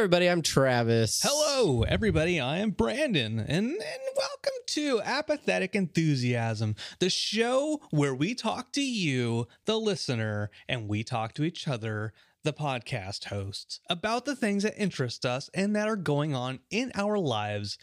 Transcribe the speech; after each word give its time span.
everybody. 0.00 0.30
I'm 0.30 0.40
Travis. 0.40 1.20
Hello, 1.22 1.82
everybody. 1.82 2.40
I 2.40 2.60
am 2.60 2.70
Brandon, 2.70 3.38
and, 3.38 3.66
and 3.66 4.00
welcome 4.16 4.54
to 4.68 5.02
Apathetic 5.02 5.74
Enthusiasm, 5.74 6.74
the 7.00 7.10
show 7.10 7.82
where 7.90 8.14
we 8.14 8.34
talk 8.34 8.72
to 8.72 8.80
you, 8.80 9.46
the 9.66 9.78
listener, 9.78 10.50
and 10.66 10.88
we 10.88 11.04
talk 11.04 11.34
to 11.34 11.44
each 11.44 11.68
other, 11.68 12.14
the 12.44 12.54
podcast 12.54 13.26
hosts, 13.26 13.80
about 13.90 14.24
the 14.24 14.34
things 14.34 14.62
that 14.62 14.80
interest 14.80 15.26
us 15.26 15.50
and 15.52 15.76
that 15.76 15.86
are 15.86 15.96
going 15.96 16.34
on 16.34 16.60
in 16.70 16.90
our 16.94 17.18
lives, 17.18 17.76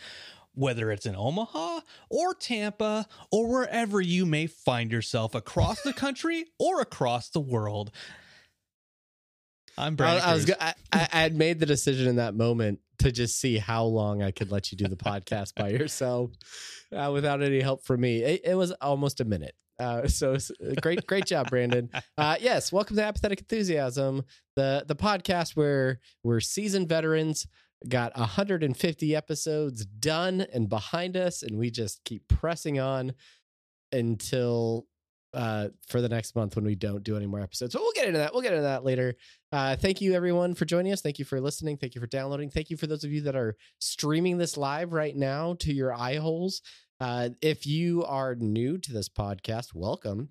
whether 0.56 0.92
it's 0.92 1.06
in 1.06 1.16
Omaha 1.16 1.82
or 2.10 2.34
Tampa 2.34 3.06
or 3.32 3.48
wherever 3.48 4.02
you 4.02 4.26
may 4.26 4.48
find 4.48 4.92
yourself 4.92 5.36
across 5.36 5.84
the 5.84 5.94
country 5.94 6.46
or 6.58 6.82
across 6.82 7.30
the 7.30 7.40
world. 7.40 7.92
I'm 9.78 9.94
I, 9.94 9.96
Brandon. 9.96 10.24
I 10.24 10.34
was 10.34 10.46
go- 10.46 10.54
I, 10.60 10.74
I 10.92 11.08
I 11.12 11.20
had 11.20 11.36
made 11.36 11.60
the 11.60 11.66
decision 11.66 12.08
in 12.08 12.16
that 12.18 12.36
moment 12.36 12.80
to 13.00 13.12
just 13.12 13.40
see 13.40 13.58
how 13.58 13.84
long 13.86 14.24
I 14.24 14.32
could 14.32 14.52
let 14.52 14.72
you 14.72 14.78
do 14.78 14.88
the 14.88 14.96
podcast 14.96 15.54
by 15.56 15.70
yourself 15.70 16.32
uh, 16.96 17.12
without 17.14 17.44
any 17.44 17.62
help 17.62 17.86
from 17.86 18.02
me. 18.02 18.24
It, 18.24 18.42
it 18.44 18.56
was 18.56 18.72
almost 18.74 19.22
a 19.22 19.26
minute. 19.26 19.56
Uh, 19.80 20.08
so 20.08 20.36
great, 20.82 21.06
great 21.06 21.26
job, 21.26 21.50
Brandon. 21.50 21.90
Uh, 22.18 22.36
yes, 22.42 22.72
welcome 22.72 22.96
to 22.96 23.04
Apathetic 23.04 23.40
Enthusiasm, 23.40 24.24
the 24.56 24.84
the 24.88 24.96
podcast 24.96 25.56
where 25.56 26.00
we're 26.24 26.40
seasoned 26.40 26.90
veterans, 26.90 27.46
got 27.88 28.18
150 28.18 29.16
episodes 29.16 29.86
done 29.86 30.42
and 30.52 30.68
behind 30.68 31.16
us, 31.16 31.44
and 31.44 31.60
we 31.60 31.70
just 31.70 32.04
keep 32.06 32.28
pressing 32.28 32.80
on 32.80 33.14
until 33.92 34.88
uh 35.34 35.68
for 35.88 36.02
the 36.02 36.10
next 36.10 36.36
month 36.36 36.56
when 36.56 36.66
we 36.66 36.76
don't 36.76 37.04
do 37.04 37.18
any 37.18 37.26
more 37.26 37.42
episodes. 37.42 37.74
So 37.74 37.80
we'll 37.82 37.92
get 37.94 38.08
into 38.08 38.20
that. 38.20 38.34
We'll 38.34 38.42
get 38.42 38.54
into 38.54 38.64
that 38.64 38.84
later. 38.84 39.16
Uh 39.52 39.76
thank 39.76 40.02
you 40.02 40.14
everyone 40.14 40.56
for 40.56 40.66
joining 40.66 40.94
us. 40.94 41.02
Thank 41.02 41.20
you 41.20 41.26
for 41.26 41.42
listening. 41.42 41.78
Thank 41.78 41.96
you 41.96 42.02
for 42.02 42.08
downloading. 42.08 42.50
Thank 42.50 42.70
you 42.70 42.78
for 42.78 42.88
those 42.88 43.04
of 43.04 43.12
you 43.12 43.22
that 43.22 43.36
are 43.36 43.56
streaming 43.80 44.38
this 44.38 44.58
live 44.58 44.94
right 44.94 45.16
now 45.16 45.56
to 45.60 45.74
your 45.74 45.94
eye 45.94 46.16
holes. 46.16 46.62
Uh 47.00 47.30
if 47.42 47.66
you 47.66 48.06
are 48.06 48.36
new 48.36 48.78
to 48.78 48.94
this 48.94 49.10
podcast, 49.10 49.74
welcome. 49.74 50.30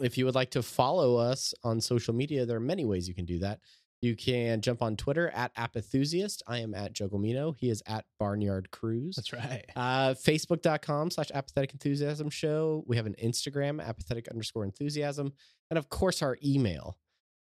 If 0.00 0.16
you 0.16 0.26
would 0.26 0.34
like 0.36 0.50
to 0.52 0.62
follow 0.62 1.16
us 1.16 1.54
on 1.64 1.80
social 1.80 2.14
media, 2.14 2.46
there 2.46 2.56
are 2.56 2.60
many 2.60 2.84
ways 2.84 3.08
you 3.08 3.14
can 3.14 3.24
do 3.24 3.40
that. 3.40 3.60
You 4.00 4.14
can 4.14 4.60
jump 4.60 4.80
on 4.80 4.96
Twitter 4.96 5.28
at 5.30 5.52
Apathusiast. 5.56 6.42
I 6.46 6.58
am 6.58 6.72
at 6.74 6.92
Jogomino. 6.92 7.56
He 7.58 7.68
is 7.68 7.82
at 7.86 8.04
Barnyard 8.20 8.70
Cruise. 8.70 9.16
That's 9.16 9.32
right. 9.32 9.64
Uh, 9.74 10.14
Facebook.com 10.14 11.10
slash 11.10 11.30
apathetic 11.34 11.72
enthusiasm 11.72 12.30
show. 12.30 12.84
We 12.86 12.96
have 12.96 13.06
an 13.06 13.16
Instagram, 13.22 13.84
apathetic 13.84 14.28
underscore 14.28 14.64
enthusiasm. 14.64 15.32
And 15.70 15.78
of 15.78 15.88
course, 15.88 16.22
our 16.22 16.38
email, 16.44 16.96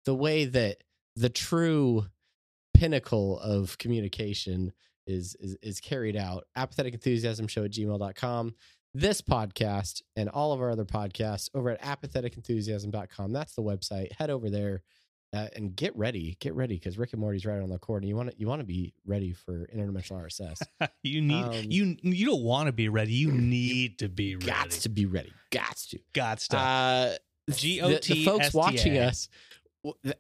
the 0.04 0.14
way 0.14 0.44
that 0.44 0.84
the 1.16 1.28
true 1.28 2.06
pinnacle 2.72 3.40
of 3.40 3.76
communication 3.78 4.72
is, 5.06 5.36
is, 5.40 5.56
is 5.60 5.80
carried 5.80 6.16
out. 6.16 6.44
Apathetic 6.54 6.94
enthusiasm 6.94 7.48
show 7.48 7.64
at 7.64 7.72
gmail.com. 7.72 8.54
This 8.96 9.20
podcast 9.20 10.02
and 10.14 10.28
all 10.28 10.52
of 10.52 10.60
our 10.60 10.70
other 10.70 10.84
podcasts 10.84 11.50
over 11.52 11.70
at 11.70 11.82
apatheticenthusiasm.com. 11.82 13.32
That's 13.32 13.56
the 13.56 13.62
website. 13.62 14.12
Head 14.12 14.30
over 14.30 14.48
there. 14.48 14.82
Uh, 15.34 15.48
and 15.56 15.74
get 15.74 15.96
ready, 15.96 16.36
get 16.38 16.54
ready, 16.54 16.76
because 16.76 16.96
Rick 16.96 17.12
and 17.12 17.20
Morty's 17.20 17.44
right 17.44 17.60
on 17.60 17.68
the 17.68 17.76
corner. 17.78 18.02
And 18.02 18.08
you 18.08 18.14
want 18.14 18.30
to, 18.30 18.36
you 18.38 18.46
want 18.46 18.60
to 18.60 18.66
be 18.66 18.94
ready 19.04 19.32
for 19.32 19.68
interdimensional 19.74 20.22
RSS. 20.22 20.62
you 21.02 21.20
need 21.20 21.42
Um, 21.42 21.52
you 21.68 21.96
you 22.02 22.26
don't 22.26 22.44
want 22.44 22.66
to 22.66 22.72
be 22.72 22.88
ready. 22.88 23.12
You 23.14 23.32
need 23.32 23.98
to 23.98 24.08
be 24.08 24.36
ready. 24.36 24.46
Gots 24.46 24.82
to 24.82 24.88
be 24.88 25.06
ready. 25.06 25.32
Gots 25.50 25.88
to. 25.90 25.98
got 26.12 26.38
to. 26.38 26.56
Uh, 26.56 27.14
G 27.50 27.80
the, 27.80 27.88
the 27.88 27.98
T 27.98 28.24
folks 28.24 28.54
watching 28.54 28.96
us, 28.98 29.28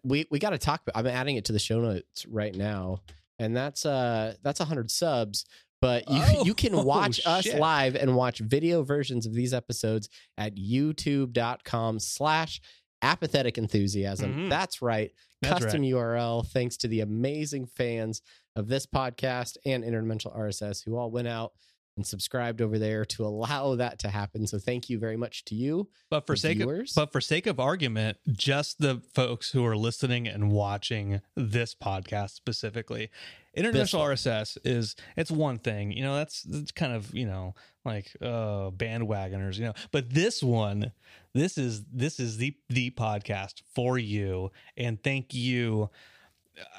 we 0.02 0.26
we 0.30 0.38
got 0.38 0.50
to 0.50 0.58
talk. 0.58 0.82
about 0.86 0.98
I'm 0.98 1.06
adding 1.06 1.36
it 1.36 1.46
to 1.46 1.52
the 1.52 1.58
show 1.58 1.80
notes 1.80 2.26
right 2.26 2.54
now, 2.54 3.00
and 3.38 3.56
that's 3.56 3.86
uh 3.86 4.34
that's 4.42 4.60
100 4.60 4.90
subs. 4.90 5.46
But 5.80 6.10
you 6.10 6.20
Oh, 6.22 6.44
you 6.46 6.54
can 6.54 6.84
watch 6.84 7.20
us 7.26 7.46
live 7.52 7.94
and 7.94 8.16
watch 8.16 8.38
video 8.38 8.82
versions 8.82 9.26
of 9.26 9.34
these 9.34 9.52
episodes 9.54 10.08
at 10.38 10.56
youtube.com/slash 10.56 12.60
apathetic 13.04 13.58
enthusiasm. 13.58 14.34
Mhm. 14.34 14.50
That's 14.50 14.82
right, 14.82 15.12
That's 15.42 15.64
custom 15.64 15.82
URL. 15.82 16.42
Thanks 16.42 16.76
to 16.78 16.88
the 16.88 17.00
amazing 17.00 17.66
fans 17.66 18.22
of 18.56 18.68
this 18.68 18.86
podcast 18.86 19.56
and 19.64 19.84
Interdimensional 19.84 20.36
RSS 20.36 20.82
who 20.82 20.96
all 20.96 21.10
went 21.10 21.28
out 21.28 21.52
and 21.96 22.04
subscribed 22.06 22.60
over 22.60 22.76
there 22.78 23.04
to 23.04 23.24
allow 23.24 23.76
that 23.76 24.00
to 24.00 24.08
happen. 24.08 24.46
So 24.48 24.58
thank 24.58 24.90
you 24.90 24.98
very 24.98 25.16
much 25.16 25.44
to 25.44 25.54
you. 25.54 25.88
But 26.10 26.26
for 26.26 26.34
sake 26.34 26.56
viewers? 26.56 26.90
of 26.92 26.96
but 26.96 27.12
for 27.12 27.20
sake 27.20 27.46
of 27.46 27.60
argument, 27.60 28.18
just 28.32 28.80
the 28.80 29.00
folks 29.12 29.52
who 29.52 29.64
are 29.64 29.76
listening 29.76 30.26
and 30.26 30.50
watching 30.50 31.20
this 31.36 31.74
podcast 31.74 32.30
specifically, 32.30 33.10
international. 33.56 34.02
RSS 34.02 34.58
is 34.64 34.96
it's 35.16 35.30
one 35.30 35.58
thing. 35.58 35.92
You 35.92 36.02
know, 36.02 36.16
that's 36.16 36.42
that's 36.42 36.72
kind 36.72 36.92
of 36.92 37.14
you 37.14 37.26
know 37.26 37.54
like 37.84 38.10
uh 38.20 38.70
bandwagoners. 38.70 39.56
You 39.56 39.66
know, 39.66 39.74
but 39.92 40.10
this 40.10 40.42
one, 40.42 40.92
this 41.34 41.58
is 41.58 41.84
this 41.92 42.20
is 42.20 42.36
the 42.36 42.56
the 42.68 42.90
podcast 42.90 43.62
for 43.74 43.98
you, 43.98 44.50
and 44.76 45.02
thank 45.02 45.34
you. 45.34 45.90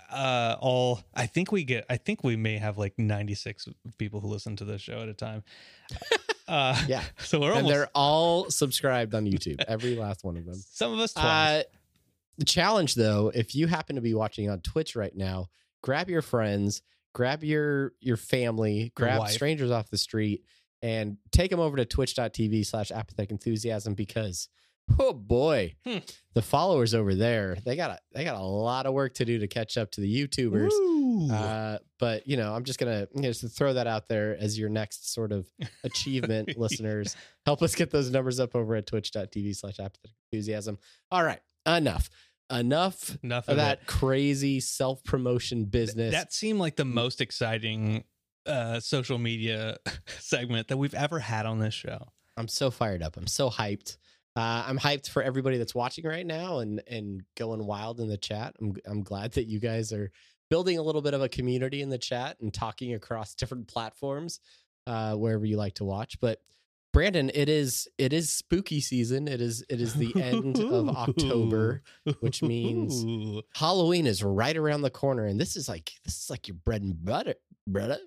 Uh, 0.10 0.56
all 0.62 1.02
I 1.14 1.26
think 1.26 1.52
we 1.52 1.64
get. 1.66 1.86
I 1.90 1.98
think 1.98 2.24
we 2.24 2.36
may 2.36 2.58
have 2.58 2.78
like 2.78 2.94
ninety 2.98 3.36
six 3.36 3.68
people 3.98 4.22
who 4.22 4.28
listen 4.28 4.56
to 4.58 4.66
this 4.66 4.82
show 4.82 5.02
at 5.02 5.10
a 5.10 5.14
time. 5.14 5.44
Uh, 6.48 6.80
Yeah. 6.88 7.02
So 7.18 7.40
we're 7.40 7.48
and 7.48 7.58
almost 7.58 7.74
they're 7.74 7.90
all 7.96 8.52
subscribed 8.52 9.16
on 9.16 9.26
YouTube, 9.26 9.64
every 9.68 9.96
last 9.96 10.24
one 10.24 10.38
of 10.38 10.46
them. 10.46 10.54
some 10.54 10.94
of 10.94 11.00
us 11.00 11.14
twice. 11.14 11.26
Uh, 11.26 11.64
the 12.38 12.46
challenge, 12.46 12.96
though, 12.96 13.32
if 13.34 13.56
you 13.56 13.66
happen 13.68 13.96
to 13.96 14.02
be 14.02 14.14
watching 14.14 14.50
on 14.50 14.60
Twitch 14.60 14.96
right 14.96 15.16
now, 15.16 15.50
grab 15.86 16.10
your 16.10 16.24
friends, 16.24 16.82
grab 17.14 17.44
your 17.44 17.94
your 18.02 18.18
family, 18.18 18.92
grab 18.96 19.20
wife. 19.20 19.32
strangers 19.32 19.70
off 19.70 19.90
the 19.92 19.98
street, 20.00 20.44
and 20.82 21.18
take 21.32 21.52
them 21.52 21.60
over 21.60 21.78
to 21.78 21.86
twitch.tv 21.86 22.66
slash 22.66 22.90
apathetic 22.92 23.30
enthusiasm 23.32 23.94
because 23.94 24.50
Oh 25.00 25.14
boy, 25.14 25.74
Hmm. 25.84 25.98
the 26.36 26.44
followers 26.44 26.94
over 26.94 27.16
there 27.16 27.58
they 27.66 27.76
got 27.76 27.90
a, 27.92 28.00
they 28.14 28.24
got 28.24 28.36
a 28.36 28.44
lot 28.44 28.86
of 28.86 28.94
work 28.94 29.16
to 29.16 29.26
do 29.26 29.40
to 29.40 29.48
catch 29.48 29.78
up 29.78 29.90
to 29.92 30.02
the 30.02 30.28
YouTubers. 30.28 30.70
Uh, 31.32 31.80
but 31.98 32.28
you 32.28 32.38
know, 32.38 32.54
I'm 32.54 32.64
just 32.66 32.78
gonna 32.78 33.08
you 33.16 33.22
know, 33.24 33.32
just 33.32 33.58
throw 33.58 33.74
that 33.74 33.88
out 33.88 34.08
there 34.10 34.38
as 34.40 34.60
your 34.60 34.70
next 34.70 35.12
sort 35.14 35.32
of 35.32 35.48
achievement, 35.84 36.50
listeners. 36.58 37.16
Help 37.46 37.62
us 37.64 37.74
get 37.76 37.90
those 37.92 38.12
numbers 38.12 38.40
up 38.40 38.56
over 38.56 38.76
at 38.76 38.86
twitch.tv 38.86 39.56
slash 39.56 39.80
apathetic 39.80 40.12
enthusiasm. 40.32 40.78
All 41.12 41.24
right, 41.24 41.40
enough. 41.66 42.10
Enough 42.52 43.18
Enough 43.24 43.48
of 43.50 43.58
that 43.58 43.82
it. 43.82 43.88
crazy 43.88 44.60
self 44.60 45.04
promotion 45.04 45.66
business. 45.66 46.14
That 46.14 46.32
seemed 46.34 46.60
like 46.60 46.76
the 46.76 46.86
most 46.86 47.22
exciting 47.22 48.04
uh, 48.46 48.80
social 48.80 49.18
media 49.18 49.78
segment 50.20 50.68
that 50.68 50.78
we've 50.78 50.94
ever 50.94 51.20
had 51.20 51.46
on 51.46 51.60
this 51.60 51.74
show. 51.74 52.12
I'm 52.38 52.48
so 52.48 52.70
fired 52.70 53.02
up. 53.02 53.18
I'm 53.18 53.28
so 53.28 53.50
hyped. 53.50 53.98
Uh, 54.36 54.64
I'm 54.68 54.78
hyped 54.78 55.10
for 55.10 55.24
everybody 55.24 55.58
that's 55.58 55.74
watching 55.74 56.06
right 56.06 56.26
now 56.26 56.60
and 56.60 56.84
and 56.88 57.24
going 57.36 57.66
wild 57.66 58.00
in 58.00 58.10
the 58.10 58.18
chat. 58.18 58.56
I'm 58.62 58.76
I'm 58.86 59.02
glad 59.04 59.32
that 59.34 59.46
you 59.46 59.60
guys 59.60 59.92
are 59.94 60.12
building 60.50 60.78
a 60.78 60.82
little 60.84 61.02
bit 61.02 61.14
of 61.16 61.22
a 61.24 61.30
community 61.30 61.82
in 61.82 61.90
the 61.90 61.98
chat 61.98 62.38
and 62.42 62.54
talking 62.54 62.94
across 62.94 63.34
different 63.36 63.68
platforms 63.68 64.40
uh, 64.86 65.16
wherever 65.16 65.46
you 65.46 65.58
like 65.58 65.76
to 65.76 65.86
watch. 65.86 66.20
But 66.20 66.40
Brandon, 66.96 67.30
it 67.34 67.50
is 67.50 67.88
it 67.98 68.14
is 68.14 68.32
spooky 68.32 68.80
season. 68.80 69.28
It 69.28 69.42
is 69.42 69.66
it 69.70 69.82
is 69.82 69.94
the 69.96 70.14
end 70.16 70.58
of 70.60 70.88
October. 70.96 71.84
which 72.22 72.42
means- 72.42 73.44
Halloween 73.54 74.08
is 74.08 74.24
right 74.24 74.56
around 74.56 74.82
the 74.82 74.90
corner, 74.90 75.26
and 75.26 75.38
this 75.40 75.58
is 75.58 75.68
like 75.68 75.92
this 76.06 76.16
is 76.24 76.30
like 76.30 76.48
your 76.48 76.56
bread 76.56 76.82
and 76.84 77.04
butter, 77.04 77.36
brother. 77.68 77.98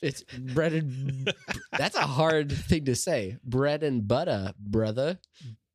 It's 0.00 0.22
bread 0.22 0.72
and 0.72 1.34
that's 1.78 1.96
a 1.96 2.06
hard 2.06 2.50
thing 2.50 2.86
to 2.86 2.94
say. 2.94 3.36
Bread 3.44 3.82
and 3.82 4.08
butter, 4.08 4.54
brother. 4.58 5.18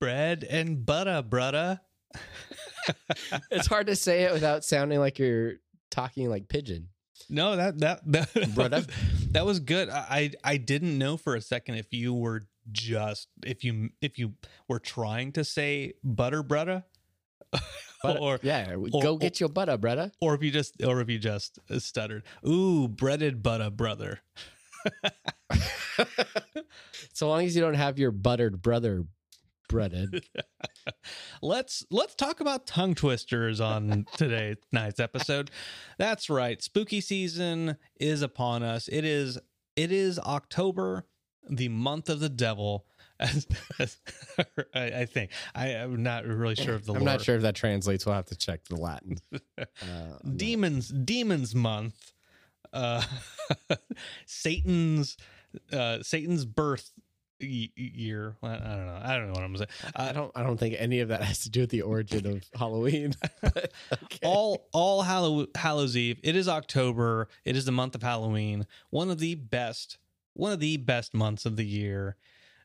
bread 0.02 0.44
and 0.44 0.84
butter, 0.86 1.22
brother. 1.22 1.80
It's 3.52 3.68
hard 3.68 3.86
to 3.88 3.95
say 3.95 4.24
it 4.24 4.34
without 4.34 4.66
sounding 4.66 4.98
like 5.00 5.19
you're 5.19 5.56
talking 5.92 6.28
like 6.28 6.48
pidgin. 6.48 6.88
No, 7.30 7.56
that 7.56 7.80
that 7.80 8.01
that, 8.12 8.56
Brother. 8.56 8.86
that 9.31 9.45
was 9.45 9.60
good. 9.60 9.89
I 9.89 10.31
I 10.44 10.57
didn't 10.57 10.98
know 10.98 11.18
for 11.18 11.36
a 11.36 11.42
second 11.42 11.75
if 11.75 11.94
you 11.94 12.13
were 12.13 12.48
just 12.71 13.27
if 13.45 13.63
you 13.63 13.89
if 14.01 14.18
you 14.19 14.33
were 14.68 14.80
trying 14.80 15.31
to 15.33 15.44
say 15.44 15.94
butter, 16.04 16.44
brother, 16.44 16.83
Butter- 18.04 18.19
or 18.19 18.39
yeah, 18.44 18.74
or- 18.75 19.01
go 19.01 19.18
get 19.18 19.39
your 19.39 19.50
butter, 19.50 19.77
brother. 19.77 20.12
or 20.21 20.33
if 20.36 20.44
you 20.44 20.51
just 20.51 20.81
or 20.83 21.01
if 21.01 21.10
you 21.10 21.19
just 21.19 21.60
stuttered. 21.80 22.24
Ooh, 22.48 22.88
breaded 22.88 23.42
butter, 23.44 23.69
brother. 23.69 24.19
so 27.13 27.27
long 27.27 27.44
as 27.45 27.56
you 27.56 27.62
don't 27.62 27.74
have 27.74 28.00
your 28.00 28.12
buttered 28.12 28.62
brother 28.62 29.04
breaded. 29.69 30.25
let's 31.42 31.86
let's 31.89 32.16
talk 32.16 32.42
about 32.42 32.68
tongue 32.68 32.95
twisters 32.95 33.62
on 33.62 34.06
today 34.18 34.56
night's 34.74 35.00
episode. 35.00 35.50
That's 35.98 36.30
right. 36.30 36.62
Spooky 36.62 37.00
season 37.00 37.77
is 38.00 38.21
upon 38.21 38.63
us. 38.63 38.89
It 38.89 39.06
is 39.06 39.38
it 39.77 39.94
is 39.94 40.19
October, 40.19 41.06
the 41.50 41.69
month 41.69 42.10
of 42.10 42.19
the 42.19 42.27
devil. 42.27 42.86
As, 43.21 43.45
as 43.80 43.98
I, 44.74 44.81
I 44.86 45.06
think 45.06 45.31
I, 45.54 45.71
I'm 45.71 46.01
not 46.04 46.25
really 46.25 46.56
sure 46.56 46.75
of 46.75 46.86
the. 46.86 46.94
I'm 46.94 47.04
not 47.04 47.19
sure 47.19 47.36
if 47.36 47.42
that 47.42 47.54
translates. 47.54 48.06
We'll 48.06 48.16
have 48.16 48.27
to 48.27 48.38
check 48.38 48.63
the 48.69 48.77
Latin. 48.77 49.18
Uh. 49.60 50.19
Demons, 50.38 50.88
demons 50.88 51.54
month. 51.54 52.13
Uh, 52.71 53.04
Satan's 54.25 55.18
uh, 55.74 56.01
Satan's 56.01 56.45
birth 56.45 56.92
year. 57.39 58.36
I 58.44 58.53
don't 58.57 58.86
know. 58.86 59.00
I 59.03 59.15
don't 59.18 59.27
know 59.27 59.33
what 59.33 59.44
I'm 59.44 59.57
saying. 59.57 59.69
I 59.95 60.12
don't. 60.12 60.31
I 60.36 60.44
don't 60.44 60.57
think 60.57 60.75
any 60.77 61.00
of 61.00 61.09
that 61.09 61.24
has 61.24 61.39
to 61.44 61.50
do 61.50 61.62
with 61.62 61.69
the 61.69 61.81
origin 61.81 62.25
of 62.27 62.44
Halloween. 62.59 63.13
Okay. 63.91 64.19
all 64.24 64.68
all 64.74 65.01
Hallow 65.03 65.47
Hallows 65.56 65.95
Eve. 65.97 66.19
It 66.24 66.36
is 66.36 66.47
October. 66.47 67.27
It 67.45 67.56
is 67.56 67.65
the 67.65 67.71
month 67.71 67.95
of 67.95 68.03
Halloween. 68.03 68.65
One 68.89 69.09
of 69.09 69.19
the 69.19 69.36
best, 69.36 69.97
one 70.33 70.51
of 70.51 70.59
the 70.59 70.77
best 70.77 71.13
months 71.13 71.45
of 71.45 71.56
the 71.56 71.65
year, 71.65 72.15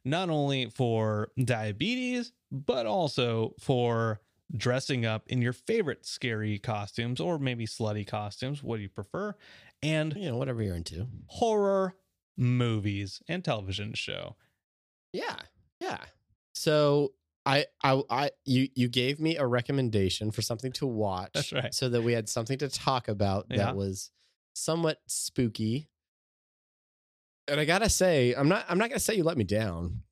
not 0.05 0.31
only 0.31 0.67
for 0.71 1.31
diabetes 1.43 2.33
but 2.53 2.87
also 2.87 3.55
for 3.59 4.21
dressing 4.57 5.05
up 5.05 5.25
in 5.29 5.43
your 5.43 5.53
favorite 5.53 6.07
scary 6.07 6.59
costumes 6.59 7.19
or 7.21 7.39
maybe 7.39 7.67
slutty 7.67 8.07
costumes. 8.07 8.63
What 8.63 8.77
do 8.77 8.83
you 8.83 8.89
prefer? 8.89 9.35
And 9.83 10.15
you 10.15 10.29
know, 10.31 10.37
whatever 10.37 10.63
you're 10.63 10.77
into. 10.77 11.09
horror 11.27 11.95
movies 12.37 13.23
and 13.29 13.45
television 13.45 13.95
show. 13.95 14.37
Yeah, 15.15 15.37
yeah. 15.81 15.99
So 16.55 17.13
I, 17.47 17.65
I, 17.83 18.03
I, 18.11 18.31
you, 18.45 18.69
you 18.75 18.89
gave 18.89 19.19
me 19.21 19.37
a 19.37 19.47
recommendation 19.47 20.31
for 20.31 20.43
something 20.43 20.73
to 20.73 20.87
watch. 20.87 21.31
That's 21.35 21.53
right. 21.53 21.73
So 21.75 21.89
that 21.89 22.03
we 22.03 22.13
had 22.13 22.29
something 22.29 22.59
to 22.59 22.69
talk 22.69 23.09
about 23.09 23.47
Yeah. 23.51 23.59
that 23.59 23.77
was 23.77 24.11
somewhat 24.55 24.99
spooky. 25.07 25.89
And 27.49 27.59
I 27.61 27.65
gotta 27.65 27.89
say, 27.91 28.35
I'm 28.35 28.49
not, 28.49 28.65
I'm 28.69 28.79
not 28.79 28.89
gonna 28.91 28.99
say 29.01 29.15
you 29.15 29.25
let 29.25 29.37
me 29.39 29.45
down. 29.45 30.03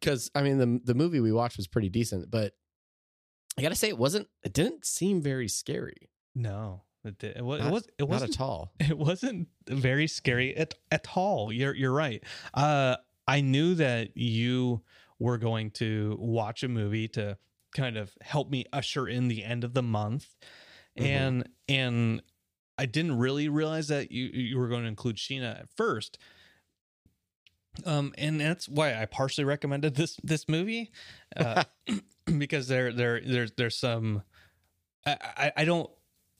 Because 0.00 0.30
I 0.34 0.42
mean, 0.42 0.58
the 0.58 0.80
the 0.84 0.94
movie 0.94 1.20
we 1.20 1.32
watched 1.32 1.56
was 1.56 1.66
pretty 1.66 1.88
decent, 1.88 2.30
but 2.30 2.52
I 3.58 3.62
gotta 3.62 3.74
say, 3.74 3.88
it 3.88 3.98
wasn't. 3.98 4.28
It 4.42 4.52
didn't 4.52 4.84
seem 4.84 5.20
very 5.22 5.48
scary. 5.48 6.10
No, 6.34 6.82
it, 7.04 7.18
did- 7.18 7.36
it 7.36 7.44
was 7.44 7.60
Not- 7.60 7.68
it 7.68 7.72
was 7.72 7.82
it 7.86 8.00
Not 8.00 8.08
wasn't 8.08 8.34
at 8.34 8.40
all. 8.40 8.72
it 8.80 8.96
wasn't 8.96 9.48
very 9.68 10.06
scary 10.06 10.56
at, 10.56 10.74
at 10.90 11.06
all 11.16 11.52
you're 11.52 11.74
you're 11.74 11.92
right 11.92 12.22
uh 12.54 12.96
i 13.26 13.40
knew 13.40 13.74
that 13.74 14.16
you 14.16 14.82
were 15.18 15.38
going 15.38 15.70
to 15.70 16.16
watch 16.20 16.62
a 16.62 16.68
movie 16.68 17.08
to 17.08 17.36
kind 17.74 17.96
of 17.96 18.12
help 18.20 18.50
me 18.50 18.64
usher 18.72 19.06
in 19.08 19.28
the 19.28 19.42
end 19.44 19.64
of 19.64 19.74
the 19.74 19.82
month 19.82 20.36
Mhm. 20.98 21.04
and 21.06 21.48
and 21.68 22.22
i 22.78 22.86
didn't 22.86 23.18
really 23.18 23.48
realize 23.48 23.88
that 23.88 24.10
you 24.12 24.26
you 24.26 24.58
were 24.58 24.68
going 24.68 24.82
to 24.82 24.88
include 24.88 25.16
sheena 25.16 25.60
at 25.60 25.68
first 25.76 26.18
um 27.84 28.14
and 28.16 28.40
that's 28.40 28.68
why 28.68 28.94
i 29.00 29.04
partially 29.04 29.44
recommended 29.44 29.94
this 29.94 30.16
this 30.22 30.48
movie 30.48 30.90
uh, 31.36 31.64
because 32.38 32.68
there 32.68 32.92
there 32.92 33.20
there's 33.20 33.52
there's 33.52 33.76
some 33.76 34.22
I, 35.04 35.16
I 35.36 35.52
I 35.58 35.64
don't 35.64 35.90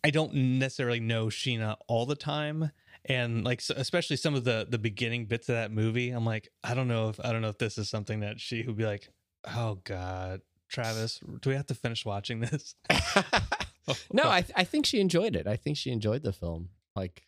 I 0.03 0.11
don't 0.11 0.35
necessarily 0.35 1.01
know 1.01 1.27
Sheena 1.27 1.77
all 1.89 2.07
the 2.07 2.15
time 2.17 2.71
and 3.09 3.45
like 3.45 3.63
especially 3.77 4.17
some 4.17 4.35
of 4.35 4.45
the 4.45 4.67
the 4.69 4.79
beginning 4.79 5.27
bits 5.27 5.49
of 5.49 5.55
that 5.55 5.71
movie 5.71 6.11
I'm 6.11 6.25
like 6.25 6.49
I 6.65 6.75
don't 6.75 6.89
know 6.89 7.09
if 7.09 7.21
I 7.25 7.33
don't 7.33 7.43
know 7.43 7.49
if 7.49 7.59
this 7.59 7.79
is 7.79 7.89
something 7.89 8.21
that 8.21 8.41
she 8.41 8.63
would 8.67 8.77
be 8.77 8.87
like 8.87 9.09
oh 9.57 9.79
god 9.85 10.41
Travis 10.69 11.21
do 11.41 11.51
we 11.51 11.57
have 11.57 11.67
to 11.67 11.75
finish 11.75 12.05
watching 12.05 12.41
this 12.41 12.75
no, 14.13 14.25
I 14.25 14.45
I 14.55 14.65
think 14.65 14.87
she 14.87 15.01
enjoyed 15.01 15.37
it. 15.37 15.47
I 15.47 15.57
think 15.57 15.77
she 15.77 15.91
enjoyed 15.91 16.23
the 16.23 16.33
film, 16.33 16.71
like 16.95 17.23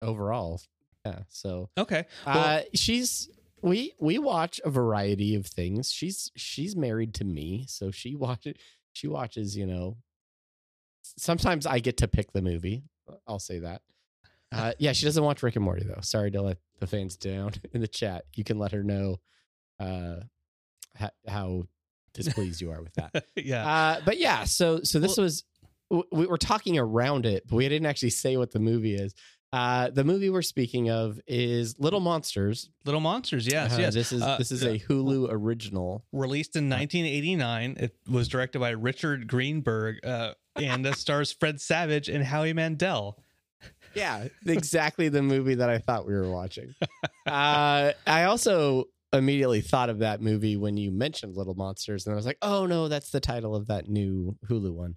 overall. 0.00 0.60
Yeah. 1.04 1.20
So 1.28 1.70
okay 1.76 2.04
well, 2.26 2.38
uh, 2.38 2.60
she's 2.74 3.28
we 3.60 3.94
we 3.98 4.18
watch 4.18 4.60
a 4.64 4.70
variety 4.70 5.34
of 5.34 5.46
things. 5.46 5.92
She's 5.92 6.30
she's 6.36 6.76
married 6.76 7.14
to 7.14 7.24
me, 7.24 7.64
so 7.68 7.90
she 7.90 8.14
watches 8.16 8.56
she 8.92 9.08
watches. 9.08 9.56
You 9.56 9.66
know, 9.66 9.96
sometimes 11.02 11.66
I 11.66 11.78
get 11.78 11.96
to 11.98 12.08
pick 12.08 12.32
the 12.32 12.42
movie. 12.42 12.84
I'll 13.26 13.38
say 13.38 13.58
that. 13.60 13.82
Uh, 14.52 14.72
yeah, 14.78 14.92
she 14.92 15.04
doesn't 15.06 15.22
watch 15.24 15.42
Rick 15.42 15.56
and 15.56 15.64
Morty 15.64 15.84
though. 15.84 16.00
Sorry 16.02 16.30
to 16.30 16.42
let 16.42 16.58
the 16.80 16.86
fans 16.86 17.16
down 17.16 17.52
in 17.72 17.80
the 17.80 17.88
chat. 17.88 18.24
You 18.34 18.44
can 18.44 18.58
let 18.58 18.72
her 18.72 18.82
know 18.82 19.16
uh, 19.80 20.16
ha- 20.96 21.10
how 21.26 21.64
displeased 22.14 22.60
you 22.60 22.70
are 22.70 22.82
with 22.82 22.94
that. 22.94 23.24
yeah 23.36 23.66
Uh, 23.66 24.00
but 24.04 24.18
yeah, 24.18 24.44
so 24.44 24.80
so 24.82 24.98
this 25.00 25.16
Well- 25.16 25.24
was 25.24 25.44
we 26.10 26.26
were 26.26 26.38
talking 26.38 26.78
around 26.78 27.26
it, 27.26 27.44
but 27.46 27.56
we 27.56 27.68
didn't 27.68 27.86
actually 27.86 28.10
say 28.10 28.36
what 28.38 28.50
the 28.50 28.58
movie 28.58 28.94
is. 28.94 29.14
Uh, 29.52 29.90
the 29.90 30.04
movie 30.04 30.30
we're 30.30 30.40
speaking 30.40 30.88
of 30.88 31.20
is 31.26 31.78
Little 31.78 32.00
Monsters. 32.00 32.70
Little 32.86 33.00
Monsters 33.02 33.46
yes 33.46 33.74
Uh, 33.74 33.80
yes 33.80 33.92
This 33.94 34.10
is 34.12 34.22
Uh, 34.22 34.38
this 34.38 34.50
is 34.50 34.62
a 34.62 34.78
Hulu 34.78 35.28
original. 35.30 36.06
released 36.12 36.56
in 36.56 36.70
1989 36.70 37.76
it 37.78 37.94
was 38.10 38.28
directed 38.28 38.60
by 38.60 38.70
Richard 38.70 39.26
Greenberg 39.26 39.96
uh, 40.06 40.32
and 40.56 40.86
stars 40.96 41.32
Fred 41.32 41.60
Savage 41.60 42.08
and 42.08 42.24
Howie 42.24 42.54
Mandel 42.54 43.18
Yeah, 43.94 44.28
exactly 44.46 45.08
the 45.08 45.22
movie 45.22 45.56
that 45.56 45.70
I 45.70 45.78
thought 45.78 46.06
we 46.06 46.14
were 46.14 46.30
watching. 46.30 46.74
Uh, 47.26 47.92
I 48.06 48.24
also 48.24 48.86
immediately 49.12 49.60
thought 49.60 49.90
of 49.90 49.98
that 50.00 50.20
movie 50.20 50.56
when 50.56 50.76
you 50.76 50.90
mentioned 50.90 51.36
Little 51.36 51.54
Monsters, 51.54 52.06
and 52.06 52.12
I 52.12 52.16
was 52.16 52.26
like, 52.26 52.38
oh 52.42 52.66
no, 52.66 52.88
that's 52.88 53.10
the 53.10 53.20
title 53.20 53.54
of 53.54 53.66
that 53.68 53.88
new 53.88 54.36
Hulu 54.48 54.72
one. 54.72 54.96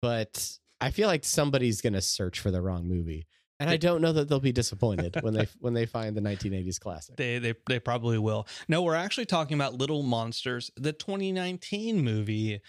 But 0.00 0.50
I 0.80 0.90
feel 0.90 1.08
like 1.08 1.24
somebody's 1.24 1.80
gonna 1.80 2.00
search 2.00 2.40
for 2.40 2.50
the 2.50 2.62
wrong 2.62 2.88
movie, 2.88 3.26
and 3.60 3.68
I 3.68 3.76
don't 3.76 4.00
know 4.00 4.12
that 4.12 4.28
they'll 4.28 4.40
be 4.40 4.52
disappointed 4.52 5.16
when 5.22 5.34
they 5.34 5.48
when 5.60 5.74
they 5.74 5.86
find 5.86 6.16
the 6.16 6.20
1980s 6.20 6.78
classic. 6.78 7.16
They 7.16 7.38
they 7.38 7.54
they 7.68 7.80
probably 7.80 8.18
will. 8.18 8.46
No, 8.68 8.82
we're 8.82 8.94
actually 8.94 9.26
talking 9.26 9.56
about 9.56 9.74
Little 9.74 10.02
Monsters, 10.02 10.70
the 10.76 10.92
2019 10.92 12.00
movie 12.00 12.60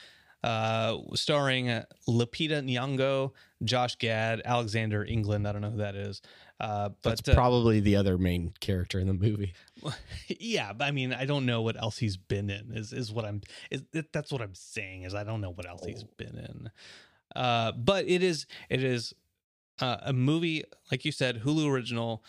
uh, 0.44 0.98
starring 1.16 1.70
uh, 1.70 1.86
Lupita 2.08 2.64
Nyong'o, 2.64 3.32
Josh 3.64 3.96
Gad, 3.98 4.42
Alexander 4.46 5.04
England. 5.04 5.48
I 5.48 5.52
don't 5.52 5.62
know 5.62 5.72
who 5.72 5.78
that 5.78 5.96
is. 5.96 6.22
Uh, 6.60 6.90
That's 7.04 7.22
but 7.22 7.34
uh, 7.34 7.36
probably 7.36 7.80
the 7.80 7.96
other 7.96 8.18
main 8.18 8.54
character 8.60 9.00
in 9.00 9.08
the 9.08 9.14
movie. 9.14 9.54
yeah, 10.28 10.74
but 10.74 10.86
I 10.86 10.92
mean, 10.92 11.14
I 11.14 11.26
don't 11.26 11.46
know 11.46 11.62
what 11.62 11.82
else 11.82 11.98
he's 11.98 12.18
been 12.18 12.50
in. 12.50 12.72
Is 12.74 12.94
is 12.94 13.12
what 13.12 13.26
I'm. 13.26 13.42
Is 13.72 13.84
that's 14.12 14.32
what 14.32 14.42
I'm 14.42 14.56
saying? 14.56 15.04
Is 15.04 15.14
I 15.14 15.24
don't 15.24 15.42
know 15.42 15.52
what 15.52 15.68
else 15.68 15.86
he's 15.86 16.04
been 16.04 16.38
in. 16.38 16.72
Uh, 17.36 17.72
but 17.74 18.08
it 18.08 18.24
is 18.24 18.46
it 18.70 18.84
is 18.84 19.14
uh, 19.80 19.98
a 20.02 20.14
movie 20.14 20.64
like 20.92 21.06
you 21.06 21.12
said, 21.12 21.44
Hulu 21.44 21.70
original. 21.70 22.24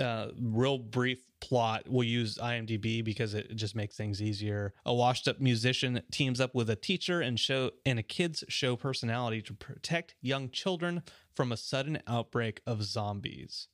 Uh, 0.00 0.28
real 0.38 0.78
brief 0.78 1.24
plot. 1.40 1.84
We'll 1.86 2.04
use 2.04 2.36
IMDb 2.36 3.02
because 3.02 3.34
it 3.34 3.54
just 3.56 3.74
makes 3.74 3.96
things 3.96 4.20
easier. 4.20 4.74
A 4.84 4.92
washed-up 4.92 5.40
musician 5.40 6.02
teams 6.10 6.40
up 6.40 6.54
with 6.54 6.68
a 6.68 6.76
teacher 6.76 7.20
and 7.20 7.38
show 7.40 7.70
and 7.84 7.98
a 7.98 8.02
kids 8.02 8.44
show 8.48 8.76
personality 8.76 9.40
to 9.42 9.54
protect 9.54 10.14
young 10.20 10.50
children 10.50 11.02
from 11.34 11.52
a 11.52 11.56
sudden 11.56 12.00
outbreak 12.06 12.60
of 12.66 12.82
zombies. 12.82 13.68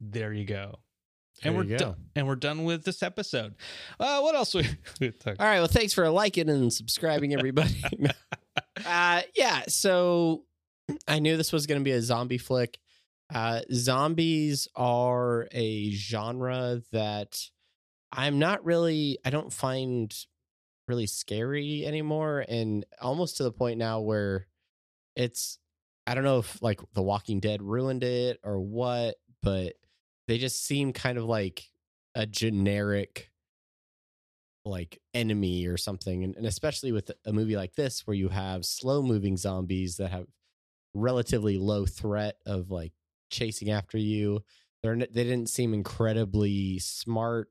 There 0.00 0.32
you 0.32 0.44
go. 0.44 0.80
and 1.42 1.56
we're 1.56 1.64
done. 1.64 1.96
And 2.16 2.26
we're 2.26 2.36
done 2.36 2.64
with 2.64 2.84
this 2.84 3.02
episode. 3.02 3.54
Uh, 3.98 4.20
what 4.20 4.34
else 4.34 4.54
we? 4.54 4.66
we 5.00 5.12
All 5.26 5.34
right. 5.38 5.58
Well, 5.58 5.68
thanks 5.68 5.92
for 5.92 6.08
liking 6.10 6.48
and 6.48 6.72
subscribing, 6.72 7.34
everybody. 7.34 7.82
uh, 8.86 9.22
yeah. 9.36 9.62
So 9.68 10.44
I 11.08 11.18
knew 11.18 11.36
this 11.36 11.52
was 11.52 11.66
going 11.66 11.80
to 11.80 11.84
be 11.84 11.92
a 11.92 12.02
zombie 12.02 12.38
flick. 12.38 12.78
Uh, 13.32 13.60
zombies 13.72 14.68
are 14.74 15.48
a 15.52 15.90
genre 15.90 16.82
that 16.92 17.40
I'm 18.10 18.38
not 18.38 18.64
really, 18.64 19.18
I 19.24 19.30
don't 19.30 19.52
find 19.52 20.14
really 20.86 21.06
scary 21.06 21.84
anymore. 21.86 22.44
And 22.48 22.86
almost 23.00 23.36
to 23.36 23.42
the 23.42 23.52
point 23.52 23.78
now 23.78 24.00
where 24.00 24.46
it's, 25.14 25.58
I 26.06 26.14
don't 26.14 26.24
know 26.24 26.38
if 26.38 26.62
like 26.62 26.80
The 26.94 27.02
Walking 27.02 27.40
Dead 27.40 27.62
ruined 27.62 28.02
it 28.02 28.40
or 28.42 28.60
what, 28.60 29.16
but 29.42 29.74
they 30.26 30.38
just 30.38 30.64
seem 30.64 30.92
kind 30.92 31.18
of 31.18 31.24
like 31.24 31.68
a 32.14 32.26
generic 32.26 33.30
like 34.64 35.00
enemy 35.14 35.66
or 35.66 35.76
something 35.76 36.24
and, 36.24 36.36
and 36.36 36.46
especially 36.46 36.92
with 36.92 37.10
a 37.24 37.32
movie 37.32 37.56
like 37.56 37.74
this 37.74 38.06
where 38.06 38.14
you 38.14 38.28
have 38.28 38.64
slow 38.64 39.02
moving 39.02 39.36
zombies 39.36 39.96
that 39.96 40.10
have 40.10 40.26
relatively 40.94 41.56
low 41.58 41.86
threat 41.86 42.36
of 42.44 42.70
like 42.70 42.92
chasing 43.30 43.70
after 43.70 43.98
you 43.98 44.42
they're 44.82 44.96
they 44.96 45.24
didn't 45.24 45.48
seem 45.48 45.74
incredibly 45.74 46.78
smart 46.78 47.50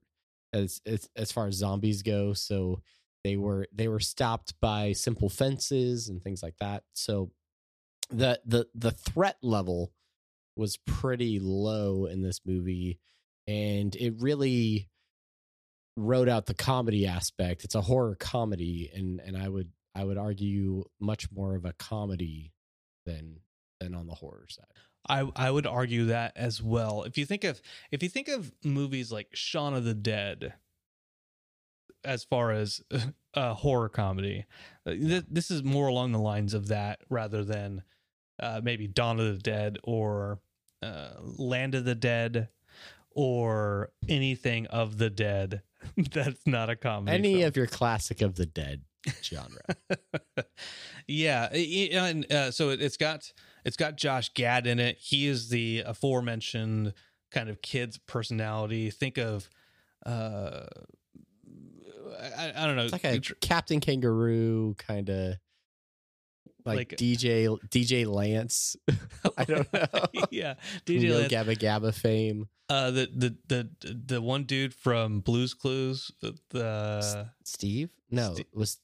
as 0.53 0.81
as, 0.85 1.09
as 1.15 1.31
far 1.31 1.47
as 1.47 1.55
zombies 1.55 2.01
go 2.01 2.33
so 2.33 2.81
they 3.23 3.35
were 3.35 3.67
they 3.73 3.87
were 3.87 3.99
stopped 3.99 4.53
by 4.61 4.93
simple 4.93 5.29
fences 5.29 6.07
and 6.07 6.23
things 6.23 6.41
like 6.41 6.57
that 6.59 6.83
so 6.93 7.31
the 8.09 8.39
the 8.45 8.67
the 8.73 8.91
threat 8.91 9.37
level 9.41 9.91
was 10.55 10.77
pretty 10.77 11.39
low 11.39 12.05
in 12.05 12.21
this 12.21 12.41
movie 12.45 12.99
and 13.47 13.95
it 13.95 14.13
really 14.19 14.89
wrote 15.97 16.29
out 16.29 16.45
the 16.45 16.53
comedy 16.53 17.07
aspect. 17.07 17.63
It's 17.63 17.75
a 17.75 17.81
horror 17.81 18.15
comedy, 18.15 18.89
and 18.93 19.19
and 19.19 19.35
I 19.35 19.49
would 19.49 19.71
I 19.95 20.05
would 20.05 20.17
argue 20.17 20.85
much 21.01 21.29
more 21.31 21.55
of 21.55 21.65
a 21.65 21.73
comedy 21.73 22.53
than 23.05 23.39
than 23.81 23.95
on 23.95 24.07
the 24.07 24.13
horror 24.13 24.45
side. 24.47 24.65
I 25.09 25.29
I 25.35 25.51
would 25.51 25.67
argue 25.67 26.05
that 26.05 26.33
as 26.35 26.61
well. 26.61 27.03
If 27.03 27.17
you 27.17 27.25
think 27.25 27.43
of 27.43 27.61
if 27.91 28.03
you 28.03 28.09
think 28.09 28.27
of 28.27 28.51
movies 28.63 29.11
like 29.11 29.29
Shaun 29.33 29.73
of 29.73 29.83
the 29.83 29.93
Dead, 29.93 30.53
as 32.03 32.23
far 32.23 32.51
as 32.51 32.81
uh, 33.33 33.53
horror 33.53 33.89
comedy, 33.89 34.45
uh, 34.85 34.91
th- 34.91 35.25
this 35.29 35.51
is 35.51 35.63
more 35.63 35.87
along 35.87 36.11
the 36.11 36.19
lines 36.19 36.53
of 36.53 36.67
that 36.67 36.99
rather 37.09 37.43
than 37.43 37.83
uh, 38.41 38.61
maybe 38.63 38.87
Dawn 38.87 39.19
of 39.19 39.25
the 39.25 39.41
Dead 39.41 39.77
or 39.83 40.39
uh, 40.81 41.09
Land 41.37 41.75
of 41.75 41.85
the 41.85 41.95
Dead 41.95 42.49
or 43.17 43.89
anything 44.07 44.67
of 44.67 44.99
the 44.99 45.09
dead. 45.09 45.63
That's 46.13 46.45
not 46.45 46.69
a 46.69 46.75
comedy. 46.75 47.17
Any 47.17 47.33
film. 47.35 47.47
of 47.47 47.57
your 47.57 47.67
classic 47.67 48.21
of 48.21 48.35
the 48.35 48.45
dead 48.45 48.83
genre. 49.23 49.61
yeah, 51.07 51.45
and 51.47 52.31
uh, 52.31 52.51
so 52.51 52.69
it's 52.69 52.97
got 52.97 53.31
it's 53.67 53.77
got 53.77 53.95
Josh 53.97 54.33
Gad 54.33 54.65
in 54.65 54.79
it. 54.79 54.97
He 54.99 55.27
is 55.27 55.49
the 55.49 55.83
aforementioned 55.85 56.93
kind 57.29 57.49
of 57.49 57.61
kid's 57.61 57.97
personality. 57.99 58.89
Think 58.89 59.17
of, 59.19 59.47
uh, 60.05 60.63
I, 62.37 62.51
I 62.55 62.65
don't 62.67 62.75
know, 62.75 62.83
It's 62.85 62.91
like 62.93 63.03
a 63.03 63.19
Captain 63.41 63.79
Kangaroo 63.79 64.75
kind 64.77 65.09
of 65.09 65.35
like, 66.65 66.77
Like- 66.91 66.97
DJ 66.97 67.57
DJ 67.69 68.05
Lance. 68.07 68.75
I 69.37 69.43
don't 69.45 69.71
know. 69.73 69.85
yeah, 70.31 70.55
DJ 70.85 71.09
no 71.09 71.17
Lance. 71.19 71.31
Gabba 71.31 71.57
Gabba 71.57 71.93
fame. 71.93 72.47
Uh, 72.69 72.91
the 72.91 73.09
the 73.15 73.37
the 73.47 73.93
the 73.93 74.21
one 74.21 74.43
dude 74.43 74.73
from 74.73 75.21
Blue's 75.21 75.53
Clues. 75.53 76.11
The 76.21 76.99
S- 77.01 77.15
Steve? 77.45 77.89
No, 78.11 78.33
Ste- 78.33 78.41
was 78.53 78.77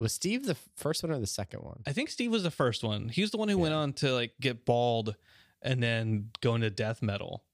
was 0.00 0.12
Steve 0.12 0.46
the 0.46 0.56
first 0.76 1.02
one 1.02 1.12
or 1.12 1.18
the 1.18 1.26
second 1.26 1.60
one? 1.60 1.82
I 1.86 1.92
think 1.92 2.10
Steve 2.10 2.30
was 2.30 2.42
the 2.42 2.50
first 2.50 2.82
one. 2.82 3.08
He 3.08 3.20
was 3.22 3.30
the 3.30 3.36
one 3.38 3.48
who 3.48 3.58
went 3.58 3.74
on 3.74 3.92
to 3.94 4.12
like 4.12 4.32
get 4.40 4.64
bald 4.64 5.16
and 5.62 5.82
then 5.82 6.30
go 6.40 6.54
into 6.54 6.70
death 6.70 7.02
metal. 7.02 7.44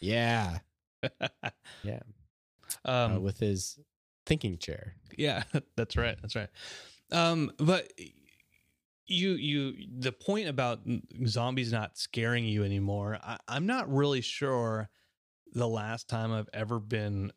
Yeah, 0.00 0.58
Yeah. 1.82 2.00
Um, 2.84 3.16
uh, 3.16 3.20
with 3.20 3.38
his 3.38 3.78
thinking 4.26 4.58
chair. 4.58 4.94
Yeah, 5.16 5.42
that's 5.76 5.96
right. 5.96 6.16
That's 6.20 6.36
right. 6.36 6.48
Um, 7.10 7.52
but 7.58 7.92
you 9.06 9.32
you 9.32 9.74
the 9.98 10.12
point 10.12 10.48
about 10.48 10.80
zombies 11.26 11.72
not 11.72 11.98
scaring 11.98 12.44
you 12.44 12.64
anymore. 12.64 13.18
I, 13.22 13.36
I'm 13.48 13.66
not 13.66 13.92
really 13.92 14.20
sure 14.20 14.88
the 15.52 15.68
last 15.68 16.08
time 16.08 16.32
I've 16.32 16.48
ever 16.54 16.78
been 16.78 17.32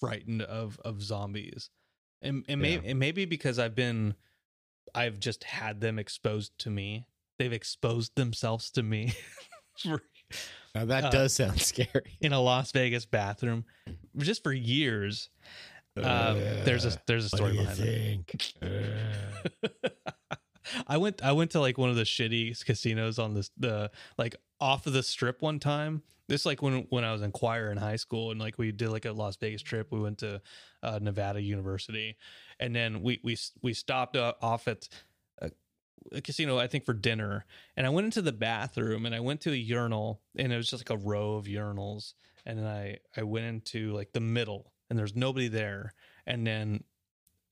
frightened 0.00 0.42
of 0.42 0.78
of 0.84 1.02
zombies, 1.02 1.70
and 2.22 2.44
and, 2.48 2.60
may, 2.60 2.74
Yeah. 2.74 2.80
and 2.84 2.98
maybe 2.98 3.24
because 3.24 3.58
I've 3.58 3.74
been 3.74 4.14
I've 4.94 5.18
just 5.20 5.44
had 5.44 5.80
them 5.80 5.98
exposed 5.98 6.52
to 6.60 6.70
me. 6.70 7.06
They've 7.38 7.52
exposed 7.52 8.14
themselves 8.16 8.70
to 8.72 8.82
me 8.82 9.12
for 9.78 10.02
Now 10.74 10.84
that 10.86 11.04
Uh, 11.04 11.10
does 11.10 11.34
sound 11.34 11.60
scary. 11.72 12.16
in 12.20 12.32
a 12.32 12.40
Las 12.40 12.72
Vegas 12.72 13.04
bathroom 13.06 13.64
just 14.16 14.42
for 14.42 14.52
years. 14.52 15.28
Um, 15.98 16.38
there's 16.38 16.84
a 16.84 16.98
there's 17.06 17.24
a 17.24 17.28
story 17.36 17.52
behind 17.56 17.78
that. 18.60 19.92
I 20.86 20.96
went 20.96 21.22
I 21.24 21.32
went 21.32 21.52
to 21.52 21.60
like 21.60 21.78
one 21.78 21.90
of 21.90 21.96
the 21.96 22.02
shitty 22.02 22.62
casinos 22.64 23.18
on 23.18 23.34
this 23.34 23.50
the 23.56 23.90
like 24.18 24.34
off 24.60 24.86
of 24.86 24.92
the 24.92 25.02
strip 25.02 25.42
one 25.42 25.58
time. 25.58 26.02
This 26.28 26.44
like 26.44 26.60
when 26.60 26.86
when 26.90 27.04
I 27.04 27.12
was 27.12 27.22
in 27.22 27.30
choir 27.30 27.70
in 27.70 27.78
high 27.78 27.96
school 27.96 28.32
and 28.32 28.40
like 28.40 28.58
we 28.58 28.72
did 28.72 28.90
like 28.90 29.04
a 29.04 29.12
Las 29.12 29.36
Vegas 29.36 29.62
trip. 29.62 29.92
We 29.92 30.00
went 30.00 30.18
to 30.18 30.40
uh, 30.82 30.98
Nevada 31.00 31.40
University, 31.40 32.16
and 32.58 32.74
then 32.74 33.02
we 33.02 33.20
we 33.22 33.36
we 33.62 33.72
stopped 33.72 34.16
uh, 34.16 34.34
off 34.42 34.66
at 34.66 34.88
a, 35.40 35.52
a 36.12 36.20
casino 36.20 36.58
I 36.58 36.66
think 36.66 36.84
for 36.84 36.94
dinner. 36.94 37.44
And 37.76 37.86
I 37.86 37.90
went 37.90 38.06
into 38.06 38.22
the 38.22 38.32
bathroom 38.32 39.06
and 39.06 39.14
I 39.14 39.20
went 39.20 39.40
to 39.42 39.52
a 39.52 39.56
urinal 39.56 40.20
and 40.36 40.52
it 40.52 40.56
was 40.56 40.68
just 40.68 40.88
like 40.88 40.98
a 40.98 41.02
row 41.02 41.34
of 41.34 41.44
urinals. 41.44 42.14
And 42.44 42.58
then 42.58 42.66
I 42.66 42.98
I 43.16 43.22
went 43.22 43.46
into 43.46 43.92
like 43.92 44.12
the 44.12 44.20
middle 44.20 44.72
and 44.90 44.98
there's 44.98 45.14
nobody 45.14 45.46
there. 45.46 45.94
And 46.26 46.44
then 46.44 46.82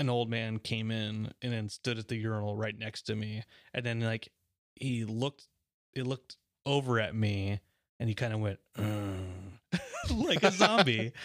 an 0.00 0.11
old 0.11 0.28
man 0.28 0.58
came 0.58 0.90
in 0.90 1.32
and 1.42 1.52
then 1.52 1.68
stood 1.68 1.99
at 1.99 2.08
the 2.08 2.16
urinal 2.16 2.56
right 2.56 2.76
next 2.76 3.02
to 3.02 3.14
me 3.14 3.44
and 3.73 3.87
then 3.87 4.00
like 4.00 4.28
he 4.75 5.04
looked 5.04 5.46
it 5.94 6.06
looked 6.06 6.37
over 6.66 7.00
at 7.00 7.14
me 7.14 7.61
and 8.00 8.09
he 8.09 8.14
kind 8.14 8.33
of 8.33 8.40
went 8.40 8.59
like 10.14 10.42
a 10.42 10.50
zombie. 10.52 11.12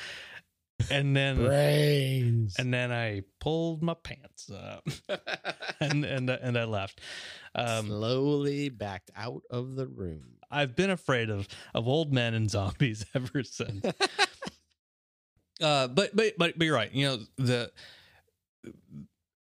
And 0.89 1.13
then 1.13 1.35
Brains. 1.35 2.55
and 2.57 2.73
then 2.73 2.89
i 2.89 3.23
pulled 3.41 3.83
my 3.83 3.95
pants 3.95 4.49
up. 4.49 4.87
And 5.81 6.05
and 6.05 6.29
and 6.29 6.57
i 6.57 6.63
left. 6.63 7.01
Um 7.53 7.87
slowly 7.87 8.69
backed 8.69 9.11
out 9.13 9.43
of 9.49 9.75
the 9.75 9.87
room. 9.87 10.37
i've 10.49 10.77
been 10.77 10.89
afraid 10.89 11.29
of 11.29 11.49
of 11.75 11.85
old 11.85 12.13
men 12.13 12.33
and 12.33 12.49
zombies 12.49 13.05
ever 13.13 13.43
since. 13.43 13.85
Uh 15.61 15.87
but 15.89 16.15
but 16.15 16.35
but, 16.37 16.57
but 16.57 16.65
you're 16.65 16.75
right. 16.75 16.93
You 16.93 17.07
know 17.07 17.17
the 17.37 17.71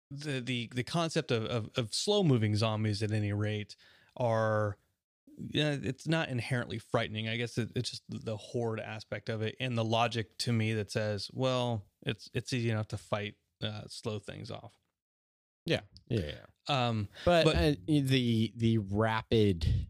the 0.09 0.41
the 0.41 0.69
the 0.73 0.83
concept 0.83 1.29
of, 1.31 1.45
of, 1.45 1.69
of 1.75 1.93
slow 1.93 2.23
moving 2.23 2.55
zombies 2.55 3.03
at 3.03 3.11
any 3.11 3.31
rate 3.31 3.75
are 4.17 4.77
yeah 5.37 5.75
it's 5.81 6.07
not 6.07 6.29
inherently 6.29 6.77
frightening 6.77 7.27
i 7.27 7.35
guess 7.37 7.57
it, 7.57 7.71
it's 7.75 7.89
just 7.89 8.03
the 8.09 8.37
horde 8.37 8.79
aspect 8.79 9.29
of 9.29 9.41
it 9.41 9.55
and 9.59 9.77
the 9.77 9.83
logic 9.83 10.37
to 10.37 10.51
me 10.53 10.73
that 10.73 10.91
says 10.91 11.29
well 11.33 11.85
it's 12.05 12.29
it's 12.33 12.53
easy 12.53 12.69
enough 12.69 12.87
to 12.87 12.97
fight 12.97 13.35
uh, 13.63 13.81
slow 13.87 14.17
things 14.19 14.49
off 14.51 14.73
Yeah, 15.65 15.81
yeah. 16.09 16.31
um 16.67 17.07
But, 17.25 17.45
But- 17.45 17.55
uh, 17.55 17.73
the 17.87 18.51
the 18.55 18.77
rapid 18.79 19.87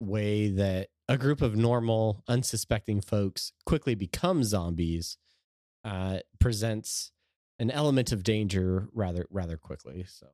way 0.00 0.48
that 0.50 0.88
a 1.08 1.18
group 1.18 1.42
of 1.42 1.56
normal, 1.56 2.22
unsuspecting 2.28 3.00
folks 3.00 3.52
quickly 3.66 3.94
become 3.94 4.42
zombies 4.44 5.18
uh, 5.84 6.18
presents 6.40 7.12
an 7.58 7.70
element 7.70 8.12
of 8.12 8.22
danger 8.22 8.88
rather 8.94 9.26
rather 9.30 9.56
quickly. 9.56 10.04
So 10.08 10.28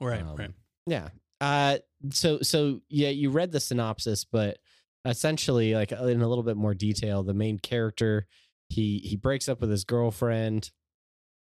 Right, 0.00 0.22
Um, 0.22 0.36
right. 0.36 0.50
Yeah. 0.86 1.08
Uh, 1.40 1.78
so 2.10 2.40
so 2.40 2.80
yeah, 2.88 3.08
you 3.08 3.30
read 3.30 3.52
the 3.52 3.60
synopsis, 3.60 4.24
but 4.24 4.58
essentially, 5.04 5.74
like 5.74 5.92
uh, 5.92 6.04
in 6.06 6.22
a 6.22 6.28
little 6.28 6.44
bit 6.44 6.56
more 6.56 6.74
detail, 6.74 7.22
the 7.22 7.34
main 7.34 7.58
character 7.58 8.26
he 8.68 8.98
he 9.04 9.16
breaks 9.16 9.48
up 9.48 9.60
with 9.60 9.70
his 9.70 9.84
girlfriend. 9.84 10.70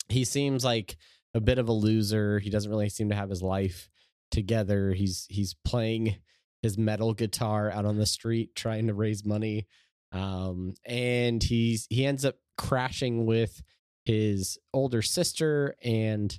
He 0.09 0.25
seems 0.25 0.63
like 0.63 0.97
a 1.33 1.41
bit 1.41 1.59
of 1.59 1.69
a 1.69 1.73
loser. 1.73 2.39
He 2.39 2.49
doesn't 2.49 2.69
really 2.69 2.89
seem 2.89 3.09
to 3.09 3.15
have 3.15 3.29
his 3.29 3.41
life 3.41 3.89
together. 4.29 4.93
He's 4.93 5.25
he's 5.29 5.55
playing 5.65 6.17
his 6.61 6.77
metal 6.77 7.13
guitar 7.13 7.71
out 7.71 7.85
on 7.85 7.97
the 7.97 8.05
street 8.05 8.55
trying 8.55 8.87
to 8.87 8.93
raise 8.93 9.25
money. 9.25 9.67
Um, 10.11 10.73
and 10.85 11.41
he's 11.41 11.87
he 11.89 12.05
ends 12.05 12.25
up 12.25 12.35
crashing 12.57 13.25
with 13.25 13.61
his 14.05 14.57
older 14.73 15.01
sister 15.01 15.75
and 15.83 16.37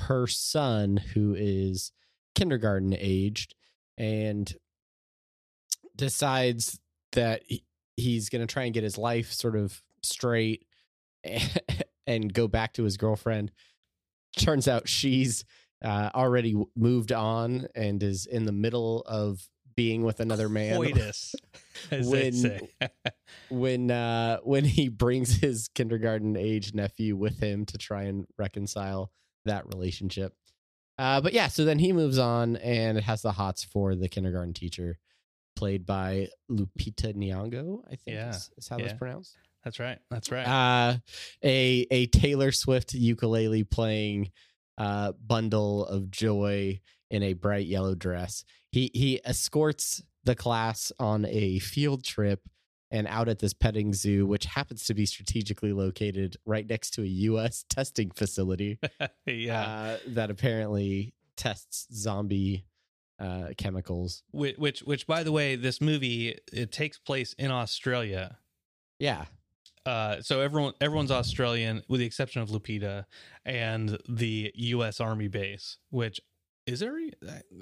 her 0.00 0.26
son, 0.26 0.96
who 0.96 1.34
is 1.34 1.92
kindergarten 2.34 2.94
aged, 2.98 3.54
and 3.98 4.52
decides 5.96 6.78
that 7.12 7.42
he, 7.46 7.64
he's 7.96 8.28
going 8.28 8.46
to 8.46 8.52
try 8.52 8.64
and 8.64 8.74
get 8.74 8.82
his 8.82 8.98
life 8.98 9.32
sort 9.32 9.56
of 9.56 9.82
straight 10.02 10.66
and 12.06 12.32
go 12.32 12.48
back 12.48 12.72
to 12.74 12.84
his 12.84 12.96
girlfriend. 12.96 13.52
Turns 14.36 14.66
out 14.66 14.88
she's 14.88 15.44
uh, 15.84 16.10
already 16.14 16.54
moved 16.76 17.12
on 17.12 17.66
and 17.74 18.02
is 18.02 18.26
in 18.26 18.44
the 18.44 18.52
middle 18.52 19.02
of 19.02 19.46
being 19.74 20.02
with 20.02 20.20
another 20.20 20.48
man 20.48 20.76
Coitus, 20.76 21.34
as 21.90 22.06
When- 22.06 22.32
say. 22.32 22.68
when 23.48 23.90
uh 23.90 24.38
when 24.42 24.64
he 24.64 24.88
brings 24.88 25.34
his 25.36 25.68
kindergarten 25.68 26.36
age 26.36 26.74
nephew 26.74 27.16
with 27.16 27.38
him 27.40 27.64
to 27.66 27.78
try 27.78 28.02
and 28.02 28.26
reconcile 28.38 29.10
that 29.44 29.66
relationship 29.66 30.34
uh 30.98 31.20
but 31.20 31.32
yeah 31.32 31.48
so 31.48 31.64
then 31.64 31.78
he 31.78 31.92
moves 31.92 32.18
on 32.18 32.56
and 32.56 32.98
it 32.98 33.04
has 33.04 33.22
the 33.22 33.32
hots 33.32 33.64
for 33.64 33.94
the 33.94 34.08
kindergarten 34.08 34.52
teacher 34.54 34.98
played 35.56 35.84
by 35.86 36.28
lupita 36.50 37.14
nyong'o 37.14 37.82
i 37.86 37.90
think 37.96 38.16
Yeah, 38.16 38.30
is, 38.30 38.50
is 38.56 38.68
how 38.68 38.78
that's 38.78 38.92
pronounced 38.94 39.36
That's 39.64 39.78
right. 39.78 39.98
That's 40.10 40.30
right. 40.32 40.46
uh 40.46 40.96
a 41.44 41.86
a 41.90 42.06
taylor 42.06 42.52
swift 42.52 42.94
ukulele 42.94 43.64
playing 43.64 44.30
uh 44.78 45.12
bundle 45.24 45.84
of 45.86 46.10
joy 46.10 46.80
in 47.10 47.22
a 47.22 47.34
bright 47.34 47.66
yellow 47.66 47.94
dress 47.94 48.44
he 48.70 48.90
he 48.94 49.20
escorts 49.24 50.02
the 50.24 50.34
class 50.34 50.92
on 50.98 51.24
a 51.26 51.58
field 51.58 52.04
trip 52.04 52.40
and 52.92 53.08
out 53.08 53.28
at 53.28 53.40
this 53.40 53.52
petting 53.52 53.92
zoo 53.92 54.24
which 54.26 54.44
happens 54.44 54.84
to 54.84 54.94
be 54.94 55.04
strategically 55.06 55.72
located 55.72 56.36
right 56.46 56.68
next 56.68 56.90
to 56.90 57.02
a 57.02 57.06
US 57.06 57.64
testing 57.68 58.10
facility 58.12 58.78
yeah. 59.26 59.62
uh, 59.62 59.98
that 60.08 60.30
apparently 60.30 61.14
tests 61.36 61.88
zombie 61.92 62.64
uh 63.18 63.48
chemicals 63.58 64.22
which, 64.30 64.56
which, 64.58 64.80
which, 64.80 65.06
by 65.06 65.22
the 65.22 65.32
way, 65.32 65.56
this 65.56 65.80
movie 65.80 66.38
it 66.52 66.70
takes 66.70 66.98
place 66.98 67.34
in 67.38 67.50
Australia. 67.50 68.38
yeah 68.98 69.24
Uh, 69.84 70.22
so 70.22 70.40
everyone, 70.40 70.72
everyone's 70.80 71.10
Australian, 71.10 71.82
with 71.88 71.98
the 71.98 72.06
exception 72.06 72.40
of 72.40 72.50
Lupita 72.50 73.04
and 73.44 73.98
the 74.08 74.52
U.S. 74.54 75.00
Army 75.00 75.26
base. 75.26 75.78
Which 75.90 76.20
is 76.68 76.78
there? 76.78 76.96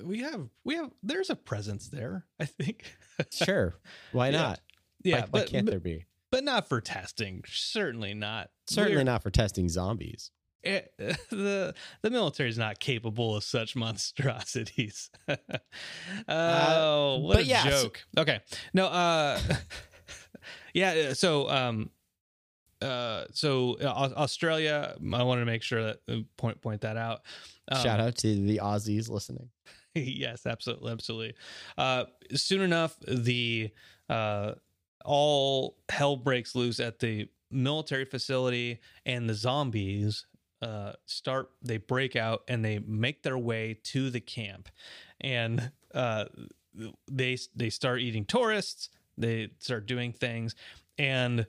We 0.05 0.19
have, 0.21 0.51
we 0.63 0.75
have. 0.77 0.91
There's 1.03 1.31
a 1.31 1.35
presence 1.37 1.89
there. 1.89 2.27
I 2.39 2.45
think. 2.45 2.85
sure 3.33 3.75
why 4.13 4.29
Yeah. 4.29 4.43
not 4.43 4.61
yeah, 5.03 5.17
why, 5.17 5.21
why 5.21 5.29
but 5.31 5.49
can't 5.49 5.67
but, 5.67 5.71
there 5.71 5.81
be 5.81 6.07
but 6.31 6.45
not 6.45 6.69
for 6.69 6.81
testing. 6.81 7.43
Certainly 7.47 8.15
not. 8.15 8.51
certainly 8.69 8.97
We're- 8.97 9.05
not 9.05 9.23
for 9.23 9.31
testing 9.31 9.69
zombies 9.69 10.31
it, 10.63 10.93
the 11.31 11.75
the 12.03 12.11
military 12.11 12.49
is 12.49 12.59
not 12.59 12.81
capable 12.81 13.37
of 13.37 13.45
such 13.45 13.75
monstrosities. 13.77 15.11
oh, 16.29 17.19
what 17.23 17.39
a 17.39 17.45
yeah, 17.45 17.63
so- 17.65 17.71
joke! 17.83 18.01
okay, 18.19 18.41
no, 18.75 18.87
uh, 18.87 19.41
yeah. 20.75 21.13
So, 21.15 21.49
um, 21.49 21.91
uh, 22.83 23.25
so 23.33 23.77
uh, 23.81 24.11
Australia. 24.17 24.95
I 25.15 25.23
wanted 25.23 25.41
to 25.41 25.47
make 25.47 25.63
sure 25.63 25.83
that 25.83 26.01
uh, 26.09 26.17
point 26.37 26.61
point 26.61 26.83
that 26.83 26.97
out. 26.97 27.23
Um, 27.71 27.83
shout 27.83 28.01
out 28.01 28.17
to 28.19 28.35
the 28.35 28.61
aussies 28.63 29.09
listening 29.09 29.51
yes, 29.95 30.47
absolutely, 30.47 30.93
absolutely. 30.93 31.35
Uh, 31.77 32.05
soon 32.35 32.61
enough, 32.61 32.97
the 33.07 33.71
uh, 34.09 34.53
all 35.05 35.77
hell 35.89 36.17
breaks 36.17 36.55
loose 36.55 36.81
at 36.81 36.99
the 36.99 37.29
military 37.51 38.05
facility, 38.05 38.81
and 39.05 39.29
the 39.29 39.35
zombies 39.35 40.27
uh, 40.63 40.93
start. 41.07 41.51
They 41.63 41.79
break 41.79 42.17
out 42.17 42.43
and 42.49 42.65
they 42.65 42.79
make 42.79 43.23
their 43.23 43.39
way 43.39 43.79
to 43.85 44.11
the 44.11 44.21
camp, 44.21 44.69
and 45.21 45.71
uh, 45.95 46.27
they 47.11 47.39
they 47.55 47.71
start 47.71 48.01
eating 48.01 48.25
tourists. 48.25 48.91
They 49.17 49.51
start 49.59 49.87
doing 49.87 50.13
things, 50.13 50.55
and 50.99 51.47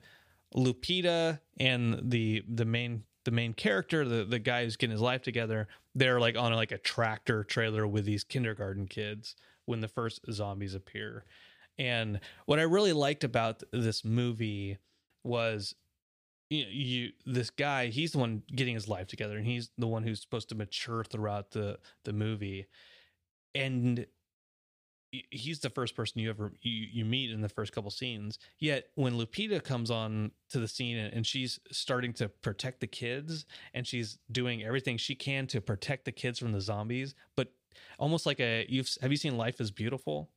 Lupita 0.54 1.40
and 1.58 2.10
the 2.10 2.44
the 2.48 2.64
main 2.64 3.04
the 3.24 3.30
main 3.30 3.54
character, 3.54 4.04
the 4.06 4.24
the 4.24 4.38
guy 4.38 4.64
who's 4.64 4.76
getting 4.76 4.92
his 4.92 5.00
life 5.00 5.22
together, 5.22 5.68
they're 5.94 6.20
like 6.20 6.36
on 6.36 6.52
like 6.52 6.72
a 6.72 6.78
tractor 6.78 7.44
trailer 7.44 7.86
with 7.86 8.04
these 8.04 8.24
kindergarten 8.24 8.86
kids 8.86 9.36
when 9.66 9.80
the 9.80 9.88
first 9.88 10.20
zombies 10.30 10.74
appear. 10.74 11.24
And 11.78 12.20
what 12.46 12.58
I 12.58 12.62
really 12.62 12.92
liked 12.92 13.24
about 13.24 13.62
this 13.72 14.04
movie 14.04 14.78
was 15.24 15.74
you, 16.50 16.66
you 16.68 17.12
this 17.24 17.50
guy, 17.50 17.86
he's 17.86 18.12
the 18.12 18.18
one 18.18 18.42
getting 18.54 18.74
his 18.74 18.88
life 18.88 19.06
together 19.06 19.36
and 19.36 19.46
he's 19.46 19.70
the 19.78 19.86
one 19.86 20.02
who's 20.02 20.20
supposed 20.20 20.50
to 20.50 20.54
mature 20.54 21.04
throughout 21.04 21.52
the 21.52 21.78
the 22.04 22.12
movie. 22.12 22.66
And 23.54 24.06
he's 25.30 25.60
the 25.60 25.70
first 25.70 25.94
person 25.94 26.20
you 26.20 26.30
ever 26.30 26.52
you, 26.62 26.86
you 26.90 27.04
meet 27.04 27.30
in 27.30 27.42
the 27.42 27.48
first 27.48 27.72
couple 27.72 27.90
scenes 27.90 28.38
yet 28.58 28.86
when 28.94 29.14
lupita 29.14 29.62
comes 29.62 29.90
on 29.90 30.30
to 30.48 30.58
the 30.58 30.66
scene 30.66 30.96
and, 30.96 31.12
and 31.12 31.26
she's 31.26 31.60
starting 31.70 32.12
to 32.14 32.28
protect 32.28 32.80
the 32.80 32.86
kids 32.86 33.44
and 33.74 33.86
she's 33.86 34.18
doing 34.30 34.62
everything 34.62 34.96
she 34.96 35.14
can 35.14 35.46
to 35.46 35.60
protect 35.60 36.06
the 36.06 36.12
kids 36.12 36.38
from 36.38 36.52
the 36.52 36.60
zombies 36.60 37.14
but 37.36 37.52
almost 37.98 38.24
like 38.24 38.40
a 38.40 38.64
you've 38.70 38.88
have 39.02 39.10
you 39.10 39.16
seen 39.18 39.36
life 39.36 39.60
is 39.60 39.70
beautiful 39.70 40.30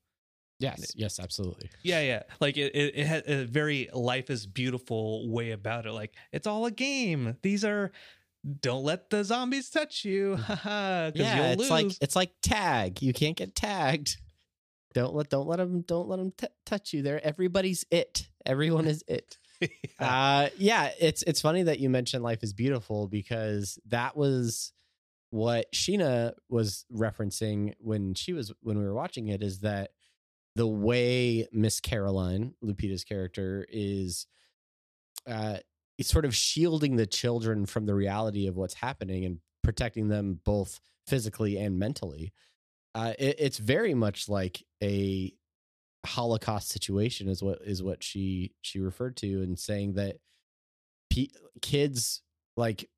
yes. 0.59 0.93
Yes 0.95 1.19
absolutely. 1.19 1.69
Yeah 1.83 2.01
yeah. 2.01 2.23
Like 2.39 2.57
it, 2.57 2.75
it, 2.75 2.93
it 2.95 3.05
had 3.05 3.23
a 3.27 3.45
very 3.45 3.89
life 3.93 4.29
is 4.29 4.45
beautiful 4.45 5.29
way 5.29 5.51
about 5.51 5.85
it. 5.85 5.91
Like 5.91 6.13
it's 6.31 6.47
all 6.47 6.65
a 6.65 6.71
game. 6.71 7.37
These 7.41 7.65
are 7.65 7.91
don't 8.61 8.83
let 8.83 9.09
the 9.09 9.23
zombies 9.23 9.69
touch 9.69 10.05
you. 10.05 10.37
Yeah. 10.65 11.11
It's 11.13 11.59
lose. 11.59 11.69
like 11.69 11.91
it's 12.01 12.15
like 12.15 12.31
tag. 12.41 13.01
You 13.01 13.13
can't 13.13 13.35
get 13.35 13.55
tagged. 13.55 14.17
Don't 14.93 15.13
let 15.13 15.29
don't 15.29 15.47
let 15.47 15.57
them 15.57 15.81
don't 15.81 16.07
let 16.07 16.17
them 16.17 16.31
t- 16.37 16.47
touch 16.65 16.93
you. 16.93 17.01
There 17.01 17.23
everybody's 17.23 17.85
it. 17.91 18.29
Everyone 18.45 18.87
is 18.87 19.03
it. 19.07 19.37
Uh 19.97 20.49
yeah 20.57 20.91
it's 20.99 21.23
it's 21.23 21.39
funny 21.39 21.63
that 21.63 21.79
you 21.79 21.89
mentioned 21.89 22.21
life 22.21 22.43
is 22.43 22.51
beautiful 22.51 23.07
because 23.07 23.79
that 23.87 24.17
was 24.17 24.73
what 25.29 25.71
sheena 25.73 26.33
was 26.49 26.85
referencing 26.93 27.73
when 27.79 28.13
she 28.13 28.33
was 28.33 28.51
when 28.61 28.77
we 28.77 28.83
were 28.83 28.93
watching 28.93 29.27
it 29.29 29.41
is 29.41 29.59
that 29.59 29.91
the 30.55 30.67
way 30.67 31.47
miss 31.51 31.79
caroline 31.79 32.53
lupita's 32.63 33.03
character 33.03 33.65
is 33.69 34.27
uh 35.27 35.57
it's 35.97 36.09
sort 36.09 36.25
of 36.25 36.35
shielding 36.35 36.95
the 36.95 37.05
children 37.05 37.65
from 37.65 37.85
the 37.85 37.95
reality 37.95 38.47
of 38.47 38.55
what's 38.55 38.73
happening 38.73 39.25
and 39.25 39.39
protecting 39.63 40.07
them 40.07 40.39
both 40.45 40.79
physically 41.07 41.57
and 41.57 41.77
mentally 41.77 42.33
uh 42.93 43.13
it, 43.19 43.35
it's 43.39 43.57
very 43.57 43.93
much 43.93 44.29
like 44.29 44.63
a 44.83 45.33
holocaust 46.05 46.69
situation 46.69 47.27
is 47.27 47.41
what 47.41 47.59
is 47.65 47.81
what 47.81 48.03
she 48.03 48.53
she 48.61 48.79
referred 48.79 49.17
to 49.17 49.41
and 49.41 49.57
saying 49.57 49.93
that 49.93 50.17
kids 51.61 52.21
like 52.57 52.89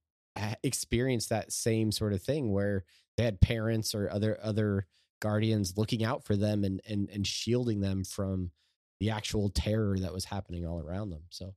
experience 0.63 1.27
that 1.27 1.51
same 1.51 1.91
sort 1.91 2.13
of 2.13 2.21
thing 2.21 2.51
where 2.51 2.83
they 3.15 3.23
had 3.23 3.41
parents 3.41 3.95
or 3.95 4.09
other 4.09 4.37
other 4.41 4.85
guardians 5.19 5.77
looking 5.77 6.03
out 6.03 6.23
for 6.25 6.36
them 6.36 6.63
and 6.63 6.82
and 6.88 7.10
and 7.10 7.25
shielding 7.25 7.82
them 7.82 8.03
from 8.03 8.51
the 8.99 9.10
actual 9.10 9.49
terror 9.49 9.97
that 9.99 10.13
was 10.13 10.25
happening 10.25 10.65
all 10.65 10.80
around 10.80 11.10
them. 11.10 11.23
So 11.30 11.53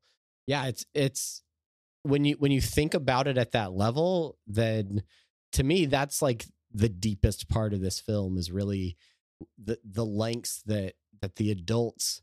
yeah 0.47 0.67
it's 0.67 0.85
it's 0.95 1.43
when 2.03 2.25
you 2.25 2.35
when 2.39 2.53
you 2.53 2.61
think 2.61 2.95
about 2.95 3.27
it 3.27 3.39
at 3.39 3.53
that 3.53 3.73
level 3.73 4.39
then 4.47 5.03
to 5.53 5.63
me 5.63 5.87
that's 5.87 6.23
like 6.23 6.47
the 6.73 6.89
deepest 6.89 7.49
part 7.49 7.73
of 7.73 7.81
this 7.81 8.01
film 8.01 8.37
is 8.39 8.51
really 8.51 8.97
the 9.63 9.79
the 9.85 10.05
lengths 10.05 10.63
that 10.67 10.95
that 11.21 11.37
the 11.37 11.51
adults 11.51 12.23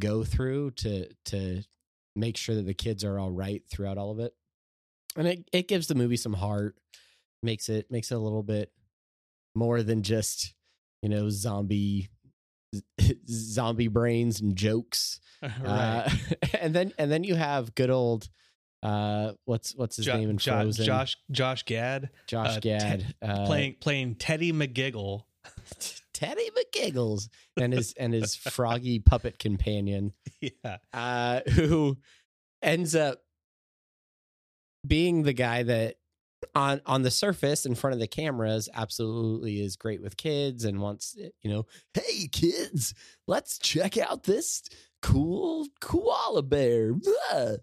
go 0.00 0.24
through 0.24 0.70
to 0.72 1.08
to 1.24 1.62
make 2.14 2.36
sure 2.36 2.54
that 2.54 2.66
the 2.66 2.74
kids 2.74 3.04
are 3.04 3.18
all 3.18 3.30
right 3.30 3.62
throughout 3.70 3.98
all 3.98 4.10
of 4.10 4.18
it. 4.18 4.32
And 5.16 5.26
it, 5.26 5.48
it 5.52 5.68
gives 5.68 5.86
the 5.86 5.94
movie 5.94 6.16
some 6.16 6.32
heart 6.32 6.76
makes 7.42 7.68
it 7.68 7.90
makes 7.90 8.10
it 8.10 8.16
a 8.16 8.20
little 8.20 8.42
bit 8.42 8.72
more 9.54 9.82
than 9.82 10.02
just 10.02 10.54
you 11.02 11.08
know 11.08 11.28
zombie 11.30 12.08
zombie 13.28 13.88
brains 13.88 14.40
and 14.40 14.56
jokes 14.56 15.20
right. 15.42 15.52
uh, 15.64 16.08
and 16.60 16.74
then 16.74 16.92
and 16.98 17.10
then 17.10 17.24
you 17.24 17.34
have 17.34 17.74
good 17.74 17.90
old 17.90 18.28
uh, 18.82 19.32
what's 19.46 19.74
what's 19.74 19.96
his 19.96 20.06
Jo- 20.06 20.16
name 20.16 20.30
in 20.30 20.38
Jo- 20.38 20.52
Frozen? 20.52 20.84
Josh 20.84 21.16
Josh 21.30 21.62
Gad 21.64 22.10
Josh 22.26 22.56
uh, 22.56 22.60
Gad 22.60 23.00
Te- 23.00 23.26
uh, 23.26 23.46
playing 23.46 23.76
playing 23.80 24.14
Teddy 24.16 24.52
McGiggle. 24.52 25.22
Teddy 26.12 26.48
McGiggles 26.56 27.28
and 27.60 27.72
his 27.72 27.94
and 27.98 28.12
his 28.12 28.34
froggy 28.36 28.98
puppet 29.00 29.38
companion. 29.38 30.12
yeah. 30.40 30.78
uh, 30.92 31.40
who 31.52 31.96
ends 32.62 32.94
up 32.94 33.20
being 34.86 35.22
the 35.24 35.32
guy 35.32 35.62
that 35.64 35.96
on 36.54 36.80
on 36.86 37.02
the 37.02 37.10
surface 37.10 37.64
in 37.66 37.74
front 37.74 37.94
of 37.94 38.00
the 38.00 38.06
cameras 38.06 38.68
absolutely 38.74 39.60
is 39.60 39.76
great 39.76 40.02
with 40.02 40.16
kids 40.16 40.64
and 40.64 40.80
wants 40.80 41.16
eh, 41.20 41.28
you 41.42 41.50
know 41.50 41.64
hey 41.94 42.28
kids 42.30 42.94
let's 43.26 43.58
check 43.58 43.96
out 43.96 44.22
this 44.24 44.62
cool 45.02 45.66
koala 45.80 46.42
bear 46.42 46.92
Blah." 46.92 47.56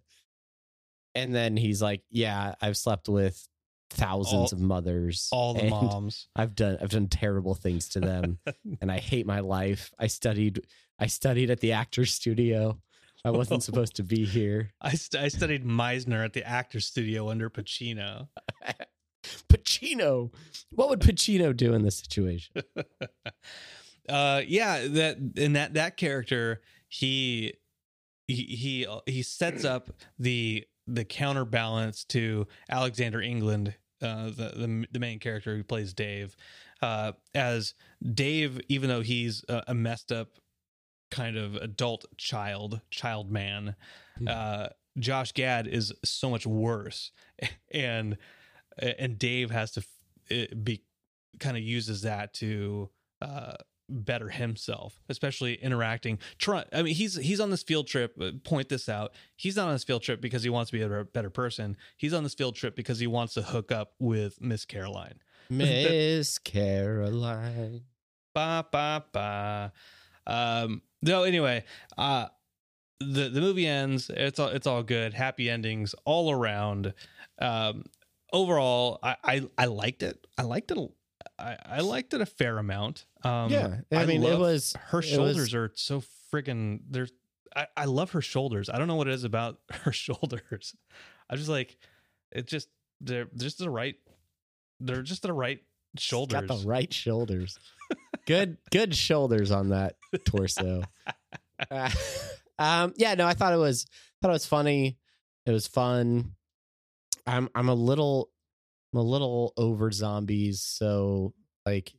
and 1.15 1.33
then 1.35 1.55
he's 1.55 1.81
like 1.81 2.01
yeah 2.09 2.55
i've 2.61 2.77
slept 2.77 3.07
with 3.07 3.47
thousands 3.91 4.51
All- 4.53 4.57
of 4.57 4.59
mothers 4.59 5.29
All 5.31 5.53
the 5.53 5.69
moms. 5.69 6.27
I've 6.35 6.55
done 6.55 6.79
I've 6.81 6.89
done 6.89 7.07
terrible 7.07 7.53
things 7.53 7.89
to 7.89 7.99
them 7.99 8.39
and 8.81 8.91
I 8.91 8.97
hate 8.97 9.27
my 9.27 9.39
life. 9.41 9.91
I 9.99 10.07
studied 10.07 10.65
I 10.97 11.05
studied 11.05 11.51
at 11.51 11.59
the 11.59 11.73
actor's 11.73 12.11
studio. 12.11 12.79
I 13.25 13.31
wasn't 13.31 13.63
supposed 13.63 13.95
to 13.97 14.03
be 14.03 14.25
here. 14.25 14.73
I, 14.81 14.93
st- 14.93 15.23
I 15.23 15.27
studied 15.27 15.65
Meisner 15.65 16.23
at 16.23 16.33
the 16.33 16.47
Actors 16.47 16.85
Studio 16.85 17.29
under 17.29 17.49
Pacino. 17.49 18.27
Pacino. 19.49 20.33
What 20.71 20.89
would 20.89 20.99
Pacino 20.99 21.55
do 21.55 21.73
in 21.73 21.83
this 21.83 21.97
situation? 21.97 22.63
uh, 24.09 24.41
yeah, 24.45 24.87
that 24.87 25.17
in 25.37 25.53
that 25.53 25.75
that 25.75 25.97
character, 25.97 26.61
he 26.89 27.53
he 28.27 28.35
he 28.35 28.87
he 29.05 29.21
sets 29.21 29.63
up 29.65 29.89
the 30.19 30.65
the 30.87 31.05
counterbalance 31.05 32.03
to 32.03 32.47
Alexander 32.69 33.21
England, 33.21 33.75
uh, 34.01 34.25
the, 34.25 34.53
the 34.55 34.85
the 34.91 34.99
main 34.99 35.19
character 35.19 35.55
who 35.55 35.63
plays 35.63 35.93
Dave, 35.93 36.35
uh, 36.81 37.13
as 37.33 37.73
Dave, 38.13 38.59
even 38.67 38.89
though 38.89 39.01
he's 39.01 39.45
a, 39.47 39.63
a 39.67 39.73
messed 39.73 40.11
up 40.11 40.39
kind 41.13 41.37
of 41.37 41.55
adult 41.55 42.05
child, 42.17 42.81
child 42.89 43.31
man, 43.31 43.75
Hmm. 44.17 44.27
uh, 44.27 44.67
Josh 44.99 45.31
Gad 45.31 45.65
is 45.67 45.91
so 46.05 46.29
much 46.29 46.45
worse, 46.45 47.11
and 47.71 48.17
and 48.77 49.17
Dave 49.19 49.49
has 49.51 49.71
to 49.71 49.83
be 50.63 50.83
kind 51.39 51.57
of 51.57 51.63
uses 51.63 52.01
that 52.03 52.33
to 52.35 52.89
uh, 53.21 53.53
better 53.89 54.29
himself, 54.29 54.99
especially 55.09 55.55
interacting. 55.55 56.19
Try, 56.37 56.63
I 56.71 56.83
mean, 56.83 56.93
he's 56.95 57.15
he's 57.15 57.39
on 57.39 57.49
this 57.49 57.63
field 57.63 57.87
trip. 57.87 58.15
uh, 58.21 58.31
Point 58.43 58.69
this 58.69 58.87
out: 58.87 59.13
he's 59.35 59.55
not 59.55 59.67
on 59.67 59.73
this 59.73 59.83
field 59.83 60.03
trip 60.03 60.21
because 60.21 60.43
he 60.43 60.49
wants 60.49 60.69
to 60.71 60.77
be 60.77 60.83
a 60.83 60.87
better- 60.87 61.03
better 61.05 61.29
person. 61.31 61.75
He's 61.97 62.13
on 62.13 62.23
this 62.23 62.33
field 62.35 62.55
trip 62.55 62.75
because 62.75 62.99
he 62.99 63.07
wants 63.07 63.33
to 63.35 63.41
hook 63.41 63.71
up 63.71 63.93
with 63.99 64.39
Miss 64.41 64.63
Caroline. 64.65 65.19
Miss 65.49 66.37
Caroline. 66.37 67.81
Ba 68.35 68.65
ba 68.71 69.03
ba. 69.11 69.71
Um. 70.27 70.81
No. 71.03 71.23
Anyway. 71.23 71.63
Uh. 71.97 72.27
The 72.99 73.27
the 73.29 73.41
movie 73.41 73.67
ends. 73.67 74.09
It's 74.09 74.39
all 74.39 74.47
it's 74.47 74.65
all 74.67 74.81
good. 74.83 75.13
Happy 75.13 75.49
endings 75.49 75.93
all 76.05 76.31
around. 76.31 76.93
Um. 77.39 77.85
Overall, 78.31 78.99
I 79.03 79.15
I, 79.23 79.49
I 79.57 79.65
liked 79.65 80.01
it. 80.03 80.25
I 80.37 80.43
liked 80.43 80.71
it. 80.71 80.77
I, 81.37 81.57
I 81.65 81.79
liked 81.81 82.13
it 82.13 82.21
a 82.21 82.25
fair 82.25 82.57
amount. 82.57 83.05
Um, 83.23 83.51
yeah. 83.51 83.77
I, 83.91 84.05
mean 84.05 84.23
it 84.23 84.37
was 84.37 84.75
her 84.87 84.99
it 84.99 85.05
was- 85.05 85.09
shoulders 85.09 85.53
are 85.53 85.71
so 85.75 86.03
friggin' 86.31 86.81
there's 86.89 87.11
I, 87.55 87.67
I 87.77 87.85
love 87.85 88.11
her 88.11 88.21
shoulders. 88.21 88.69
I 88.69 88.77
don't 88.77 88.87
know 88.87 88.95
what 88.95 89.07
it 89.07 89.13
is 89.13 89.23
about 89.23 89.59
her 89.71 89.91
shoulders. 89.91 90.75
I 91.29 91.35
just 91.35 91.49
like 91.49 91.77
it 92.31 92.47
just 92.47 92.69
they're 93.01 93.27
just 93.35 93.59
the 93.59 93.69
right 93.69 93.95
they're 94.79 95.01
just 95.01 95.21
the 95.21 95.33
right 95.33 95.61
shoulders. 95.97 96.41
Got 96.41 96.47
the 96.47 96.67
right 96.67 96.91
shoulders. 96.91 97.59
Good 98.25 98.57
good 98.71 98.95
shoulders 98.95 99.51
on 99.51 99.69
that 99.69 99.95
torso. 100.25 100.83
Uh, 101.69 101.89
um 102.59 102.93
yeah, 102.97 103.15
no, 103.15 103.25
I 103.25 103.33
thought 103.33 103.53
it 103.53 103.57
was 103.57 103.85
thought 104.21 104.29
it 104.29 104.33
was 104.33 104.45
funny. 104.45 104.97
It 105.45 105.51
was 105.51 105.67
fun. 105.67 106.33
I'm 107.25 107.49
I'm 107.55 107.69
a 107.69 107.75
little 107.75 108.29
I'm 108.93 108.99
a 108.99 109.03
little 109.03 109.53
over 109.57 109.91
zombies, 109.91 110.61
so 110.61 111.33
like 111.65 111.93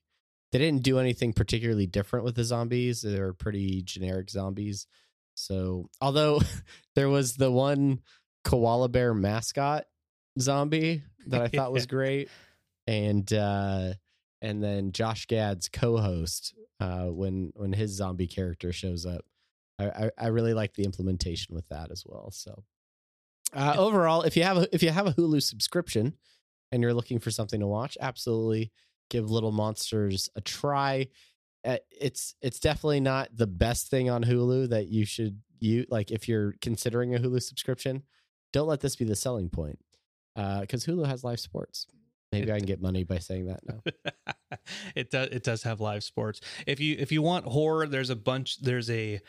they 0.53 0.61
didn't 0.61 0.85
do 0.85 1.01
anything 1.01 1.33
particularly 1.33 1.89
different 1.89 2.25
with 2.25 2.37
the 2.37 2.45
zombies. 2.45 3.03
They 3.03 3.19
were 3.19 3.33
pretty 3.33 3.83
generic 3.83 4.31
zombies. 4.31 4.87
So, 5.35 5.91
although 6.01 6.41
there 6.95 7.09
was 7.09 7.35
the 7.35 7.51
one 7.51 8.01
koala 8.45 8.89
bear 8.89 9.15
mascot 9.15 9.85
zombie 10.39 11.03
that 11.27 11.43
I 11.43 11.49
thought 11.49 11.73
was 11.73 11.87
great, 11.89 12.29
and 12.87 13.31
uh, 13.33 13.95
and 14.45 14.63
then 14.63 14.93
Josh 14.93 15.25
Gad's 15.27 15.71
co-host 15.71 16.55
uh, 16.79 17.07
when 17.07 17.53
when 17.57 17.73
his 17.73 17.93
zombie 17.93 18.27
character 18.27 18.73
shows 18.73 19.07
up, 19.07 19.25
I, 19.79 19.87
I, 19.87 20.11
I 20.19 20.27
really 20.29 20.53
like 20.53 20.75
the 20.75 20.85
implementation 20.85 21.55
with 21.55 21.67
that 21.71 21.91
as 21.91 22.05
well. 22.07 22.31
So, 22.31 22.63
uh, 23.55 23.75
overall, 23.79 24.23
if 24.23 24.37
you 24.37 24.43
have 24.43 24.59
a 24.59 24.69
if 24.75 24.83
you 24.83 24.91
have 24.91 25.07
a 25.07 25.13
Hulu 25.13 25.43
subscription 25.43 26.15
and 26.71 26.83
you're 26.83 26.93
looking 26.93 27.19
for 27.21 27.31
something 27.31 27.61
to 27.61 27.67
watch, 27.67 27.97
absolutely 28.01 28.71
give 29.09 29.31
Little 29.31 29.53
Monsters 29.53 30.29
a 30.37 30.43
try. 30.43 31.09
Uh, 31.65 31.79
It's 31.91 32.35
it's 32.43 32.61
definitely 32.61 33.01
not 33.01 33.35
the 33.35 33.47
best 33.47 33.89
thing 33.89 34.11
on 34.11 34.25
Hulu 34.25 34.69
that 34.69 34.89
you 34.89 35.07
should 35.07 35.41
you 35.59 35.87
like 35.89 36.11
if 36.11 36.29
you're 36.29 36.55
considering 36.61 37.15
a 37.15 37.19
Hulu 37.19 37.43
subscription. 37.43 38.03
Don't 38.53 38.69
let 38.69 38.81
this 38.81 38.95
be 38.95 39.07
the 39.07 39.17
selling 39.17 39.49
point 39.49 39.79
because 40.35 40.85
Hulu 40.85 41.07
has 41.07 41.25
live 41.25 41.41
sports. 41.41 41.87
Maybe 42.41 42.53
I 42.53 42.59
can 42.59 42.67
get 42.67 42.83
money 42.83 43.05
by 43.05 43.19
saying 43.19 43.47
that 43.47 43.61
now. 43.67 44.59
it 44.95 45.11
does 45.11 45.29
it 45.29 45.43
does 45.43 45.63
have 45.63 45.81
live 45.81 46.05
sports. 46.05 46.41
If 46.67 46.81
you 46.81 46.97
if 46.99 47.13
you 47.13 47.23
want 47.23 47.47
horror, 47.47 47.87
there's 47.87 48.11
a 48.11 48.17
bunch 48.17 48.61
there's 48.61 48.91
a 48.91 49.21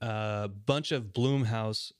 uh, 0.00 0.48
bunch 0.48 0.92
of 0.92 1.12
Blumhouse 1.12 1.92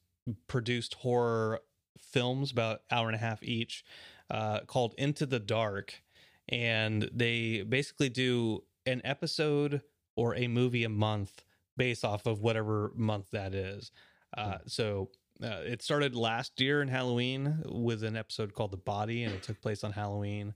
produced 0.47 0.95
horror 0.95 1.61
films 1.99 2.51
about 2.51 2.81
hour 2.91 3.07
and 3.09 3.15
a 3.15 3.19
half 3.19 3.43
each 3.43 3.85
uh, 4.31 4.61
called 4.61 4.95
Into 4.99 5.27
the 5.27 5.41
Dark 5.41 6.03
and 6.49 7.09
they 7.13 7.63
basically 7.63 8.09
do 8.09 8.65
an 8.87 9.03
episode 9.05 9.83
or 10.17 10.35
a 10.35 10.49
movie 10.49 10.85
a 10.85 10.89
month 10.89 11.45
based 11.77 12.05
off 12.05 12.27
of 12.27 12.41
whatever 12.41 12.93
month 12.97 13.31
that 13.31 13.55
is. 13.55 13.93
Uh, 14.37 14.59
so 14.67 15.11
uh, 15.43 15.61
it 15.65 15.83
started 15.83 16.15
last 16.15 16.61
year 16.61 16.83
in 16.83 16.89
Halloween 16.89 17.63
with 17.67 18.03
an 18.03 18.17
episode 18.17 18.55
called 18.55 18.73
The 18.73 18.77
Body, 18.77 19.25
and 19.25 19.33
it 19.33 19.43
took 19.43 19.61
place 19.61 19.85
on 19.85 19.93
Halloween. 19.93 20.55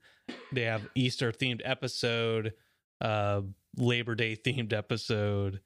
They 0.53 0.63
have 0.63 0.89
Easter 0.95 1.31
themed 1.31 1.61
episode, 1.65 2.55
uh, 3.01 3.43
Labor 3.77 4.15
Day 4.15 4.37
themed 4.37 4.73
episode. 4.73 5.61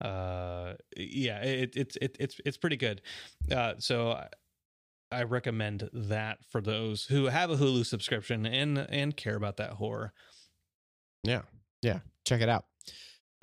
Uh, 0.00 0.74
yeah, 0.96 1.42
it, 1.42 1.74
it's 1.76 1.96
it, 1.96 2.16
it's 2.20 2.40
it's 2.44 2.56
pretty 2.56 2.76
good. 2.76 3.02
Uh, 3.50 3.74
so 3.78 4.12
I, 4.12 4.28
I 5.10 5.22
recommend 5.24 5.88
that 5.92 6.38
for 6.50 6.60
those 6.60 7.04
who 7.04 7.26
have 7.26 7.50
a 7.50 7.56
Hulu 7.56 7.84
subscription 7.86 8.46
and 8.46 8.78
and 8.78 9.16
care 9.16 9.36
about 9.36 9.56
that 9.56 9.72
horror. 9.72 10.12
Yeah, 11.24 11.42
yeah, 11.82 12.00
check 12.24 12.40
it 12.40 12.48
out. 12.48 12.66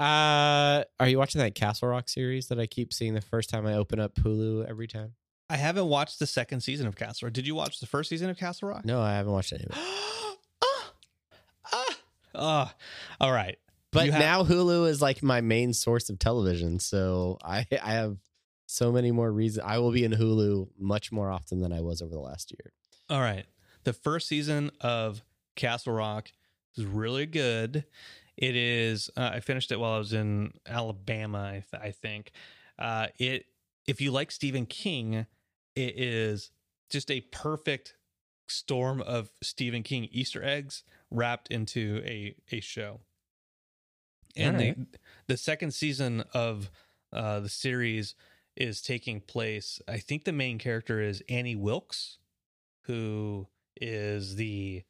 Uh, 0.02 0.84
are 1.00 1.08
you 1.08 1.20
watching 1.20 1.40
that 1.40 1.54
Castle 1.54 1.88
Rock 1.88 2.10
series 2.10 2.48
that 2.48 2.60
I 2.60 2.66
keep 2.66 2.92
seeing 2.92 3.14
the 3.14 3.22
first 3.22 3.52
time 3.52 3.68
I 3.68 3.76
open 3.76 4.00
up 4.00 4.16
Hulu 4.16 4.68
every 4.68 4.88
time? 4.88 5.14
I 5.48 5.58
haven't 5.58 5.86
watched 5.86 6.18
the 6.18 6.26
second 6.26 6.62
season 6.62 6.88
of 6.88 6.96
Castle 6.96 7.28
Rock. 7.28 7.34
Did 7.34 7.46
you 7.46 7.54
watch 7.54 7.80
the 7.80 7.86
first 7.86 8.10
season 8.10 8.30
of 8.30 8.38
Castle 8.38 8.70
Rock? 8.70 8.84
No, 8.84 9.00
I 9.00 9.12
haven't 9.14 9.32
watched 9.32 9.54
any 9.54 9.66
of 9.66 9.70
it. 9.70 9.78
ah, 10.64 10.94
ah, 11.72 11.98
ah. 12.34 12.76
All 13.20 13.32
right. 13.32 13.60
But 13.92 14.10
have- 14.10 14.20
now 14.20 14.44
Hulu 14.44 14.88
is 14.88 15.04
like 15.04 15.22
my 15.22 15.42
main 15.42 15.72
source 15.72 16.10
of 16.10 16.18
television, 16.18 16.80
so 16.80 17.38
I 17.44 17.68
I 17.84 17.92
have 17.94 18.18
so 18.66 18.92
many 18.92 19.12
more 19.12 19.32
reasons. 19.32 19.66
I 19.68 19.78
will 19.78 19.92
be 19.92 20.04
in 20.04 20.14
Hulu 20.14 20.70
much 20.80 21.12
more 21.12 21.30
often 21.30 21.60
than 21.60 21.72
I 21.72 21.82
was 21.82 22.02
over 22.02 22.14
the 22.14 22.22
last 22.22 22.52
year. 22.54 22.72
All 23.10 23.22
right. 23.22 23.46
The 23.84 23.94
first 23.94 24.28
season 24.28 24.72
of 24.80 25.22
Castle 25.56 25.94
Rock 25.94 26.32
is 26.78 26.86
really 26.86 27.26
good. 27.26 27.84
It 28.42 28.56
is. 28.56 29.10
Uh, 29.16 29.30
I 29.36 29.40
finished 29.40 29.72
it 29.72 29.80
while 29.80 29.94
I 29.94 30.00
was 30.00 30.14
in 30.14 30.52
Alabama. 30.68 31.44
I, 31.44 31.64
th- 31.72 31.82
I 31.82 31.92
think. 31.92 32.32
Uh, 32.78 33.08
it. 33.18 33.46
If 33.88 34.02
you 34.02 34.12
like 34.12 34.32
Stephen 34.32 34.66
King, 34.66 35.26
it 35.76 36.00
is 36.00 36.52
just 36.90 37.10
a 37.10 37.22
perfect 37.22 37.96
storm 38.48 39.02
of 39.02 39.30
Stephen 39.42 39.84
King 39.84 40.10
Easter 40.12 40.44
eggs 40.44 40.84
wrapped 41.10 41.50
into 41.50 42.02
a 42.04 42.36
a 42.52 42.60
show. 42.60 43.00
And 44.36 44.56
All 44.56 44.62
the 44.62 44.76
the 45.28 45.38
second 45.38 45.72
season 45.74 46.24
of 46.34 46.72
uh, 47.14 47.42
the 47.42 47.50
series 47.50 48.16
is 48.56 48.82
taking 48.82 49.22
place. 49.22 49.82
I 49.88 49.98
think 49.98 50.24
the 50.24 50.32
main 50.32 50.58
character 50.58 51.00
is 51.00 51.24
Annie 51.30 51.56
Wilkes, 51.56 52.18
who 52.86 53.48
is 53.80 54.36
the 54.36 54.84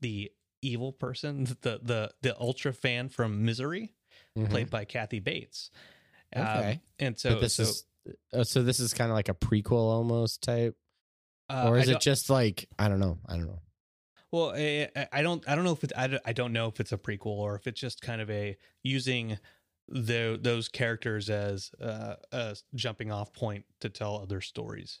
the 0.00 0.32
evil 0.62 0.92
person, 0.92 1.44
the 1.62 1.80
the 1.82 2.10
the 2.22 2.38
ultra 2.40 2.72
fan 2.72 3.08
from 3.08 3.44
Misery, 3.44 3.94
played 4.48 4.70
by 4.70 4.84
Kathy 4.84 5.20
Bates. 5.20 5.70
Um, 6.34 6.42
Mm-hmm. 6.44 6.58
Okay. 6.58 6.80
and 7.00 7.18
so 7.18 7.30
but 7.34 7.40
this 7.40 7.54
so 7.54 7.62
is 7.64 7.84
uh, 8.32 8.44
so 8.44 8.62
this 8.62 8.78
is 8.80 8.94
kind 8.94 9.10
of 9.10 9.16
like 9.16 9.28
a 9.28 9.34
prequel 9.34 9.72
almost 9.90 10.42
type. 10.42 10.76
Uh, 11.48 11.64
or 11.68 11.76
is 11.78 11.88
it 11.88 12.00
just 12.00 12.30
like 12.30 12.68
I 12.78 12.88
don't 12.88 13.00
know? 13.00 13.18
I 13.28 13.32
don't 13.36 13.46
know. 13.46 13.58
Well, 14.32 14.52
I, 14.54 14.88
I- 14.94 15.08
I 15.12 15.22
don't. 15.22 15.42
I 15.48 15.56
don't 15.56 15.64
know 15.64 15.72
if 15.72 15.82
it's. 15.82 15.92
I 15.96 16.06
don't, 16.06 16.22
I 16.24 16.32
don't 16.32 16.52
know 16.52 16.68
if 16.68 16.78
it's 16.78 16.92
a 16.92 16.96
prequel 16.98 17.26
or 17.38 17.56
if 17.56 17.66
it's 17.66 17.80
just 17.80 18.00
kind 18.00 18.20
of 18.20 18.30
a 18.30 18.56
using 18.84 19.38
the 19.88 20.38
those 20.40 20.68
characters 20.68 21.28
as 21.28 21.72
uh, 21.82 22.14
a 22.30 22.56
jumping 22.76 23.10
off 23.10 23.32
point 23.32 23.64
to 23.80 23.88
tell 23.88 24.16
other 24.16 24.40
stories. 24.40 25.00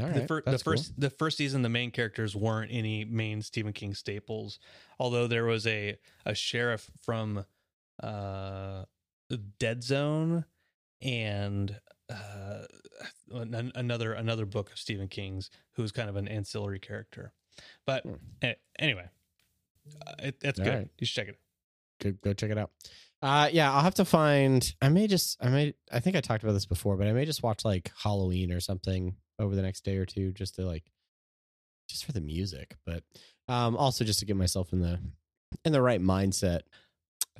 All 0.00 0.08
the, 0.08 0.18
right, 0.20 0.28
fir- 0.28 0.42
the 0.44 0.50
that's 0.50 0.62
cool. 0.62 0.72
first 0.74 1.00
the 1.00 1.10
first 1.10 1.36
season, 1.38 1.62
the 1.62 1.68
main 1.68 1.90
characters 1.90 2.34
weren't 2.36 2.70
any 2.72 3.04
main 3.04 3.42
Stephen 3.42 3.72
King 3.72 3.94
staples. 3.94 4.58
Although 4.98 5.26
there 5.26 5.44
was 5.44 5.66
a 5.66 5.96
a 6.26 6.34
sheriff 6.34 6.90
from 7.02 7.44
uh, 8.02 8.84
Dead 9.58 9.82
Zone 9.84 10.44
and 11.02 11.80
uh, 12.08 12.62
an- 13.32 13.72
another 13.74 14.12
another 14.12 14.46
book 14.46 14.72
of 14.72 14.78
Stephen 14.78 15.08
King's 15.08 15.50
who's 15.72 15.92
kind 15.92 16.08
of 16.08 16.16
an 16.16 16.28
ancillary 16.28 16.78
character. 16.80 17.32
But 17.86 18.04
Hmm. 18.04 18.50
anyway, 18.78 19.08
uh, 20.06 20.12
it, 20.20 20.36
it's 20.42 20.58
All 20.58 20.64
good. 20.64 20.74
right. 20.74 20.88
You 20.98 21.06
should 21.06 21.14
check 21.14 21.28
it. 21.28 21.38
go, 22.02 22.12
go 22.22 22.32
check 22.32 22.50
it 22.50 22.58
out. 22.58 22.70
Uh, 23.22 23.48
yeah, 23.52 23.72
I'll 23.72 23.82
have 23.82 23.94
to 23.96 24.04
find. 24.04 24.74
I 24.80 24.88
may 24.88 25.06
just. 25.06 25.36
I 25.42 25.48
may. 25.48 25.74
I 25.92 26.00
think 26.00 26.16
I 26.16 26.20
talked 26.20 26.42
about 26.42 26.54
this 26.54 26.66
before, 26.66 26.96
but 26.96 27.06
I 27.06 27.12
may 27.12 27.24
just 27.24 27.42
watch 27.42 27.64
like 27.64 27.92
Halloween 28.02 28.50
or 28.50 28.60
something 28.60 29.16
over 29.38 29.54
the 29.54 29.62
next 29.62 29.84
day 29.84 29.96
or 29.96 30.06
two, 30.06 30.32
just 30.32 30.54
to 30.56 30.62
like, 30.62 30.84
just 31.88 32.04
for 32.04 32.12
the 32.12 32.20
music, 32.20 32.76
but 32.86 33.02
um, 33.48 33.76
also 33.76 34.04
just 34.04 34.20
to 34.20 34.26
get 34.26 34.36
myself 34.36 34.72
in 34.72 34.80
the 34.80 34.98
in 35.64 35.72
the 35.72 35.82
right 35.82 36.00
mindset 36.00 36.60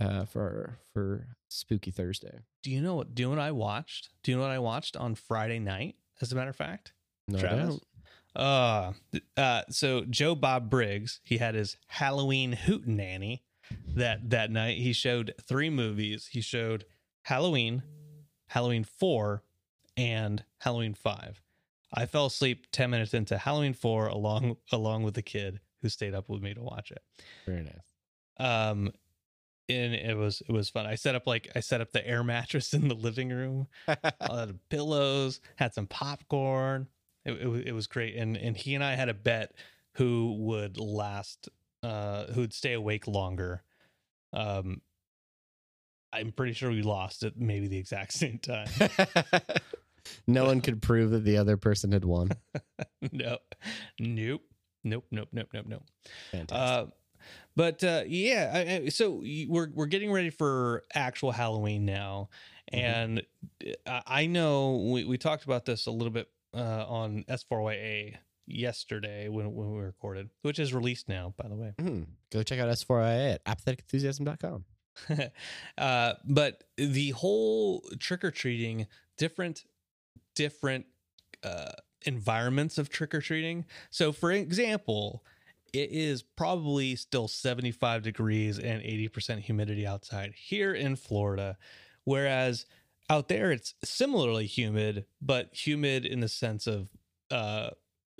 uh, 0.00 0.26
for 0.26 0.78
for 0.92 1.28
Spooky 1.48 1.90
Thursday. 1.90 2.40
Do 2.62 2.70
you 2.70 2.82
know 2.82 2.96
what? 2.96 3.14
Do 3.14 3.22
you 3.22 3.28
know 3.28 3.36
what 3.36 3.42
I 3.42 3.52
watched? 3.52 4.10
Do 4.22 4.32
you 4.32 4.36
know 4.36 4.42
what 4.42 4.50
I 4.50 4.58
watched 4.58 4.96
on 4.96 5.14
Friday 5.14 5.58
night? 5.58 5.96
As 6.20 6.30
a 6.30 6.34
matter 6.34 6.50
of 6.50 6.56
fact, 6.56 6.92
No, 7.26 7.38
I 7.38 7.42
don't. 7.42 7.82
Uh, 8.36 8.92
uh, 9.36 9.62
so 9.70 10.04
Joe 10.08 10.34
Bob 10.34 10.68
Briggs, 10.70 11.20
he 11.24 11.38
had 11.38 11.54
his 11.54 11.76
Halloween 11.88 12.52
hootenanny 12.66 13.40
that 13.94 14.30
that 14.30 14.50
night. 14.50 14.78
He 14.78 14.92
showed 14.92 15.34
three 15.40 15.70
movies. 15.70 16.28
He 16.30 16.40
showed 16.40 16.84
Halloween, 17.22 17.82
Halloween 18.48 18.84
four, 18.84 19.42
and 19.96 20.44
Halloween 20.58 20.94
five. 20.94 21.42
I 21.92 22.06
fell 22.06 22.26
asleep 22.26 22.66
ten 22.72 22.90
minutes 22.90 23.14
into 23.14 23.38
Halloween 23.38 23.74
four, 23.74 24.06
along 24.06 24.56
along 24.72 25.02
with 25.02 25.14
the 25.14 25.22
kid 25.22 25.60
who 25.82 25.88
stayed 25.88 26.14
up 26.14 26.28
with 26.28 26.42
me 26.42 26.54
to 26.54 26.62
watch 26.62 26.90
it. 26.90 27.02
Very 27.46 27.62
nice. 27.62 27.74
Um, 28.38 28.92
and 29.68 29.94
it 29.94 30.16
was 30.16 30.42
it 30.48 30.52
was 30.52 30.68
fun. 30.68 30.86
I 30.86 30.94
set 30.94 31.14
up 31.14 31.26
like 31.26 31.48
I 31.54 31.60
set 31.60 31.80
up 31.80 31.92
the 31.92 32.06
air 32.06 32.24
mattress 32.24 32.74
in 32.74 32.88
the 32.88 32.94
living 32.94 33.30
room. 33.30 33.68
I 33.88 33.96
had 34.20 34.58
pillows, 34.68 35.40
had 35.56 35.74
some 35.74 35.86
popcorn. 35.86 36.88
It, 37.24 37.32
it, 37.32 37.68
it 37.68 37.72
was 37.72 37.86
great, 37.86 38.16
and 38.16 38.36
and 38.36 38.56
he 38.56 38.74
and 38.74 38.82
I 38.82 38.94
had 38.94 39.08
a 39.08 39.14
bet 39.14 39.54
who 39.94 40.36
would 40.38 40.78
last, 40.78 41.48
uh, 41.82 42.26
who 42.26 42.42
would 42.42 42.52
stay 42.52 42.72
awake 42.74 43.06
longer. 43.06 43.62
Um, 44.32 44.80
I'm 46.12 46.32
pretty 46.32 46.52
sure 46.54 46.70
we 46.70 46.82
lost 46.82 47.22
at 47.22 47.36
maybe 47.36 47.68
the 47.68 47.78
exact 47.78 48.12
same 48.14 48.38
time. 48.38 48.68
no 50.26 50.44
one 50.44 50.60
could 50.60 50.82
prove 50.82 51.10
that 51.10 51.24
the 51.24 51.36
other 51.36 51.56
person 51.56 51.92
had 51.92 52.04
won. 52.04 52.30
no, 53.12 53.38
nope, 53.98 54.42
nope, 54.84 55.04
nope, 55.10 55.28
nope, 55.32 55.48
nope, 55.52 55.66
nope. 55.68 55.82
Fantastic. 56.32 56.56
Uh, 56.56 56.90
but 57.54 57.84
uh, 57.84 58.02
yeah, 58.06 58.50
I, 58.54 58.84
I, 58.84 58.88
so 58.88 59.22
we're 59.48 59.70
we're 59.72 59.86
getting 59.86 60.10
ready 60.10 60.30
for 60.30 60.84
actual 60.94 61.32
Halloween 61.32 61.84
now, 61.84 62.28
Mhm. 62.72 62.78
and 62.82 63.22
I 63.86 64.02
I 64.06 64.26
know 64.26 64.88
we, 64.92 65.04
we 65.04 65.18
talked 65.18 65.44
about 65.44 65.64
this 65.64 65.86
a 65.86 65.90
little 65.90 66.12
bit 66.12 66.28
uh, 66.54 66.84
on 66.88 67.24
S4YA 67.28 68.16
yesterday 68.50 69.28
when 69.28 69.54
when 69.54 69.72
we 69.72 69.80
recorded, 69.80 70.30
which 70.42 70.58
is 70.58 70.72
released 70.74 71.08
now, 71.08 71.34
by 71.36 71.48
the 71.48 71.54
way. 71.56 71.74
Mhm. 71.78 72.06
Go 72.30 72.42
check 72.42 72.58
out 72.58 72.68
S4IA 72.68 73.34
at 73.34 73.44
apatheticenthusiasm.com. 73.44 74.64
uh, 75.78 76.14
but 76.24 76.64
the 76.76 77.10
whole 77.10 77.82
trick 77.98 78.24
or 78.24 78.30
treating, 78.30 78.86
different, 79.16 79.64
different 80.34 80.86
uh, 81.42 81.72
environments 82.02 82.78
of 82.78 82.88
trick 82.88 83.14
or 83.14 83.20
treating. 83.20 83.64
So, 83.90 84.12
for 84.12 84.30
example, 84.32 85.24
it 85.72 85.90
is 85.92 86.22
probably 86.22 86.96
still 86.96 87.28
75 87.28 88.02
degrees 88.02 88.58
and 88.58 88.82
80% 88.82 89.40
humidity 89.40 89.86
outside 89.86 90.32
here 90.34 90.74
in 90.74 90.96
Florida, 90.96 91.56
whereas 92.04 92.66
out 93.08 93.28
there 93.28 93.50
it's 93.52 93.74
similarly 93.84 94.46
humid, 94.46 95.04
but 95.20 95.50
humid 95.52 96.04
in 96.04 96.20
the 96.20 96.28
sense 96.28 96.66
of 96.66 96.90
uh, 97.30 97.70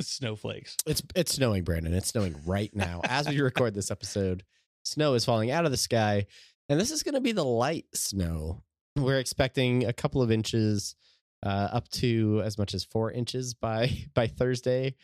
snowflakes. 0.07 0.77
It's 0.87 1.03
it's 1.15 1.35
snowing, 1.35 1.65
Brandon. 1.65 1.95
It's 1.95 2.09
snowing 2.09 2.37
right 2.47 2.75
now 2.75 3.01
as 3.05 3.29
we 3.29 3.41
record 3.41 3.75
this 3.75 3.91
episode. 3.91 4.45
Snow 4.85 5.15
is 5.15 5.25
falling 5.25 5.51
out 5.51 5.65
of 5.65 5.71
the 5.71 5.77
sky, 5.77 6.27
and 6.69 6.81
this 6.81 6.91
is 6.91 7.03
going 7.03 7.15
to 7.15 7.21
be 7.21 7.33
the 7.33 7.45
light 7.45 7.87
snow. 7.95 8.63
We're 8.97 9.19
expecting 9.19 9.87
a 9.87 9.93
couple 9.93 10.23
of 10.23 10.31
inches, 10.31 10.97
uh, 11.45 11.69
up 11.73 11.89
to 11.91 12.43
as 12.45 12.59
much 12.59 12.75
as 12.75 12.85
four 12.85 13.11
inches 13.11 13.55
by 13.55 13.91
by 14.15 14.27
Thursday. 14.27 14.95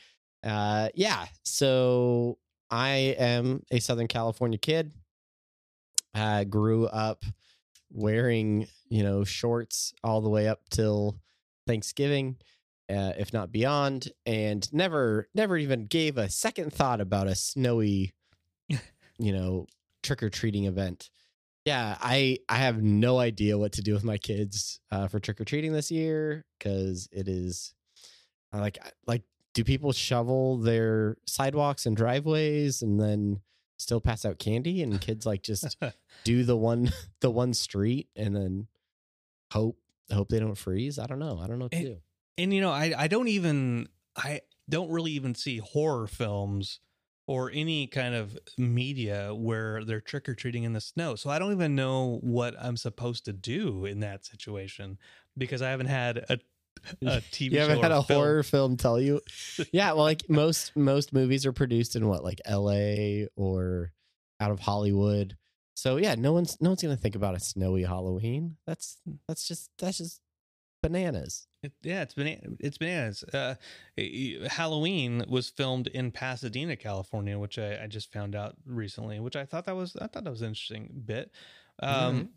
Uh, 0.44 0.88
yeah. 0.94 1.26
So 1.44 2.38
I 2.70 3.14
am 3.18 3.62
a 3.70 3.80
Southern 3.80 4.08
California 4.08 4.58
kid. 4.58 4.92
I 6.14 6.44
grew 6.44 6.86
up 6.86 7.24
wearing 7.90 8.66
you 8.88 9.02
know 9.02 9.24
shorts 9.24 9.94
all 10.02 10.20
the 10.20 10.30
way 10.30 10.48
up 10.48 10.68
till 10.70 11.20
Thanksgiving 11.66 12.36
uh, 12.88 13.12
if 13.18 13.32
not 13.32 13.50
beyond, 13.52 14.12
and 14.24 14.72
never 14.72 15.28
never 15.34 15.56
even 15.56 15.86
gave 15.86 16.18
a 16.18 16.28
second 16.28 16.72
thought 16.72 17.00
about 17.00 17.26
a 17.26 17.34
snowy, 17.34 18.14
you 18.68 19.32
know, 19.32 19.66
trick 20.02 20.22
or 20.22 20.30
treating 20.30 20.64
event. 20.64 21.10
Yeah, 21.64 21.96
I 22.00 22.38
I 22.48 22.56
have 22.58 22.80
no 22.82 23.18
idea 23.18 23.58
what 23.58 23.72
to 23.72 23.82
do 23.82 23.92
with 23.92 24.04
my 24.04 24.18
kids 24.18 24.78
uh, 24.92 25.08
for 25.08 25.18
trick 25.18 25.40
or 25.40 25.44
treating 25.44 25.72
this 25.72 25.90
year 25.90 26.44
because 26.58 27.08
it 27.10 27.26
is 27.28 27.74
uh, 28.52 28.60
like 28.60 28.78
like 29.06 29.22
do 29.52 29.64
people 29.64 29.90
shovel 29.92 30.58
their 30.58 31.16
sidewalks 31.26 31.86
and 31.86 31.96
driveways 31.96 32.82
and 32.82 33.00
then 33.00 33.40
still 33.78 34.00
pass 34.00 34.24
out 34.24 34.38
candy? 34.38 34.80
And 34.82 35.00
kids 35.00 35.26
like 35.26 35.42
just 35.42 35.76
do 36.24 36.44
the 36.44 36.56
one 36.56 36.92
the 37.20 37.30
one 37.32 37.52
street 37.52 38.08
and 38.14 38.36
then 38.36 38.68
hope 39.52 39.76
hope 40.12 40.28
they 40.28 40.38
don't 40.38 40.54
freeze? 40.54 41.00
I 41.00 41.06
don't 41.06 41.18
know. 41.18 41.40
I 41.42 41.48
don't 41.48 41.58
know 41.58 41.64
what 41.64 41.72
to 41.72 41.78
It- 41.78 41.82
do 41.84 41.96
and 42.38 42.52
you 42.52 42.60
know 42.60 42.70
i 42.70 42.92
i 42.96 43.08
don't 43.08 43.28
even 43.28 43.88
i 44.16 44.40
don't 44.68 44.90
really 44.90 45.12
even 45.12 45.34
see 45.34 45.58
horror 45.58 46.06
films 46.06 46.80
or 47.28 47.50
any 47.52 47.88
kind 47.88 48.14
of 48.14 48.38
media 48.56 49.34
where 49.34 49.84
they're 49.84 50.00
trick-or-treating 50.00 50.62
in 50.62 50.72
the 50.72 50.80
snow. 50.80 51.16
So 51.16 51.28
i 51.30 51.38
don't 51.38 51.52
even 51.52 51.74
know 51.74 52.18
what 52.22 52.54
i'm 52.60 52.76
supposed 52.76 53.24
to 53.26 53.32
do 53.32 53.84
in 53.84 54.00
that 54.00 54.24
situation 54.24 54.98
because 55.36 55.62
i 55.62 55.70
haven't 55.70 55.86
had 55.86 56.18
a, 56.18 56.38
a 57.02 57.20
tv 57.32 57.52
you 57.52 57.58
haven't 57.60 57.82
had 57.82 57.90
or 57.92 57.98
a 57.98 58.02
film. 58.02 58.20
horror 58.20 58.42
film 58.42 58.76
tell 58.76 59.00
you? 59.00 59.20
Yeah 59.72 59.92
well 59.92 60.04
like 60.04 60.28
most 60.28 60.76
most 60.76 61.12
movies 61.12 61.46
are 61.46 61.52
produced 61.52 61.96
in 61.96 62.06
what 62.06 62.22
like 62.22 62.40
la 62.48 63.26
or 63.36 63.92
out 64.40 64.50
of 64.50 64.60
hollywood. 64.60 65.36
So 65.74 65.96
yeah 65.96 66.14
no 66.16 66.32
one's 66.32 66.58
no 66.60 66.70
one's 66.70 66.82
gonna 66.82 66.96
think 66.96 67.16
about 67.16 67.34
a 67.34 67.40
snowy 67.40 67.82
halloween. 67.82 68.56
That's 68.66 68.98
that's 69.26 69.46
just 69.48 69.70
that's 69.78 69.98
just 69.98 70.20
bananas 70.88 71.46
It- 71.62 71.72
yeah, 71.82 72.02
it's 72.02 72.14
banana. 72.14 72.40
It's 72.60 72.78
bananas. 72.78 73.24
Uh, 73.24 73.54
Halloween 74.48 75.24
was 75.28 75.48
filmed 75.50 75.88
in 75.88 76.12
Pasadena, 76.12 76.76
California, 76.76 77.38
which 77.38 77.58
I, 77.58 77.82
I 77.84 77.86
just 77.88 78.12
found 78.12 78.34
out 78.36 78.54
recently. 78.64 79.18
Which 79.20 79.34
I 79.36 79.44
thought 79.44 79.64
that 79.66 79.74
was 79.76 79.96
I 79.96 80.06
thought 80.06 80.24
that 80.24 80.30
was 80.30 80.42
an 80.42 80.48
interesting 80.48 81.02
bit. 81.04 81.32
Um, 81.82 82.30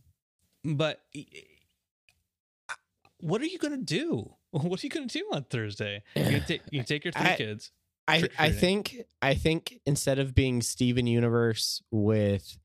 But 0.64 1.02
eh, 1.16 1.24
eh, 1.36 2.74
what 3.20 3.42
are 3.42 3.46
you 3.46 3.58
gonna 3.60 3.78
do? 3.78 4.34
What 4.52 4.82
are 4.82 4.86
you 4.88 4.90
gonna 4.90 5.06
do 5.06 5.30
on 5.32 5.44
Thursday? 5.44 6.02
You 6.16 6.40
take 6.40 6.62
you 6.72 6.84
take 6.84 7.06
your 7.06 7.12
three 7.12 7.32
I- 7.32 7.36
kids. 7.38 7.72
I, 8.08 8.28
I 8.40 8.50
think 8.50 8.96
I 9.22 9.36
think 9.36 9.82
instead 9.86 10.18
of 10.18 10.34
being 10.34 10.64
Steven 10.64 11.06
Universe 11.06 11.84
with 11.92 12.58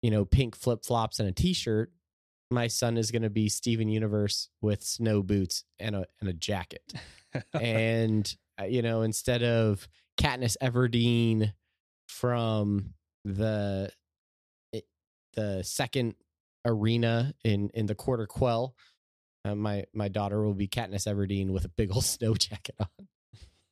you 0.00 0.10
know 0.10 0.24
pink 0.24 0.56
flip 0.56 0.86
flops 0.86 1.20
and 1.20 1.28
a 1.28 1.32
t 1.32 1.52
shirt, 1.52 1.92
my 2.50 2.66
son 2.66 2.96
is 2.96 3.10
going 3.10 3.22
to 3.22 3.30
be 3.30 3.48
Steven 3.48 3.88
Universe 3.88 4.48
with 4.60 4.82
snow 4.82 5.22
boots 5.22 5.64
and 5.78 5.94
a 5.96 6.06
and 6.20 6.28
a 6.28 6.32
jacket. 6.32 6.92
and 7.60 8.34
uh, 8.60 8.64
you 8.64 8.82
know 8.82 9.02
instead 9.02 9.42
of 9.42 9.86
Katniss 10.20 10.56
Everdeen 10.62 11.52
from 12.08 12.94
the 13.24 13.90
the 15.34 15.62
second 15.62 16.14
arena 16.66 17.32
in 17.44 17.70
in 17.74 17.86
the 17.86 17.94
quarter 17.94 18.26
quell, 18.26 18.74
uh, 19.44 19.54
my 19.54 19.84
my 19.94 20.08
daughter 20.08 20.42
will 20.42 20.54
be 20.54 20.68
Katniss 20.68 21.06
Everdeen 21.06 21.50
with 21.50 21.64
a 21.64 21.70
big 21.70 21.92
old 21.92 22.04
snow 22.16 22.34
jacket 22.34 22.74
on 22.80 22.88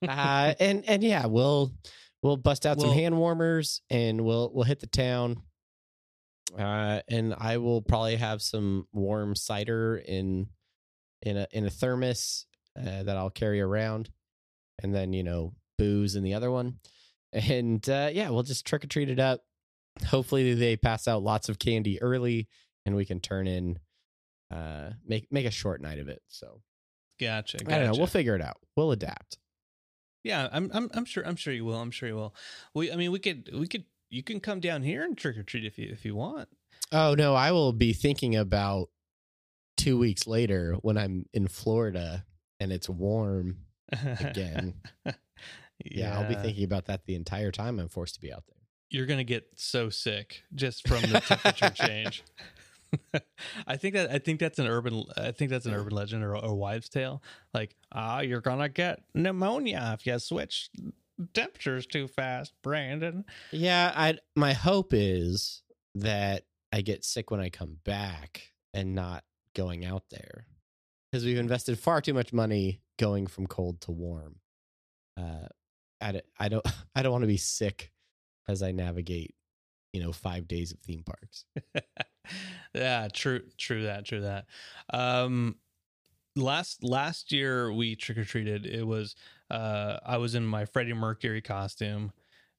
uh, 0.06 0.54
and 0.60 0.84
and 0.86 1.02
yeah, 1.02 1.26
we'll 1.26 1.72
we'll 2.22 2.36
bust 2.36 2.66
out 2.66 2.80
some 2.80 2.92
hand 2.92 3.16
warmers 3.16 3.80
and 3.90 4.24
we'll 4.24 4.50
we'll 4.52 4.64
hit 4.64 4.80
the 4.80 4.86
town. 4.86 5.42
Uh, 6.56 7.00
and 7.08 7.34
I 7.36 7.58
will 7.58 7.82
probably 7.82 8.16
have 8.16 8.40
some 8.40 8.86
warm 8.92 9.34
cider 9.34 9.96
in 9.96 10.48
in 11.22 11.36
a 11.36 11.46
in 11.52 11.66
a 11.66 11.70
thermos 11.70 12.46
uh, 12.78 13.02
that 13.02 13.16
I'll 13.16 13.30
carry 13.30 13.60
around. 13.60 14.10
and 14.82 14.94
then 14.94 15.12
you 15.12 15.22
know 15.24 15.54
booze 15.76 16.14
in 16.16 16.22
the 16.22 16.34
other 16.34 16.50
one, 16.50 16.78
and 17.32 17.86
uh, 17.88 18.10
yeah, 18.12 18.30
we'll 18.30 18.42
just 18.42 18.66
trick 18.66 18.84
or 18.84 18.86
treat 18.86 19.10
it 19.10 19.18
up. 19.20 19.42
Hopefully, 20.06 20.54
they 20.54 20.76
pass 20.76 21.08
out 21.08 21.22
lots 21.22 21.48
of 21.48 21.58
candy 21.58 22.00
early, 22.00 22.48
and 22.86 22.94
we 22.94 23.04
can 23.04 23.20
turn 23.20 23.46
in 23.46 23.78
uh 24.50 24.90
make 25.06 25.30
make 25.30 25.44
a 25.44 25.50
short 25.50 25.82
night 25.82 25.98
of 25.98 26.08
it. 26.08 26.22
So 26.28 26.62
Gotcha. 27.20 27.58
I 27.66 27.78
don't 27.78 27.86
know. 27.86 27.98
We'll 27.98 28.06
figure 28.06 28.34
it 28.36 28.40
out. 28.40 28.58
We'll 28.76 28.92
adapt. 28.92 29.38
Yeah, 30.22 30.48
I'm 30.52 30.70
I'm 30.72 30.90
I'm 30.94 31.04
sure 31.04 31.26
I'm 31.26 31.36
sure 31.36 31.52
you 31.52 31.64
will. 31.64 31.80
I'm 31.80 31.90
sure 31.90 32.08
you 32.08 32.14
will. 32.14 32.34
We 32.74 32.92
I 32.92 32.96
mean 32.96 33.12
we 33.12 33.18
could 33.18 33.50
we 33.52 33.66
could 33.66 33.84
you 34.10 34.22
can 34.22 34.40
come 34.40 34.60
down 34.60 34.82
here 34.82 35.04
and 35.04 35.16
trick 35.16 35.36
or 35.36 35.42
treat 35.42 35.64
if 35.64 35.78
you 35.78 35.88
if 35.90 36.04
you 36.04 36.14
want. 36.14 36.48
Oh 36.92 37.14
no, 37.14 37.34
I 37.34 37.52
will 37.52 37.72
be 37.72 37.92
thinking 37.92 38.36
about 38.36 38.88
two 39.76 39.98
weeks 39.98 40.26
later 40.26 40.76
when 40.82 40.96
I'm 40.96 41.26
in 41.32 41.48
Florida 41.48 42.24
and 42.60 42.72
it's 42.72 42.88
warm 42.88 43.58
again. 43.92 44.74
yeah, 45.84 46.18
I'll 46.18 46.28
be 46.28 46.34
thinking 46.34 46.64
about 46.64 46.86
that 46.86 47.06
the 47.06 47.14
entire 47.14 47.52
time 47.52 47.78
I'm 47.78 47.88
forced 47.88 48.14
to 48.16 48.20
be 48.20 48.32
out 48.32 48.44
there. 48.46 48.56
you're 48.90 49.06
gonna 49.06 49.24
get 49.24 49.46
so 49.56 49.90
sick 49.90 50.42
just 50.54 50.86
from 50.88 51.02
the 51.02 51.20
temperature 51.20 51.70
change. 51.70 52.24
I 53.66 53.76
think 53.76 53.94
that 53.94 54.10
I 54.10 54.18
think 54.18 54.40
that's 54.40 54.58
an 54.58 54.66
urban 54.66 55.04
I 55.16 55.30
think 55.32 55.50
that's 55.50 55.66
an 55.66 55.74
urban 55.74 55.92
legend 55.92 56.24
or 56.24 56.32
a 56.32 56.54
wives' 56.54 56.88
tale. 56.88 57.22
Like, 57.52 57.76
ah, 57.92 58.20
you're 58.20 58.40
gonna 58.40 58.70
get 58.70 59.02
pneumonia 59.14 59.96
if 59.98 60.06
you 60.06 60.18
switch 60.18 60.70
temperatures 61.34 61.86
too 61.86 62.08
fast, 62.08 62.52
Brandon. 62.62 63.24
Yeah, 63.50 63.92
I 63.94 64.18
my 64.36 64.52
hope 64.52 64.92
is 64.92 65.62
that 65.94 66.44
I 66.72 66.80
get 66.82 67.04
sick 67.04 67.30
when 67.30 67.40
I 67.40 67.50
come 67.50 67.78
back 67.84 68.52
and 68.74 68.94
not 68.94 69.24
going 69.54 69.84
out 69.84 70.04
there 70.10 70.46
because 71.10 71.24
we've 71.24 71.38
invested 71.38 71.78
far 71.78 72.00
too 72.00 72.14
much 72.14 72.32
money 72.32 72.80
going 72.98 73.26
from 73.26 73.46
cold 73.46 73.80
to 73.82 73.92
warm. 73.92 74.36
Uh, 75.16 75.46
I, 76.00 76.20
I 76.38 76.48
don't 76.48 76.66
I 76.94 77.02
don't 77.02 77.12
want 77.12 77.22
to 77.22 77.28
be 77.28 77.36
sick 77.36 77.92
as 78.48 78.62
I 78.62 78.72
navigate, 78.72 79.34
you 79.92 80.02
know, 80.02 80.12
five 80.12 80.48
days 80.48 80.72
of 80.72 80.78
theme 80.80 81.02
parks. 81.04 81.44
yeah, 82.74 83.08
true, 83.12 83.42
true 83.56 83.84
that, 83.84 84.04
true 84.04 84.22
that. 84.22 84.46
Um, 84.90 85.56
last 86.36 86.84
last 86.84 87.32
year 87.32 87.72
we 87.72 87.96
trick 87.96 88.18
or 88.18 88.24
treated. 88.24 88.66
It 88.66 88.86
was 88.86 89.14
uh, 89.50 89.98
I 90.04 90.18
was 90.18 90.34
in 90.34 90.44
my 90.46 90.64
Freddie 90.64 90.92
Mercury 90.92 91.40
costume, 91.40 92.12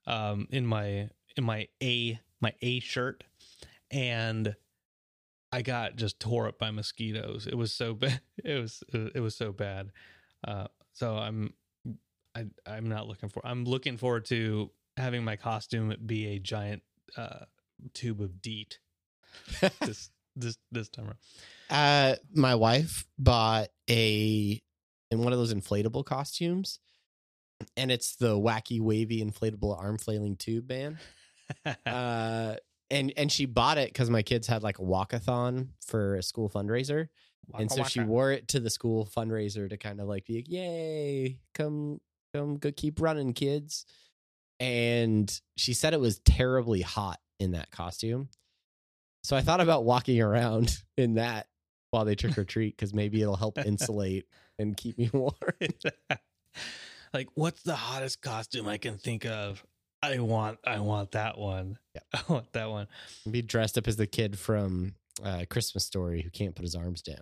um, 0.07 0.47
in 0.51 0.65
my 0.65 1.09
in 1.37 1.43
my 1.43 1.67
A 1.81 2.19
my 2.41 2.53
A 2.61 2.79
shirt, 2.79 3.23
and 3.91 4.55
I 5.51 5.61
got 5.61 5.95
just 5.95 6.19
tore 6.19 6.47
up 6.47 6.59
by 6.59 6.71
mosquitoes. 6.71 7.47
It 7.47 7.55
was 7.55 7.71
so 7.73 7.93
bad. 7.95 8.21
It 8.43 8.59
was 8.59 8.83
it 8.93 9.19
was 9.19 9.35
so 9.35 9.51
bad. 9.51 9.91
Uh, 10.45 10.67
so 10.93 11.15
I'm 11.15 11.53
I 12.35 12.45
I'm 12.65 12.87
not 12.87 13.07
looking 13.07 13.29
for. 13.29 13.45
I'm 13.45 13.65
looking 13.65 13.97
forward 13.97 14.25
to 14.25 14.71
having 14.97 15.23
my 15.23 15.35
costume 15.35 15.95
be 16.05 16.27
a 16.27 16.39
giant 16.39 16.83
uh, 17.17 17.45
tube 17.93 18.21
of 18.21 18.41
DEET 18.41 18.79
this 19.79 20.09
this 20.35 20.57
this 20.71 20.89
time 20.89 21.05
around. 21.05 21.17
Uh, 21.69 22.15
my 22.33 22.55
wife 22.55 23.05
bought 23.17 23.69
a 23.89 24.61
in 25.11 25.23
one 25.23 25.33
of 25.33 25.39
those 25.39 25.53
inflatable 25.53 26.05
costumes, 26.05 26.79
and 27.75 27.91
it's 27.91 28.15
the 28.15 28.37
wacky, 28.37 28.79
wavy, 28.79 29.23
inflatable 29.23 29.77
arm 29.77 29.97
flailing 29.97 30.35
tube 30.35 30.69
man. 30.69 30.99
uh, 31.85 32.55
and 32.91 33.13
and 33.17 33.31
she 33.31 33.45
bought 33.45 33.77
it 33.77 33.89
because 33.89 34.09
my 34.09 34.21
kids 34.21 34.47
had 34.47 34.63
like 34.63 34.79
a 34.79 34.83
walkathon 34.83 35.69
for 35.85 36.15
a 36.15 36.23
school 36.23 36.49
fundraiser, 36.49 37.07
and 37.57 37.71
so 37.71 37.83
she 37.83 38.01
wore 38.01 38.31
it 38.31 38.47
to 38.49 38.59
the 38.59 38.69
school 38.69 39.05
fundraiser 39.05 39.69
to 39.69 39.77
kind 39.77 39.99
of 39.99 40.07
like 40.07 40.25
be 40.25 40.37
like, 40.37 40.49
"Yay, 40.49 41.39
come 41.53 41.99
come 42.33 42.57
go 42.57 42.71
keep 42.71 43.01
running, 43.01 43.33
kids." 43.33 43.85
And 44.59 45.31
she 45.55 45.73
said 45.73 45.93
it 45.93 45.99
was 45.99 46.19
terribly 46.19 46.81
hot 46.81 47.19
in 47.39 47.51
that 47.51 47.71
costume. 47.71 48.29
So 49.23 49.35
I 49.35 49.41
thought 49.41 49.61
about 49.61 49.85
walking 49.85 50.21
around 50.21 50.77
in 50.97 51.15
that 51.15 51.47
while 51.91 52.05
they 52.05 52.15
trick 52.15 52.37
or 52.37 52.43
treat 52.43 52.75
because 52.75 52.93
maybe 52.93 53.21
it'll 53.21 53.35
help 53.35 53.57
insulate 53.65 54.25
and 54.57 54.75
keep 54.77 54.97
me 54.97 55.09
warm. 55.13 55.33
like, 57.13 57.27
what's 57.35 57.63
the 57.63 57.75
hottest 57.75 58.21
costume 58.21 58.67
I 58.67 58.77
can 58.77 58.97
think 58.97 59.25
of? 59.25 59.63
I 60.01 60.19
want, 60.19 60.59
I 60.65 60.79
want 60.79 61.11
that 61.11 61.37
one. 61.37 61.77
Yeah. 61.93 62.01
I 62.13 62.31
want 62.31 62.53
that 62.53 62.69
one. 62.69 62.87
Be 63.29 63.41
dressed 63.41 63.77
up 63.77 63.87
as 63.87 63.97
the 63.97 64.07
kid 64.07 64.39
from 64.39 64.93
uh, 65.23 65.43
Christmas 65.49 65.85
Story 65.85 66.21
who 66.21 66.29
can't 66.29 66.55
put 66.55 66.63
his 66.63 66.75
arms 66.75 67.01
down. 67.01 67.17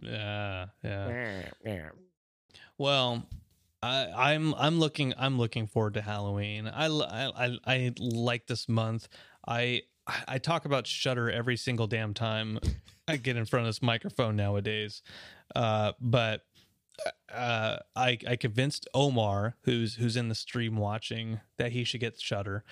Yeah, 0.00 0.66
yeah. 0.84 1.88
Well, 2.78 3.24
I, 3.82 4.32
I'm 4.32 4.54
I'm 4.54 4.78
looking 4.78 5.14
I'm 5.16 5.38
looking 5.38 5.66
forward 5.66 5.94
to 5.94 6.02
Halloween. 6.02 6.66
I, 6.66 6.86
I 6.86 7.58
I 7.66 7.92
like 7.98 8.46
this 8.46 8.68
month. 8.68 9.08
I 9.46 9.82
I 10.06 10.38
talk 10.38 10.64
about 10.64 10.86
Shudder 10.86 11.30
every 11.30 11.56
single 11.56 11.86
damn 11.86 12.14
time 12.14 12.58
I 13.08 13.16
get 13.16 13.36
in 13.36 13.44
front 13.44 13.66
of 13.66 13.68
this 13.68 13.82
microphone 13.82 14.36
nowadays. 14.36 15.02
Uh, 15.54 15.92
but 16.00 16.42
uh, 17.32 17.78
I 17.96 18.18
I 18.28 18.36
convinced 18.36 18.88
Omar, 18.94 19.56
who's 19.62 19.94
who's 19.94 20.16
in 20.16 20.28
the 20.28 20.34
stream 20.34 20.76
watching, 20.76 21.40
that 21.58 21.72
he 21.72 21.84
should 21.84 22.00
get 22.00 22.20
Shudder. 22.20 22.64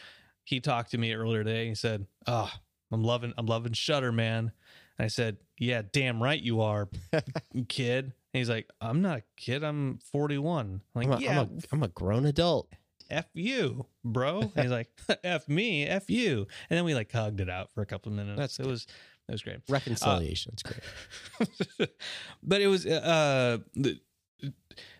He 0.44 0.60
talked 0.60 0.90
to 0.92 0.98
me 0.98 1.12
earlier 1.12 1.44
today. 1.44 1.68
He 1.68 1.74
said, 1.74 2.06
"Oh, 2.26 2.50
I'm 2.90 3.02
loving 3.02 3.32
I'm 3.36 3.46
loving 3.46 3.72
Shudder, 3.72 4.12
man." 4.12 4.52
And 4.98 5.04
I 5.04 5.08
said, 5.08 5.38
"Yeah, 5.58 5.82
damn 5.92 6.22
right 6.22 6.40
you 6.40 6.60
are, 6.60 6.88
kid." 7.68 8.04
And 8.04 8.38
he's 8.38 8.50
like, 8.50 8.68
"I'm 8.80 9.02
not 9.02 9.18
a 9.18 9.22
kid. 9.36 9.64
I'm 9.64 9.98
41." 9.98 10.80
I'm 10.94 11.00
like, 11.00 11.06
I'm 11.06 11.12
a, 11.12 11.20
"Yeah, 11.20 11.40
I'm, 11.40 11.46
a, 11.46 11.50
I'm 11.72 11.82
a 11.82 11.88
grown 11.88 12.26
adult. 12.26 12.68
F 13.12 13.26
you, 13.34 13.86
bro." 14.04 14.40
And 14.40 14.62
he's 14.62 14.70
like, 14.70 14.90
"F 15.24 15.48
me, 15.48 15.86
F 15.86 16.08
you." 16.10 16.46
And 16.70 16.76
then 16.76 16.84
we 16.84 16.94
like 16.94 17.12
hugged 17.12 17.40
it 17.40 17.50
out 17.50 17.70
for 17.72 17.82
a 17.82 17.86
couple 17.86 18.10
of 18.10 18.16
minutes. 18.16 18.38
That's 18.38 18.58
it 18.60 18.66
was 18.66 18.86
it 19.28 19.32
was 19.32 19.42
great. 19.42 19.58
Reconciliation. 19.68 20.54
it's 20.54 20.62
great. 20.62 21.90
but 22.42 22.60
it 22.60 22.66
was 22.66 22.86
uh 22.86 23.58
the 23.74 24.00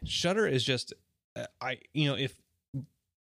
Shudder 0.05 0.47
is 0.47 0.63
just 0.63 0.93
uh, 1.37 1.47
I 1.61 1.79
you 1.93 2.09
know 2.09 2.17
if 2.17 2.35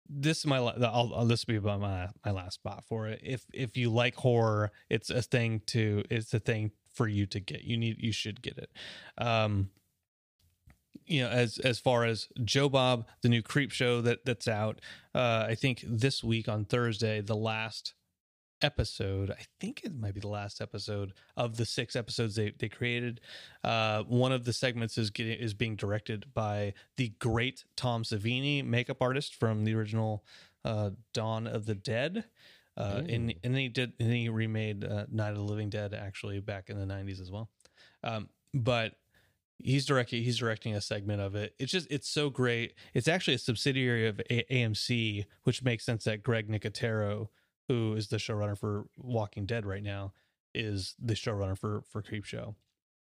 this 0.10 0.40
is 0.40 0.46
my 0.46 0.58
I'll, 0.58 1.14
I'll 1.16 1.26
this 1.26 1.46
will 1.46 1.54
be 1.54 1.58
about 1.58 1.80
my 1.80 2.10
my 2.26 2.32
last 2.32 2.56
spot 2.56 2.84
for 2.88 3.08
it. 3.08 3.22
If 3.24 3.46
if 3.54 3.78
you 3.78 3.90
like 3.90 4.16
horror, 4.16 4.72
it's 4.90 5.10
a 5.10 5.22
thing 5.22 5.62
to 5.68 6.04
it's 6.10 6.34
a 6.34 6.40
thing 6.40 6.72
for 6.94 7.08
you 7.08 7.26
to 7.28 7.40
get. 7.40 7.64
You 7.64 7.78
need 7.78 7.98
you 8.00 8.12
should 8.12 8.42
get 8.42 8.58
it. 8.58 8.72
Um 9.18 9.70
you 11.10 11.22
know 11.22 11.30
as 11.30 11.58
as 11.60 11.80
far 11.80 12.06
as 12.06 12.28
Joe 12.44 12.70
Bob, 12.70 13.08
the 13.22 13.30
new 13.30 13.42
Creepshow 13.42 14.04
that 14.04 14.26
that's 14.26 14.48
out, 14.48 14.82
uh 15.14 15.46
I 15.48 15.56
think 15.56 15.84
this 15.88 16.24
week 16.24 16.48
on 16.48 16.66
Thursday, 16.66 17.22
the 17.22 17.36
last 17.36 17.94
episode 18.62 19.32
i 19.32 19.46
think 19.62 19.84
it 19.86 19.98
might 19.98 20.14
be 20.14 20.20
the 20.20 20.28
last 20.28 20.60
episode 20.60 21.14
of 21.38 21.56
the 21.56 21.66
six 21.66 21.96
episodes 21.96 22.36
they, 22.36 22.52
they 22.60 22.68
created. 22.68 23.22
Uh, 23.64 24.04
one 24.04 24.34
of 24.34 24.44
the 24.44 24.52
segments 24.52 24.98
is 24.98 25.10
getting 25.10 25.40
is 25.40 25.54
being 25.54 25.78
directed 25.78 26.26
by 26.34 26.74
the 26.98 27.08
great 27.20 27.64
tom 27.78 28.04
savini 28.04 28.62
makeup 28.62 29.02
artist 29.02 29.34
from 29.34 29.64
the 29.64 29.74
original 29.74 30.26
uh, 30.66 30.92
dawn 31.14 31.48
of 31.48 31.66
the 31.66 31.76
dead. 31.76 32.26
Uh, 32.78 33.02
and, 33.10 33.34
and 33.44 33.54
then 33.54 33.56
he 33.56 33.68
did 33.68 33.94
and 34.00 34.12
he 34.12 34.30
remade 34.30 34.86
uh, 34.86 35.06
night 35.12 35.32
of 35.32 35.36
the 35.36 35.44
living 35.44 35.70
dead 35.70 35.94
actually 35.94 36.40
back 36.40 36.70
in 36.70 36.80
the 36.80 36.86
90s 36.86 37.20
as 37.20 37.30
well. 37.30 37.50
Um, 38.04 38.30
but 38.54 38.94
he's 39.62 39.86
directing 39.86 40.24
he's 40.24 40.38
directing 40.38 40.74
a 40.74 40.82
segment 40.82 41.22
of 41.22 41.36
it 41.36 41.54
it's 41.60 41.72
just 41.72 41.88
it's 41.92 42.08
so 42.08 42.30
great 42.30 42.74
it's 42.94 43.08
actually 43.08 43.34
a 43.34 43.40
subsidiary 43.40 44.08
of 44.08 44.22
a- 44.30 44.46
amc 44.52 45.26
which 45.44 45.62
makes 45.64 45.86
sense 45.86 46.06
that 46.06 46.24
greg 46.24 46.50
nicotero 46.50 47.28
who 47.70 47.94
is 47.94 48.08
the 48.08 48.18
showrunner 48.18 48.58
for 48.58 48.88
Walking 48.98 49.46
Dead 49.46 49.66
right 49.66 49.84
now, 49.84 50.12
is 50.54 50.96
the 51.00 51.14
showrunner 51.14 51.58
for 51.58 51.84
for 51.88 52.02
Creepshow. 52.02 52.56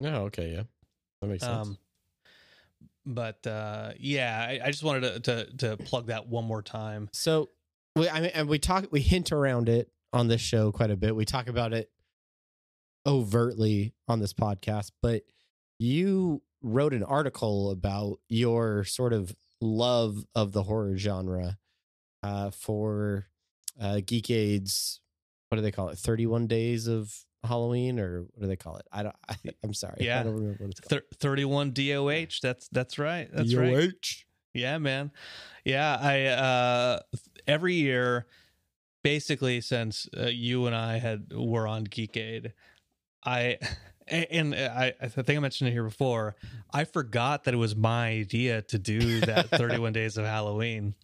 Oh, 0.02 0.06
okay, 0.06 0.52
yeah, 0.52 0.64
that 1.22 1.28
makes 1.28 1.44
sense. 1.44 1.68
Um, 1.68 1.78
but 3.06 3.46
uh, 3.46 3.92
yeah, 3.98 4.44
I, 4.46 4.60
I 4.64 4.70
just 4.70 4.82
wanted 4.82 5.24
to, 5.24 5.46
to 5.46 5.56
to 5.58 5.76
plug 5.78 6.08
that 6.08 6.26
one 6.28 6.44
more 6.44 6.62
time. 6.62 7.08
so 7.12 7.48
we, 7.94 8.10
I 8.10 8.20
mean, 8.20 8.30
and 8.34 8.48
we 8.48 8.58
talk, 8.58 8.88
we 8.90 9.00
hint 9.00 9.32
around 9.32 9.70
it 9.70 9.90
on 10.12 10.28
this 10.28 10.40
show 10.40 10.70
quite 10.72 10.90
a 10.90 10.96
bit. 10.96 11.16
We 11.16 11.24
talk 11.24 11.48
about 11.48 11.72
it 11.72 11.90
overtly 13.06 13.94
on 14.08 14.18
this 14.18 14.34
podcast, 14.34 14.90
but 15.00 15.22
you 15.78 16.42
wrote 16.62 16.94
an 16.94 17.02
article 17.02 17.70
about 17.70 18.18
your 18.28 18.84
sort 18.84 19.12
of 19.12 19.34
love 19.60 20.24
of 20.34 20.52
the 20.52 20.62
horror 20.64 20.96
genre 20.96 21.58
uh, 22.22 22.50
for 22.50 23.26
uh, 23.80 23.96
Geekade's. 23.96 25.00
What 25.48 25.56
do 25.56 25.62
they 25.62 25.70
call 25.70 25.90
it? 25.90 25.98
Thirty-one 25.98 26.46
days 26.48 26.88
of 26.88 27.14
Halloween, 27.44 28.00
or 28.00 28.22
what 28.22 28.42
do 28.42 28.46
they 28.48 28.56
call 28.56 28.76
it? 28.76 28.86
I 28.92 29.04
don't. 29.04 29.16
I, 29.28 29.36
I'm 29.62 29.74
sorry. 29.74 29.98
Yeah. 30.00 30.20
I 30.20 30.22
don't 30.24 30.34
remember 30.34 30.64
what 30.64 30.70
it's 30.70 30.80
called. 30.80 31.02
Thir- 31.02 31.16
Thirty-one 31.18 31.70
DOH. 31.72 32.40
That's 32.42 32.68
that's 32.68 32.98
right. 32.98 33.28
That's 33.32 33.54
right. 33.54 33.92
Yeah, 34.54 34.78
man. 34.78 35.12
Yeah, 35.64 35.98
I 36.00 36.24
uh 36.26 37.00
every 37.46 37.74
year 37.74 38.26
basically 39.04 39.60
since 39.60 40.08
uh, 40.18 40.26
you 40.26 40.66
and 40.66 40.74
I 40.74 40.98
had 40.98 41.32
were 41.32 41.68
on 41.68 41.86
Geekade, 41.86 42.52
I 43.24 43.58
And 44.08 44.54
I, 44.54 44.94
I 45.00 45.08
think 45.08 45.30
I 45.30 45.38
mentioned 45.40 45.68
it 45.68 45.72
here 45.72 45.82
before. 45.84 46.36
I 46.72 46.84
forgot 46.84 47.44
that 47.44 47.54
it 47.54 47.56
was 47.56 47.74
my 47.74 48.08
idea 48.08 48.62
to 48.62 48.78
do 48.78 49.20
that 49.20 49.48
31 49.50 49.92
Days 49.92 50.16
of 50.16 50.24
Halloween 50.24 50.94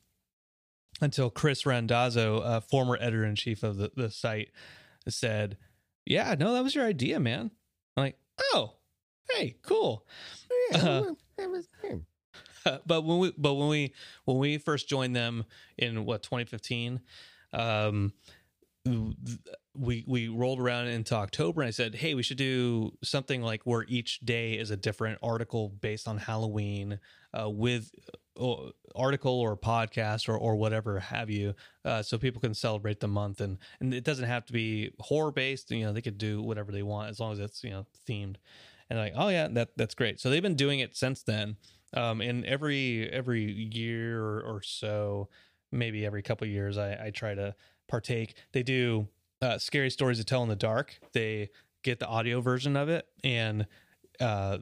until 1.01 1.31
Chris 1.31 1.67
Randazzo, 1.67 2.39
uh, 2.39 2.61
former 2.61 2.97
editor 3.01 3.25
in 3.25 3.35
chief 3.35 3.63
of 3.65 3.77
the, 3.77 3.91
the 3.97 4.11
site, 4.11 4.51
said, 5.09 5.57
Yeah, 6.07 6.35
no, 6.39 6.53
that 6.53 6.63
was 6.63 6.75
your 6.75 6.87
idea, 6.87 7.19
man. 7.19 7.51
I'm 7.97 8.05
like, 8.05 8.17
Oh, 8.53 8.75
hey, 9.33 9.57
cool. 9.63 10.07
Uh, 12.65 12.79
but 12.87 13.03
when 13.03 13.19
we 13.19 13.33
but 13.37 13.55
when 13.55 13.69
we 13.69 13.93
when 14.25 14.39
we 14.39 14.59
first 14.59 14.89
joined 14.89 15.17
them 15.17 15.45
in 15.77 16.05
what 16.05 16.23
2015 16.23 17.01
um 17.53 18.13
we 19.75 20.05
we 20.07 20.29
rolled 20.29 20.61
around 20.61 20.89
into 20.89 21.15
October 21.15 21.63
and 21.63 21.69
I 21.69 21.71
said, 21.71 21.95
"Hey, 21.95 22.15
we 22.15 22.23
should 22.23 22.37
do 22.37 22.93
something 23.03 23.43
like 23.43 23.63
where 23.65 23.85
each 23.89 24.21
day 24.21 24.55
is 24.55 24.71
a 24.71 24.77
different 24.77 25.19
article 25.23 25.69
based 25.69 26.07
on 26.07 26.19
Halloween 26.19 27.01
uh, 27.39 27.49
with 27.49 27.91
uh, 28.39 28.71
article 28.95 29.41
or 29.41 29.57
podcast 29.57 30.29
or 30.29 30.37
or 30.37 30.57
whatever 30.57 30.99
have 31.01 31.31
you, 31.31 31.55
uh, 31.85 32.03
so 32.03 32.19
people 32.19 32.41
can 32.41 32.55
celebrate 32.55 33.01
the 33.01 33.09
month 33.09 33.41
and 33.41 33.59
and 33.81 33.95
it 33.95 34.05
doesn't 34.05 34.27
have 34.27 34.45
to 34.47 34.53
be 34.53 34.91
horror 35.01 35.33
based. 35.33 35.71
You 35.71 35.87
know, 35.87 35.93
they 35.93 36.03
could 36.03 36.19
do 36.19 36.43
whatever 36.43 36.71
they 36.71 36.83
want 36.83 37.11
as 37.11 37.19
long 37.19 37.33
as 37.33 37.39
it's 37.39 37.65
you 37.65 37.71
know 37.71 37.87
themed." 38.09 38.37
And 38.91 38.99
like, 38.99 39.15
oh 39.17 39.29
yeah, 39.29 39.49
that 39.49 39.71
that's 39.77 39.95
great. 39.95 40.21
So 40.21 40.29
they've 40.29 40.43
been 40.43 40.55
doing 40.55 40.81
it 40.81 40.95
since 40.95 41.23
then. 41.23 41.57
Um, 41.95 42.21
and 42.21 42.45
every 42.45 43.09
every 43.11 43.51
year 43.51 44.23
or, 44.23 44.41
or 44.43 44.63
so, 44.63 45.29
maybe 45.71 46.05
every 46.05 46.23
couple 46.23 46.47
years, 46.47 46.77
I, 46.77 47.07
I 47.07 47.11
try 47.11 47.35
to 47.35 47.55
partake. 47.89 48.35
They 48.53 48.63
do 48.63 49.09
uh, 49.43 49.59
scary 49.59 49.91
stories 49.91 50.19
to 50.19 50.25
tell 50.25 50.43
in 50.43 50.49
the 50.49 50.57
dark. 50.57 50.99
They 51.13 51.51
get 51.83 51.99
the 51.99 52.07
audio 52.07 52.41
version 52.41 52.77
of 52.77 52.89
it, 52.89 53.07
and 53.25 53.67
uh, 54.21 54.59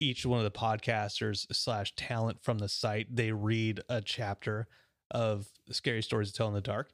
each 0.00 0.24
one 0.24 0.38
of 0.38 0.44
the 0.44 0.58
podcasters 0.58 1.46
slash 1.52 1.94
talent 1.96 2.42
from 2.42 2.58
the 2.58 2.68
site 2.68 3.14
they 3.14 3.32
read 3.32 3.80
a 3.88 4.00
chapter 4.00 4.68
of 5.10 5.48
scary 5.70 6.02
stories 6.02 6.30
to 6.30 6.34
tell 6.34 6.48
in 6.48 6.54
the 6.54 6.60
dark. 6.60 6.92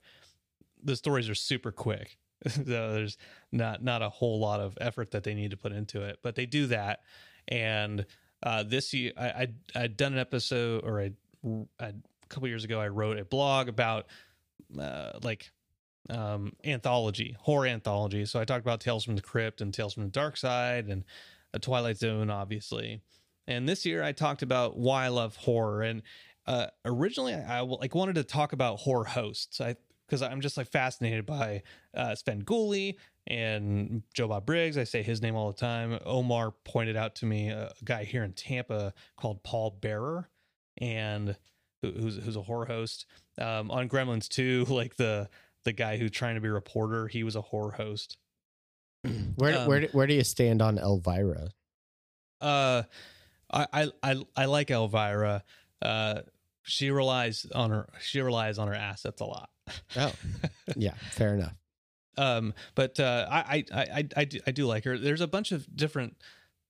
The 0.83 0.97
stories 0.97 1.29
are 1.29 1.35
super 1.35 1.71
quick, 1.71 2.19
so 2.49 2.63
there's 2.63 3.19
not 3.53 3.85
not 3.85 4.03
a 4.03 4.09
whole 4.09 4.41
lot 4.41 4.61
of 4.61 4.79
effort 4.81 5.11
that 5.11 5.23
they 5.23 5.35
need 5.35 5.51
to 5.51 5.57
put 5.57 5.73
into 5.73 6.03
it, 6.03 6.19
but 6.23 6.35
they 6.35 6.47
do 6.47 6.67
that. 6.69 7.01
And 7.47 8.07
uh, 8.43 8.63
this 8.63 8.95
year, 8.95 9.13
I, 9.19 9.29
I 9.29 9.49
I'd 9.75 9.97
done 9.97 10.15
an 10.15 10.19
episode, 10.19 10.83
or 10.85 11.01
I, 11.01 11.13
I 11.79 11.87
a 11.89 12.27
couple 12.29 12.49
years 12.49 12.65
ago, 12.65 12.81
I 12.81 12.89
wrote 12.89 13.19
a 13.19 13.25
blog 13.25 13.69
about 13.69 14.07
uh, 14.79 15.13
like 15.23 15.51
um, 16.11 16.53
anthology, 16.65 17.37
horror 17.41 17.67
anthology. 17.67 18.25
So 18.25 18.41
I 18.41 18.45
talked 18.45 18.65
about 18.65 18.81
Tales 18.81 19.05
from 19.05 19.17
the 19.17 19.23
Crypt 19.23 19.61
and 19.61 19.73
Tales 19.73 19.95
from 19.95 20.05
the 20.05 20.11
Dark 20.11 20.37
Side 20.37 20.87
and 20.87 21.05
a 21.53 21.59
Twilight 21.59 21.99
Zone, 21.99 22.31
obviously. 22.31 23.01
And 23.47 23.69
this 23.69 23.87
year 23.87 24.03
I 24.03 24.13
talked 24.13 24.43
about 24.43 24.79
why 24.79 25.07
I 25.07 25.09
love 25.09 25.37
horror. 25.37 25.83
And 25.83 26.03
uh, 26.47 26.67
originally 26.85 27.35
I, 27.35 27.59
I 27.59 27.61
like 27.61 27.95
wanted 27.95 28.17
to 28.17 28.25
talk 28.25 28.53
about 28.53 28.79
horror 28.81 29.05
hosts. 29.05 29.61
I 29.61 29.77
because 30.09 30.23
I'm 30.23 30.41
just 30.41 30.57
like 30.57 30.69
fascinated 30.69 31.27
by 31.27 31.63
uh, 31.95 32.15
Svengoolie 32.15 32.97
and 33.27 34.03
Joe 34.15 34.29
Bob 34.29 34.47
Briggs. 34.47 34.79
I 34.79 34.85
say 34.85 35.03
his 35.03 35.21
name 35.21 35.37
all 35.37 35.53
the 35.53 35.59
time. 35.59 35.99
Omar 36.05 36.53
pointed 36.65 36.97
out 36.97 37.15
to 37.17 37.27
me 37.27 37.51
a 37.51 37.73
guy 37.85 38.05
here 38.05 38.25
in 38.25 38.33
Tampa 38.33 38.95
called 39.17 39.43
Paul 39.43 39.79
Bearer, 39.83 40.29
and 40.79 41.37
who's 41.83 42.17
who's 42.17 42.37
a 42.37 42.43
horror 42.43 42.67
host 42.67 43.07
um, 43.39 43.71
on 43.71 43.89
Gremlins 43.89 44.29
2, 44.29 44.65
like 44.69 44.97
the 44.97 45.29
the 45.69 45.73
guy 45.75 45.99
who's 45.99 46.11
trying 46.11 46.35
to 46.37 46.41
be 46.41 46.49
a 46.49 46.53
reporter. 46.53 47.07
He 47.09 47.23
was 47.25 47.37
a 47.37 47.43
horror 47.43 47.73
host. 47.73 48.17
Where 49.37 49.59
Um, 49.59 49.69
where 49.69 49.81
do- 49.81 49.89
where 49.93 50.07
do 50.07 50.15
you 50.15 50.25
stand 50.25 50.61
on 50.63 50.79
Elvira? 50.79 51.51
Uh, 52.41 52.83
I 53.51 53.67
I 53.73 53.93
I, 54.03 54.23
I 54.37 54.45
like 54.47 54.71
Elvira. 54.71 55.45
Uh, 55.81 56.23
she 56.63 56.91
relies 56.91 57.47
on 57.55 57.71
her 57.71 57.89
she 58.01 58.21
relies 58.21 58.59
on 58.59 58.69
her 58.69 58.75
assets 58.75 59.21
a 59.21 59.25
lot. 59.25 59.51
Oh, 59.97 60.13
yeah, 60.77 60.95
fair 61.13 61.35
enough. 61.35 61.55
Um, 62.17 62.55
but 62.75 62.99
uh, 62.99 63.27
I, 63.31 63.65
I 63.73 63.83
I 63.83 64.05
I 64.17 64.25
do, 64.25 64.41
I 64.47 64.51
do 64.51 64.67
like 64.67 64.85
her. 64.85 64.99
There's 64.99 65.21
a 65.21 65.29
bunch 65.29 65.53
of 65.53 65.75
different 65.77 66.17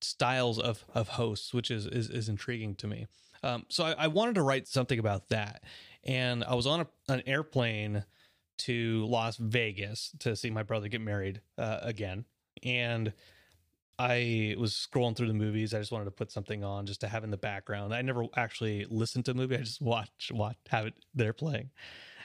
styles 0.00 0.58
of 0.58 0.84
of 0.94 1.08
hosts, 1.08 1.54
which 1.54 1.70
is 1.70 1.86
is, 1.86 2.10
is 2.10 2.28
intriguing 2.28 2.74
to 2.76 2.86
me. 2.86 3.06
Um, 3.42 3.64
so 3.68 3.84
I, 3.84 3.92
I 3.92 4.06
wanted 4.08 4.34
to 4.34 4.42
write 4.42 4.68
something 4.68 4.98
about 4.98 5.28
that, 5.30 5.62
and 6.04 6.44
I 6.44 6.54
was 6.54 6.66
on 6.66 6.80
a, 6.80 6.86
an 7.12 7.22
airplane 7.26 8.04
to 8.58 9.06
Las 9.06 9.36
Vegas 9.36 10.12
to 10.20 10.36
see 10.36 10.50
my 10.50 10.62
brother 10.62 10.88
get 10.88 11.00
married 11.00 11.40
uh, 11.56 11.78
again, 11.82 12.24
and 12.62 13.12
I 13.98 14.54
was 14.58 14.72
scrolling 14.72 15.16
through 15.16 15.26
the 15.26 15.34
movies. 15.34 15.74
I 15.74 15.80
just 15.80 15.90
wanted 15.90 16.04
to 16.04 16.12
put 16.12 16.30
something 16.30 16.62
on 16.62 16.86
just 16.86 17.00
to 17.00 17.08
have 17.08 17.24
in 17.24 17.30
the 17.30 17.36
background. 17.36 17.92
I 17.92 18.02
never 18.02 18.26
actually 18.36 18.86
listened 18.88 19.24
to 19.24 19.32
a 19.32 19.34
movie. 19.34 19.56
I 19.56 19.60
just 19.60 19.82
watch 19.82 20.30
watch 20.32 20.56
have 20.68 20.86
it 20.86 20.94
there 21.14 21.32
playing. 21.32 21.70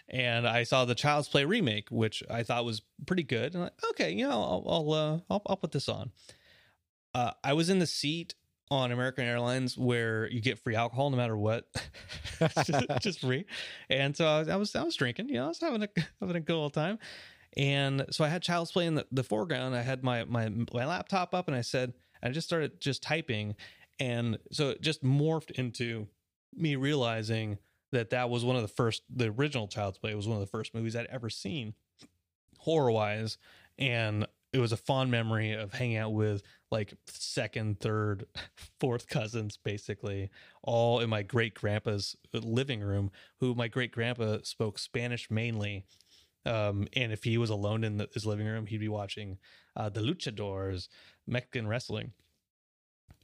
And 0.10 0.48
I 0.48 0.64
saw 0.64 0.86
the 0.86 0.96
Child's 0.96 1.30
Play 1.30 1.46
remake, 1.46 1.90
which 1.90 2.22
I 2.30 2.44
thought 2.44 2.66
was 2.66 2.82
pretty 3.08 3.24
good. 3.24 3.56
And 3.56 3.56
I'm 3.56 3.62
like, 3.64 3.90
okay, 3.92 4.12
you 4.12 4.28
know, 4.28 4.32
I'll 4.32 4.66
I'll, 4.68 4.94
uh, 4.94 5.20
I'll 5.30 5.42
I'll 5.48 5.58
put 5.58 5.72
this 5.72 5.90
on. 5.90 6.12
Uh, 7.16 7.32
I 7.44 7.54
was 7.54 7.70
in 7.70 7.80
the 7.80 7.88
seat 7.88 8.36
on 8.74 8.92
American 8.92 9.26
Airlines 9.26 9.78
where 9.78 10.28
you 10.30 10.42
get 10.42 10.58
free 10.58 10.76
alcohol 10.76 11.12
no 11.12 11.18
matter 11.18 11.38
what, 11.38 11.68
just, 12.66 12.86
just 13.02 13.20
free. 13.22 13.46
And 13.88 14.18
so 14.18 14.26
I 14.26 14.56
was, 14.56 14.76
I 14.76 14.82
was 14.82 14.96
drinking, 14.96 15.30
you 15.30 15.36
know, 15.36 15.46
I 15.46 15.48
was 15.50 15.60
having 15.62 15.84
a 15.84 15.90
having 16.20 16.36
a 16.36 16.40
good 16.40 16.56
old 16.56 16.74
time. 16.74 16.98
And 17.56 18.06
so 18.10 18.24
I 18.24 18.30
had 18.30 18.42
Child's 18.42 18.72
Play 18.72 18.88
in 18.88 18.96
the, 18.96 19.06
the 19.12 19.24
foreground. 19.24 19.76
I 19.76 19.84
had 19.84 20.04
my 20.04 20.26
my 20.26 20.50
my 20.50 20.86
laptop 20.86 21.36
up, 21.36 21.48
and 21.48 21.56
I 21.56 21.62
said, 21.62 21.94
I 22.24 22.30
just 22.30 22.48
started 22.48 22.82
just 22.82 23.04
typing, 23.04 23.56
and 24.00 24.40
so 24.52 24.72
it 24.72 24.82
just 24.82 25.04
morphed 25.04 25.52
into 25.52 26.08
me 26.56 26.76
realizing 26.76 27.60
that 27.92 28.10
that 28.10 28.32
was 28.32 28.44
one 28.44 28.56
of 28.56 28.64
the 28.64 28.68
first, 28.68 29.04
the 29.08 29.28
original 29.28 29.68
Child's 29.68 30.00
Play 30.00 30.16
was 30.16 30.28
one 30.28 30.38
of 30.38 30.42
the 30.42 30.50
first 30.50 30.74
movies 30.74 30.96
I'd 30.96 31.06
ever 31.12 31.30
seen, 31.30 31.76
horror 32.58 32.92
wise, 32.92 33.38
and 33.78 34.26
it 34.54 34.60
was 34.60 34.72
a 34.72 34.78
fond 34.78 35.10
memory 35.10 35.52
of 35.52 35.74
hanging 35.74 35.98
out 35.98 36.14
with 36.14 36.44
like 36.72 36.94
second, 37.08 37.80
third, 37.80 38.26
fourth 38.80 39.08
cousins, 39.08 39.58
basically, 39.58 40.30
all 40.62 41.00
in 41.00 41.10
my 41.10 41.24
great 41.24 41.56
grandpa's 41.56 42.16
living 42.34 42.82
room. 42.82 43.12
Who 43.40 43.56
my 43.56 43.68
great 43.68 43.92
grandpa 43.92 44.38
spoke 44.44 44.78
Spanish 44.78 45.30
mainly, 45.32 45.86
um, 46.46 46.88
and 46.94 47.12
if 47.12 47.24
he 47.24 47.38
was 47.38 47.50
alone 47.50 47.84
in 47.84 47.98
the, 47.98 48.08
his 48.14 48.26
living 48.26 48.46
room, 48.46 48.68
he'd 48.68 48.80
be 48.80 48.88
watching 48.88 49.40
uh, 49.76 49.90
the 49.90 50.02
Luchadors, 50.02 50.88
Mexican 51.26 51.68
wrestling. 51.68 52.12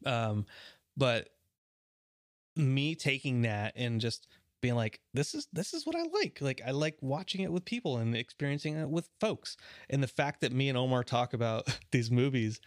Um, 0.05 0.45
but 0.97 1.29
me 2.55 2.95
taking 2.95 3.43
that 3.43 3.73
and 3.75 4.01
just 4.01 4.27
being 4.61 4.75
like, 4.75 4.99
this 5.13 5.33
is 5.33 5.47
this 5.53 5.73
is 5.73 5.85
what 5.85 5.95
I 5.95 6.03
like. 6.13 6.39
Like 6.41 6.61
I 6.65 6.71
like 6.71 6.97
watching 7.01 7.41
it 7.41 7.51
with 7.51 7.65
people 7.65 7.97
and 7.97 8.15
experiencing 8.15 8.77
it 8.77 8.89
with 8.89 9.09
folks. 9.19 9.57
And 9.89 10.03
the 10.03 10.07
fact 10.07 10.41
that 10.41 10.51
me 10.51 10.69
and 10.69 10.77
Omar 10.77 11.03
talk 11.03 11.33
about 11.33 11.67
these 11.91 12.11
movies, 12.11 12.59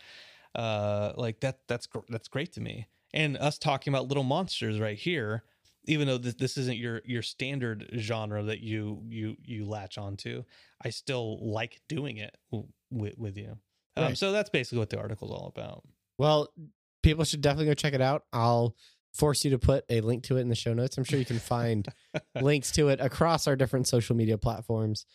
uh, 0.55 1.13
like 1.17 1.41
that 1.41 1.61
that's 1.69 1.89
that's 2.09 2.29
great 2.29 2.53
to 2.55 2.61
me. 2.61 2.87
And 3.15 3.37
us 3.37 3.59
talking 3.59 3.93
about 3.93 4.09
little 4.09 4.25
monsters 4.25 4.81
right 4.81 4.97
here, 4.99 5.45
even 5.85 6.07
though 6.07 6.19
this, 6.19 6.35
this 6.35 6.57
isn't 6.57 6.79
your 6.79 7.03
your 7.05 7.23
standard 7.23 7.91
genre 7.97 8.43
that 8.45 8.61
you 8.61 9.03
you 9.09 9.37
you 9.45 9.65
latch 9.65 9.99
onto, 9.99 10.45
I 10.85 10.91
still 10.91 11.39
like 11.53 11.81
doing 11.89 12.19
it 12.19 12.37
with 12.91 13.19
with 13.19 13.37
you. 13.37 13.59
Um, 13.97 14.05
Right. 14.05 14.19
So 14.19 14.33
that's 14.33 14.51
basically 14.51 14.79
what 14.79 14.91
the 14.91 14.99
article's 14.99 15.31
all 15.31 15.53
about. 15.55 15.83
Well, 16.19 16.53
people 17.03 17.25
should 17.25 17.41
definitely 17.41 17.67
go 17.67 17.75
check 17.75 17.95
it 17.95 18.01
out. 18.01 18.25
I'll 18.33 18.77
force 19.13 19.45
you 19.45 19.51
to 19.51 19.59
put 19.59 19.85
a 19.91 20.01
link 20.01 20.23
to 20.25 20.37
it 20.37 20.41
in 20.41 20.49
the 20.49 20.55
show 20.55 20.73
notes. 20.73 20.97
I'm 20.97 21.05
sure 21.05 21.19
you 21.19 21.25
can 21.25 21.39
find 21.39 21.87
links 22.41 22.71
to 22.73 22.89
it 22.89 23.01
across 23.01 23.47
our 23.47 23.57
different 23.57 23.87
social 23.87 24.17
media 24.17 24.39
platforms. 24.39 25.07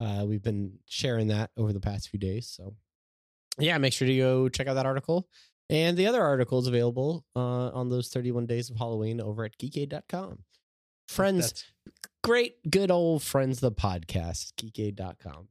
Uh, 0.00 0.24
we've 0.26 0.42
been 0.42 0.78
sharing 0.88 1.28
that 1.28 1.50
over 1.56 1.72
the 1.72 1.80
past 1.80 2.08
few 2.08 2.18
days. 2.18 2.48
So, 2.48 2.74
yeah, 3.58 3.78
make 3.78 3.92
sure 3.92 4.08
to 4.08 4.16
go 4.16 4.48
check 4.48 4.66
out 4.66 4.74
that 4.74 4.86
article. 4.86 5.28
And 5.70 5.96
the 5.96 6.06
other 6.06 6.22
article 6.22 6.58
is 6.58 6.66
available 6.66 7.24
uh, 7.36 7.70
on 7.70 7.88
those 7.88 8.08
31 8.08 8.46
days 8.46 8.68
of 8.68 8.76
Halloween 8.76 9.20
over 9.20 9.44
at 9.44 9.56
geekade.com. 9.58 10.38
Friends, 11.08 11.44
That's- 11.46 11.64
great, 12.24 12.70
good 12.70 12.90
old 12.90 13.22
friends, 13.22 13.60
the 13.60 13.72
podcast, 13.72 14.52
geekade.com. 14.54 15.48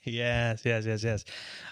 Yes, 0.04 0.62
yes, 0.64 0.86
yes, 0.86 1.04
yes. 1.04 1.24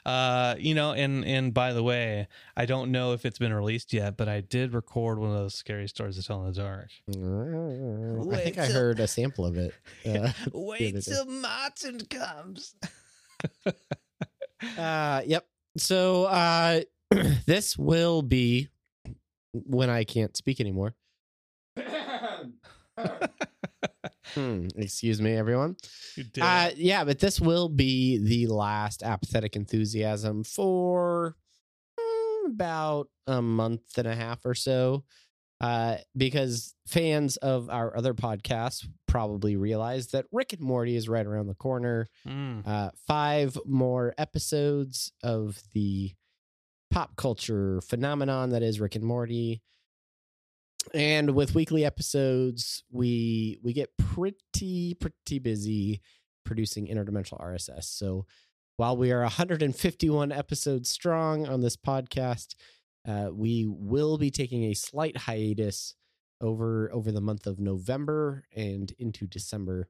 Uh, 0.04 0.54
you 0.58 0.74
know, 0.74 0.92
and 0.92 1.24
and 1.24 1.54
by 1.54 1.72
the 1.72 1.82
way, 1.82 2.28
I 2.56 2.66
don't 2.66 2.92
know 2.92 3.14
if 3.14 3.24
it's 3.24 3.38
been 3.38 3.54
released 3.54 3.92
yet, 3.94 4.18
but 4.18 4.28
I 4.28 4.42
did 4.42 4.74
record 4.74 5.18
one 5.18 5.30
of 5.30 5.36
those 5.36 5.54
scary 5.54 5.88
stories 5.88 6.16
to 6.16 6.22
tell 6.22 6.44
in 6.44 6.52
the 6.52 6.60
dark. 6.60 6.90
I 8.34 8.36
think 8.36 8.58
I 8.58 8.66
heard 8.66 9.00
a 9.00 9.08
sample 9.08 9.46
of 9.46 9.56
it. 9.56 9.74
Uh, 10.06 10.32
Wait 10.52 11.02
till 11.02 11.26
Martin 11.26 12.00
comes. 12.06 12.74
Uh, 14.76 15.22
yep. 15.26 15.46
So 15.76 16.24
uh, 16.24 16.80
this 17.46 17.78
will 17.78 18.22
be 18.22 18.68
when 19.52 19.90
I 19.90 20.04
can't 20.04 20.36
speak 20.36 20.60
anymore. 20.60 20.94
Hmm, 24.34 24.66
excuse 24.76 25.20
me, 25.20 25.34
everyone. 25.36 25.76
Uh, 26.40 26.70
yeah, 26.76 27.04
but 27.04 27.18
this 27.18 27.40
will 27.40 27.68
be 27.68 28.18
the 28.18 28.52
last 28.52 29.02
apathetic 29.02 29.56
enthusiasm 29.56 30.44
for 30.44 31.36
mm, 31.98 32.52
about 32.52 33.08
a 33.26 33.42
month 33.42 33.96
and 33.96 34.06
a 34.06 34.14
half 34.14 34.44
or 34.44 34.54
so. 34.54 35.04
Uh, 35.60 35.96
because 36.16 36.76
fans 36.86 37.36
of 37.38 37.68
our 37.68 37.96
other 37.96 38.14
podcasts 38.14 38.86
probably 39.08 39.56
realize 39.56 40.08
that 40.08 40.24
Rick 40.30 40.52
and 40.52 40.62
Morty 40.62 40.94
is 40.94 41.08
right 41.08 41.26
around 41.26 41.48
the 41.48 41.54
corner. 41.54 42.06
Mm. 42.26 42.66
Uh, 42.66 42.90
five 43.08 43.58
more 43.66 44.14
episodes 44.18 45.12
of 45.24 45.60
the 45.72 46.12
pop 46.92 47.16
culture 47.16 47.80
phenomenon 47.80 48.50
that 48.50 48.62
is 48.62 48.80
Rick 48.80 48.94
and 48.94 49.04
Morty. 49.04 49.62
And 50.95 51.34
with 51.34 51.55
weekly 51.55 51.84
episodes, 51.84 52.82
we 52.91 53.59
we 53.62 53.72
get 53.72 53.97
pretty 53.99 54.95
pretty 54.95 55.39
busy 55.39 56.01
producing 56.45 56.86
interdimensional 56.89 57.41
RSS. 57.41 57.84
So 57.84 58.26
while 58.76 58.97
we 58.97 59.12
are 59.12 59.22
151 59.22 60.32
episodes 60.32 60.89
strong 60.89 61.47
on 61.47 61.61
this 61.61 61.76
podcast, 61.76 62.55
uh, 63.07 63.30
we 63.32 63.66
will 63.68 64.18
be 64.18 64.30
taking 64.30 64.64
a 64.64 64.74
slight 64.74 65.16
hiatus 65.16 65.95
over 66.41 66.91
over 66.93 67.11
the 67.11 67.20
month 67.20 67.47
of 67.47 67.59
November 67.59 68.45
and 68.55 68.93
into 68.99 69.26
December 69.26 69.89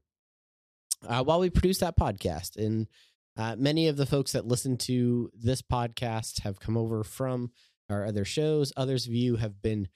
uh, 1.07 1.23
while 1.23 1.41
we 1.41 1.51
produce 1.51 1.79
that 1.79 1.99
podcast. 1.99 2.57
And 2.57 2.89
uh, 3.37 3.55
many 3.57 3.89
of 3.89 3.97
the 3.97 4.07
folks 4.07 4.33
that 4.33 4.47
listen 4.47 4.77
to 4.79 5.31
this 5.35 5.63
podcast 5.63 6.41
have 6.41 6.59
come 6.59 6.77
over 6.77 7.05
from 7.05 7.53
our 7.89 8.05
other 8.05 8.25
shows. 8.25 8.73
Others 8.77 9.07
of 9.07 9.13
you 9.13 9.37
have 9.37 9.63
been 9.63 9.89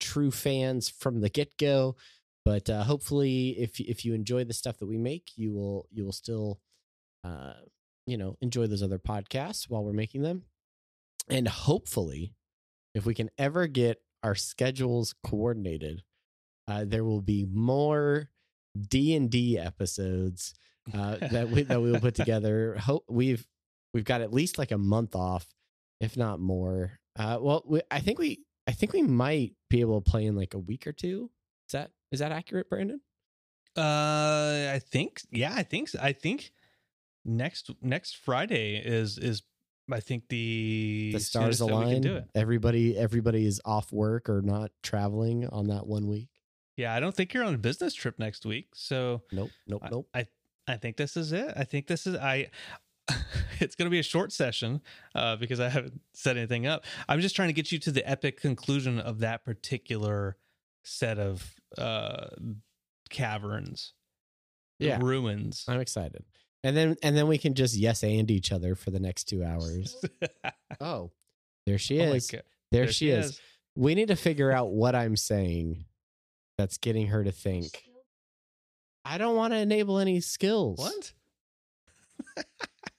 true 0.00 0.30
fans 0.30 0.88
from 0.88 1.20
the 1.20 1.28
get 1.28 1.56
go. 1.58 1.96
But 2.44 2.70
uh, 2.70 2.84
hopefully, 2.84 3.56
if 3.58 3.80
if 3.80 4.04
you 4.04 4.14
enjoy 4.14 4.44
the 4.44 4.54
stuff 4.54 4.78
that 4.78 4.86
we 4.86 4.98
make, 4.98 5.32
you 5.36 5.52
will 5.52 5.88
you 5.90 6.04
will 6.04 6.12
still, 6.12 6.60
uh, 7.24 7.54
you 8.06 8.16
know, 8.16 8.36
enjoy 8.40 8.68
those 8.68 8.84
other 8.84 9.00
podcasts 9.00 9.68
while 9.68 9.84
we're 9.84 9.92
making 9.92 10.22
them. 10.22 10.44
And 11.28 11.48
hopefully, 11.48 12.34
if 12.94 13.04
we 13.04 13.14
can 13.14 13.30
ever 13.36 13.66
get 13.66 14.00
our 14.22 14.36
schedules 14.36 15.14
coordinated, 15.24 16.04
uh, 16.68 16.84
there 16.86 17.04
will 17.04 17.20
be 17.20 17.46
more 17.50 18.30
D 18.78 19.16
and 19.16 19.28
D 19.28 19.58
episodes 19.58 20.54
uh, 20.94 21.16
that 21.16 21.50
we 21.50 21.62
that 21.64 21.82
we 21.82 21.90
will 21.90 22.00
put 22.00 22.14
together. 22.14 22.76
Hope 22.78 23.04
we've 23.08 23.44
we've 23.92 24.04
got 24.04 24.20
at 24.20 24.32
least 24.32 24.56
like 24.56 24.70
a 24.70 24.78
month 24.78 25.16
off, 25.16 25.48
if 26.00 26.16
not 26.16 26.38
more. 26.38 27.00
Uh, 27.18 27.38
well, 27.40 27.64
we, 27.66 27.80
I 27.90 28.00
think 28.00 28.18
we 28.18 28.45
I 28.66 28.72
think 28.72 28.92
we 28.92 29.02
might 29.02 29.52
be 29.70 29.80
able 29.80 30.00
to 30.00 30.10
play 30.10 30.24
in 30.26 30.34
like 30.36 30.54
a 30.54 30.58
week 30.58 30.86
or 30.86 30.92
two. 30.92 31.30
Is 31.68 31.72
that 31.72 31.90
is 32.12 32.20
that 32.20 32.32
accurate, 32.32 32.68
Brandon? 32.68 33.00
Uh, 33.76 34.70
I 34.72 34.80
think 34.84 35.20
yeah, 35.30 35.52
I 35.54 35.62
think 35.62 35.88
so. 35.88 35.98
I 36.02 36.12
think 36.12 36.50
next 37.24 37.70
next 37.82 38.16
Friday 38.16 38.76
is 38.76 39.18
is 39.18 39.42
I 39.92 40.00
think 40.00 40.28
the 40.28 41.10
The 41.12 41.20
stars 41.20 41.58
soonest 41.58 41.58
that 41.80 41.86
we 41.88 41.94
can 42.00 42.06
align. 42.12 42.24
Everybody 42.34 42.96
everybody 42.96 43.46
is 43.46 43.60
off 43.64 43.92
work 43.92 44.28
or 44.28 44.42
not 44.42 44.70
traveling 44.82 45.46
on 45.48 45.68
that 45.68 45.86
one 45.86 46.08
week. 46.08 46.28
Yeah, 46.76 46.94
I 46.94 47.00
don't 47.00 47.14
think 47.14 47.32
you're 47.32 47.44
on 47.44 47.54
a 47.54 47.58
business 47.58 47.94
trip 47.94 48.18
next 48.18 48.44
week, 48.44 48.68
so 48.74 49.22
Nope, 49.32 49.50
nope, 49.66 49.82
I- 49.84 49.88
nope. 49.90 50.08
I 50.14 50.26
I 50.68 50.76
think 50.76 50.96
this 50.96 51.16
is 51.16 51.32
it. 51.32 51.52
I 51.56 51.64
think 51.64 51.86
this 51.86 52.06
is 52.06 52.16
I. 52.16 52.50
it's 53.60 53.74
going 53.74 53.86
to 53.86 53.90
be 53.90 53.98
a 53.98 54.02
short 54.04 54.32
session 54.32 54.80
uh, 55.14 55.36
because 55.36 55.60
I 55.60 55.68
haven't 55.68 56.00
set 56.14 56.36
anything 56.36 56.66
up. 56.66 56.84
I'm 57.08 57.20
just 57.20 57.36
trying 57.36 57.48
to 57.48 57.52
get 57.52 57.72
you 57.72 57.78
to 57.80 57.90
the 57.90 58.08
epic 58.08 58.40
conclusion 58.40 58.98
of 58.98 59.20
that 59.20 59.44
particular 59.44 60.36
set 60.84 61.18
of 61.18 61.54
uh, 61.78 62.28
caverns, 63.10 63.92
Yeah. 64.78 64.98
ruins. 65.02 65.64
I'm 65.68 65.80
excited. 65.80 66.24
And 66.64 66.76
then 66.76 66.96
and 67.02 67.16
then 67.16 67.28
we 67.28 67.38
can 67.38 67.54
just 67.54 67.76
yes 67.76 68.02
and 68.02 68.28
each 68.30 68.50
other 68.50 68.74
for 68.74 68.90
the 68.90 68.98
next 68.98 69.24
two 69.24 69.44
hours. 69.44 69.94
oh, 70.80 71.12
there 71.66 71.78
she 71.78 72.00
Oh 72.00 72.12
is. 72.14 72.28
God. 72.30 72.42
There, 72.72 72.90
she, 72.90 73.10
is. 73.10 73.40
We 73.76 73.94
need 73.94 74.08
to 74.08 74.16
figure 74.16 74.50
out 74.50 74.70
what 74.72 74.96
I'm 74.96 75.14
saying 75.16 75.84
that's 76.58 76.78
getting 76.78 77.06
her 77.08 77.22
to 77.22 77.30
think. 77.30 77.84
I 79.04 79.18
don't 79.18 79.36
want 79.36 79.52
to 79.52 79.58
enable 79.58 79.98
any 80.00 80.20
skills. 80.20 80.78
What? 80.80 81.12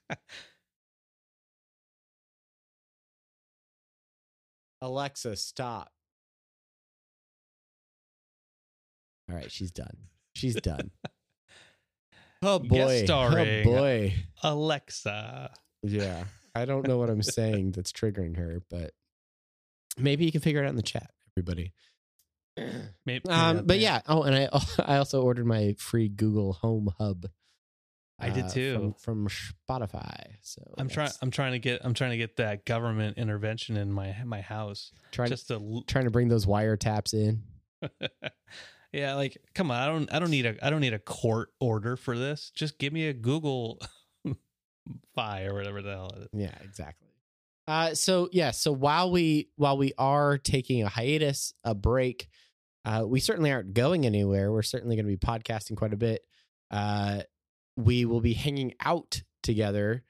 Alexa, 4.81 5.35
stop. 5.35 5.91
All 9.29 9.35
right, 9.35 9.51
she's 9.51 9.71
done. 9.71 9.97
She's 10.35 10.55
done. 10.55 10.91
oh 12.41 12.59
boy. 12.59 13.05
Oh 13.09 13.63
boy. 13.63 14.13
Alexa. 14.43 15.51
Yeah. 15.83 16.23
I 16.55 16.65
don't 16.65 16.87
know 16.87 16.97
what 16.97 17.09
I'm 17.09 17.21
saying 17.21 17.71
that's 17.71 17.91
triggering 17.91 18.37
her, 18.37 18.61
but 18.69 18.91
maybe 19.97 20.25
you 20.25 20.31
can 20.31 20.41
figure 20.41 20.61
it 20.63 20.65
out 20.65 20.71
in 20.71 20.75
the 20.75 20.81
chat, 20.81 21.11
everybody. 21.33 21.73
Maybe, 23.05 23.29
Um, 23.29 23.65
but 23.65 23.77
yeah. 23.79 24.01
Oh, 24.07 24.23
and 24.23 24.35
I 24.35 24.49
I 24.93 24.97
also 24.97 25.21
ordered 25.21 25.45
my 25.45 25.75
free 25.77 26.09
Google 26.09 26.53
Home 26.53 26.91
Hub. 26.97 27.27
I 28.19 28.29
did 28.29 28.45
uh, 28.45 28.49
too. 28.49 28.95
from, 29.01 29.27
from 29.27 29.27
Spotify. 29.69 30.25
So 30.41 30.61
I'm 30.77 30.89
trying. 30.89 31.11
I'm 31.21 31.31
trying 31.31 31.51
to 31.51 31.59
get. 31.59 31.81
I'm 31.83 31.93
trying 31.93 32.11
to 32.11 32.17
get 32.17 32.37
that 32.37 32.65
government 32.65 33.17
intervention 33.17 33.77
in 33.77 33.91
my 33.91 34.15
my 34.25 34.41
house. 34.41 34.91
trying 35.11 35.29
just 35.29 35.49
to. 35.49 35.55
l- 35.55 35.83
trying 35.85 36.05
to 36.05 36.11
bring 36.11 36.27
those 36.27 36.45
wiretaps 36.45 37.13
in. 37.13 37.43
yeah, 38.91 39.15
like 39.15 39.37
come 39.53 39.69
on. 39.69 39.77
I 39.77 39.85
don't. 39.85 40.13
I 40.13 40.19
don't 40.19 40.31
need 40.31 40.47
a. 40.47 40.65
I 40.65 40.71
don't 40.71 40.81
need 40.81 40.93
a 40.93 40.99
court 40.99 41.49
order 41.59 41.95
for 41.95 42.17
this. 42.17 42.51
Just 42.55 42.79
give 42.79 42.91
me 42.91 43.07
a 43.07 43.13
Google 43.13 43.79
Fi 45.15 45.43
or 45.45 45.53
whatever 45.53 45.83
the 45.83 45.91
hell 45.91 46.11
it 46.15 46.23
is. 46.23 46.29
Yeah, 46.33 46.55
exactly. 46.63 47.07
Uh, 47.67 47.93
so 47.93 48.29
yeah, 48.31 48.51
so 48.51 48.71
while 48.71 49.11
we 49.11 49.49
while 49.57 49.77
we 49.77 49.93
are 49.97 50.37
taking 50.37 50.81
a 50.83 50.89
hiatus, 50.89 51.53
a 51.63 51.75
break, 51.75 52.29
uh, 52.85 53.03
we 53.05 53.19
certainly 53.19 53.51
aren't 53.51 53.73
going 53.73 54.05
anywhere. 54.05 54.51
We're 54.51 54.61
certainly 54.61 54.95
going 54.95 55.05
to 55.05 55.11
be 55.11 55.17
podcasting 55.17 55.75
quite 55.75 55.93
a 55.93 55.97
bit. 55.97 56.23
Uh, 56.71 57.21
we 57.77 58.03
will 58.03 58.21
be 58.21 58.33
hanging 58.33 58.73
out 58.83 59.21
together 59.43 60.03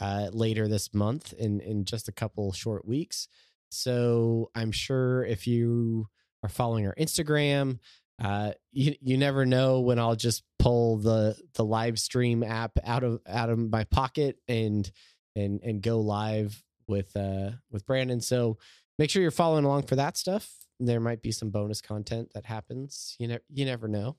uh, 0.00 0.28
later 0.32 0.68
this 0.68 0.94
month 0.94 1.32
in 1.32 1.60
in 1.60 1.84
just 1.84 2.08
a 2.08 2.12
couple 2.12 2.52
short 2.52 2.86
weeks. 2.86 3.26
So 3.70 4.50
I'm 4.54 4.70
sure 4.70 5.24
if 5.24 5.46
you 5.46 6.08
are 6.44 6.48
following 6.48 6.86
our 6.86 6.94
Instagram, 6.94 7.78
uh, 8.22 8.52
you 8.70 8.94
you 9.00 9.16
never 9.16 9.44
know 9.46 9.80
when 9.80 9.98
I'll 9.98 10.14
just 10.16 10.44
pull 10.58 10.98
the 10.98 11.36
the 11.54 11.64
live 11.64 11.98
stream 11.98 12.42
app 12.42 12.72
out 12.84 13.02
of 13.02 13.20
out 13.26 13.50
of 13.50 13.58
my 13.58 13.84
pocket 13.84 14.38
and 14.46 14.88
and 15.34 15.60
and 15.62 15.82
go 15.82 16.00
live 16.00 16.62
with 16.86 17.16
uh 17.16 17.50
with 17.70 17.86
Brandon. 17.86 18.20
So 18.20 18.58
make 18.98 19.10
sure 19.10 19.22
you're 19.22 19.30
following 19.30 19.64
along 19.64 19.84
for 19.84 19.96
that 19.96 20.16
stuff. 20.16 20.48
There 20.78 21.00
might 21.00 21.22
be 21.22 21.32
some 21.32 21.50
bonus 21.50 21.80
content 21.80 22.30
that 22.34 22.44
happens. 22.44 23.16
You 23.18 23.28
never 23.28 23.42
you 23.48 23.64
never 23.64 23.88
know. 23.88 24.16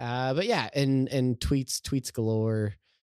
Uh, 0.00 0.34
but 0.34 0.46
yeah, 0.46 0.68
and 0.74 1.08
and 1.08 1.38
tweets 1.38 1.80
tweets 1.80 2.12
galore 2.12 2.74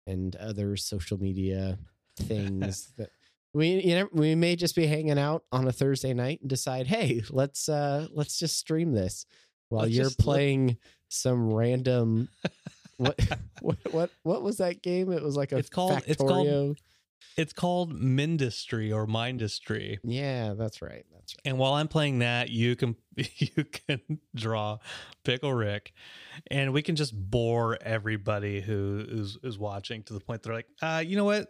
and 0.08 0.36
other 0.38 0.76
social 0.76 1.20
media 1.20 1.78
things 2.18 2.92
that 2.98 3.10
we 3.54 3.82
you 3.82 3.96
know 3.96 4.10
we 4.14 4.34
may 4.36 4.56
just 4.56 4.76
be 4.76 4.88
hanging 4.88 5.20
out 5.20 5.44
on 5.52 5.68
a 5.68 5.72
Thursday 5.72 6.14
night 6.14 6.42
and 6.42 6.50
decide, 6.50 6.88
hey, 6.88 7.22
let's 7.30 7.70
uh 7.70 8.08
let's 8.14 8.40
just 8.40 8.58
stream 8.58 8.94
this 8.94 9.26
while 9.70 9.84
Let's 9.84 9.94
you're 9.94 10.10
playing 10.18 10.78
some 11.10 11.54
random 11.54 12.30
what 12.98 13.20
what 13.62 13.78
what 13.92 14.10
what 14.24 14.42
was 14.42 14.58
that 14.58 14.82
game? 14.82 15.12
It 15.12 15.22
was 15.22 15.36
like 15.38 15.52
a 15.52 15.58
It's 15.58 15.70
called- 15.70 16.02
it's 16.08 16.18
called- 16.22 16.48
Factorio. 16.48 16.76
It's 17.38 17.54
called 17.54 17.94
Mindustry 17.94 18.94
or 18.94 19.08
Mindustry. 19.08 20.00
Yeah, 20.04 20.54
that's 20.54 20.82
right. 20.82 21.06
That's 21.14 21.34
right. 21.34 21.42
And 21.46 21.58
while 21.58 21.74
I'm 21.74 21.88
playing 21.88 22.20
that, 22.20 22.50
you 22.50 22.76
can 22.76 22.96
you 23.16 23.64
can 23.64 24.20
draw 24.36 24.80
Pickle 25.24 25.54
Rick, 25.54 25.94
and 26.50 26.74
we 26.74 26.82
can 26.82 26.96
just 26.96 27.14
bore 27.16 27.78
everybody 27.82 28.62
who 28.62 29.06
is 29.08 29.38
is 29.44 29.58
watching 29.58 30.04
to 30.04 30.14
the 30.14 30.20
point 30.20 30.44
they're 30.44 30.54
like, 30.54 30.68
uh, 30.82 31.04
you 31.06 31.16
know 31.16 31.26
what? 31.26 31.48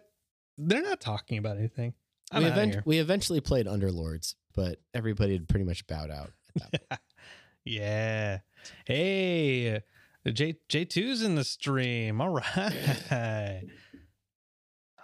They're 0.58 0.82
not 0.82 1.00
talking 1.00 1.38
about 1.38 1.56
anything. 1.56 1.94
I'm 2.30 2.44
we, 2.44 2.48
event- 2.48 2.86
we 2.86 2.98
eventually 2.98 3.40
played 3.40 3.66
Underlords, 3.66 4.34
but 4.54 4.78
everybody 4.94 5.34
had 5.34 5.48
pretty 5.48 5.64
much 5.64 5.86
bowed 5.86 6.10
out. 6.10 6.30
At 6.56 6.72
that 6.72 6.88
point. 6.88 7.00
yeah. 7.64 8.38
Hey, 8.86 9.82
J 10.30 10.56
J 10.68 10.86
2s 10.86 11.24
in 11.24 11.34
the 11.34 11.44
stream. 11.44 12.20
All 12.20 12.30
right. 12.30 13.64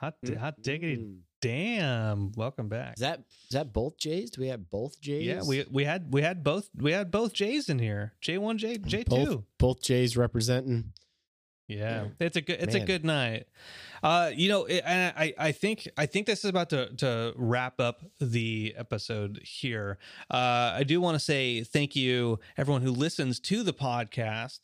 Hot 0.00 0.14
hot 0.38 0.62
diggity 0.62 0.96
Mm. 0.96 1.18
damn. 1.40 2.32
Welcome 2.32 2.68
back. 2.68 2.94
Is 2.94 3.00
that 3.00 3.20
is 3.20 3.50
that 3.52 3.72
both 3.72 3.96
Jays? 3.98 4.30
Do 4.30 4.40
we 4.40 4.48
have 4.48 4.70
both 4.70 5.00
Jays? 5.00 5.24
yeah, 5.26 5.42
we 5.42 5.64
we 5.70 5.84
had 5.84 6.12
we 6.12 6.22
had 6.22 6.42
both 6.44 6.68
we 6.76 6.92
had 6.92 7.10
both 7.10 7.32
Jays 7.32 7.68
in 7.68 7.78
here. 7.78 8.12
J 8.20 8.38
one, 8.38 8.58
J 8.58 8.76
J 8.78 9.02
two. 9.04 9.44
both 9.58 9.82
Jays 9.82 10.16
representing. 10.16 10.92
Yeah, 11.66 12.06
it's 12.18 12.36
a 12.36 12.40
good 12.40 12.62
it's 12.62 12.74
a 12.74 12.80
good 12.80 13.04
night. 13.04 13.46
Uh, 14.02 14.30
you 14.34 14.48
know, 14.48 14.64
it, 14.64 14.82
and 14.86 15.12
I 15.16 15.34
I 15.36 15.52
think 15.52 15.86
I 15.98 16.06
think 16.06 16.26
this 16.26 16.38
is 16.44 16.48
about 16.48 16.70
to 16.70 16.94
to 16.96 17.34
wrap 17.36 17.78
up 17.80 18.02
the 18.20 18.74
episode 18.78 19.40
here. 19.44 19.98
Uh, 20.30 20.72
I 20.76 20.84
do 20.84 20.98
want 21.00 21.16
to 21.16 21.20
say 21.20 21.62
thank 21.64 21.94
you 21.94 22.38
everyone 22.56 22.80
who 22.82 22.90
listens 22.92 23.38
to 23.40 23.62
the 23.62 23.74
podcast. 23.74 24.60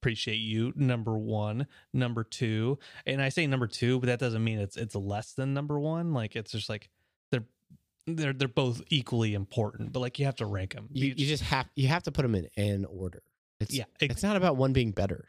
Appreciate 0.00 0.36
you. 0.36 0.72
Number 0.76 1.18
one, 1.18 1.66
number 1.92 2.22
two, 2.22 2.78
and 3.04 3.20
I 3.20 3.30
say 3.30 3.46
number 3.46 3.66
two, 3.66 3.98
but 3.98 4.06
that 4.06 4.20
doesn't 4.20 4.44
mean 4.44 4.58
it's 4.60 4.76
it's 4.76 4.94
less 4.94 5.32
than 5.32 5.54
number 5.54 5.78
one. 5.80 6.12
Like 6.12 6.36
it's 6.36 6.52
just 6.52 6.68
like 6.68 6.88
they're 7.32 7.44
they're 8.06 8.32
they're 8.32 8.48
both 8.48 8.80
equally 8.90 9.34
important, 9.34 9.92
but 9.92 10.00
like 10.00 10.18
you 10.18 10.24
have 10.26 10.36
to 10.36 10.46
rank 10.46 10.74
them. 10.74 10.88
You, 10.92 11.14
you 11.16 11.26
just 11.26 11.42
have 11.44 11.68
you 11.74 11.88
have 11.88 12.04
to 12.04 12.12
put 12.12 12.22
them 12.22 12.36
in 12.36 12.48
an 12.56 12.84
order. 12.84 13.22
It's 13.60 13.74
Yeah, 13.74 13.84
ex- 14.00 14.14
it's 14.14 14.22
not 14.22 14.36
about 14.36 14.56
one 14.56 14.72
being 14.72 14.92
better. 14.92 15.26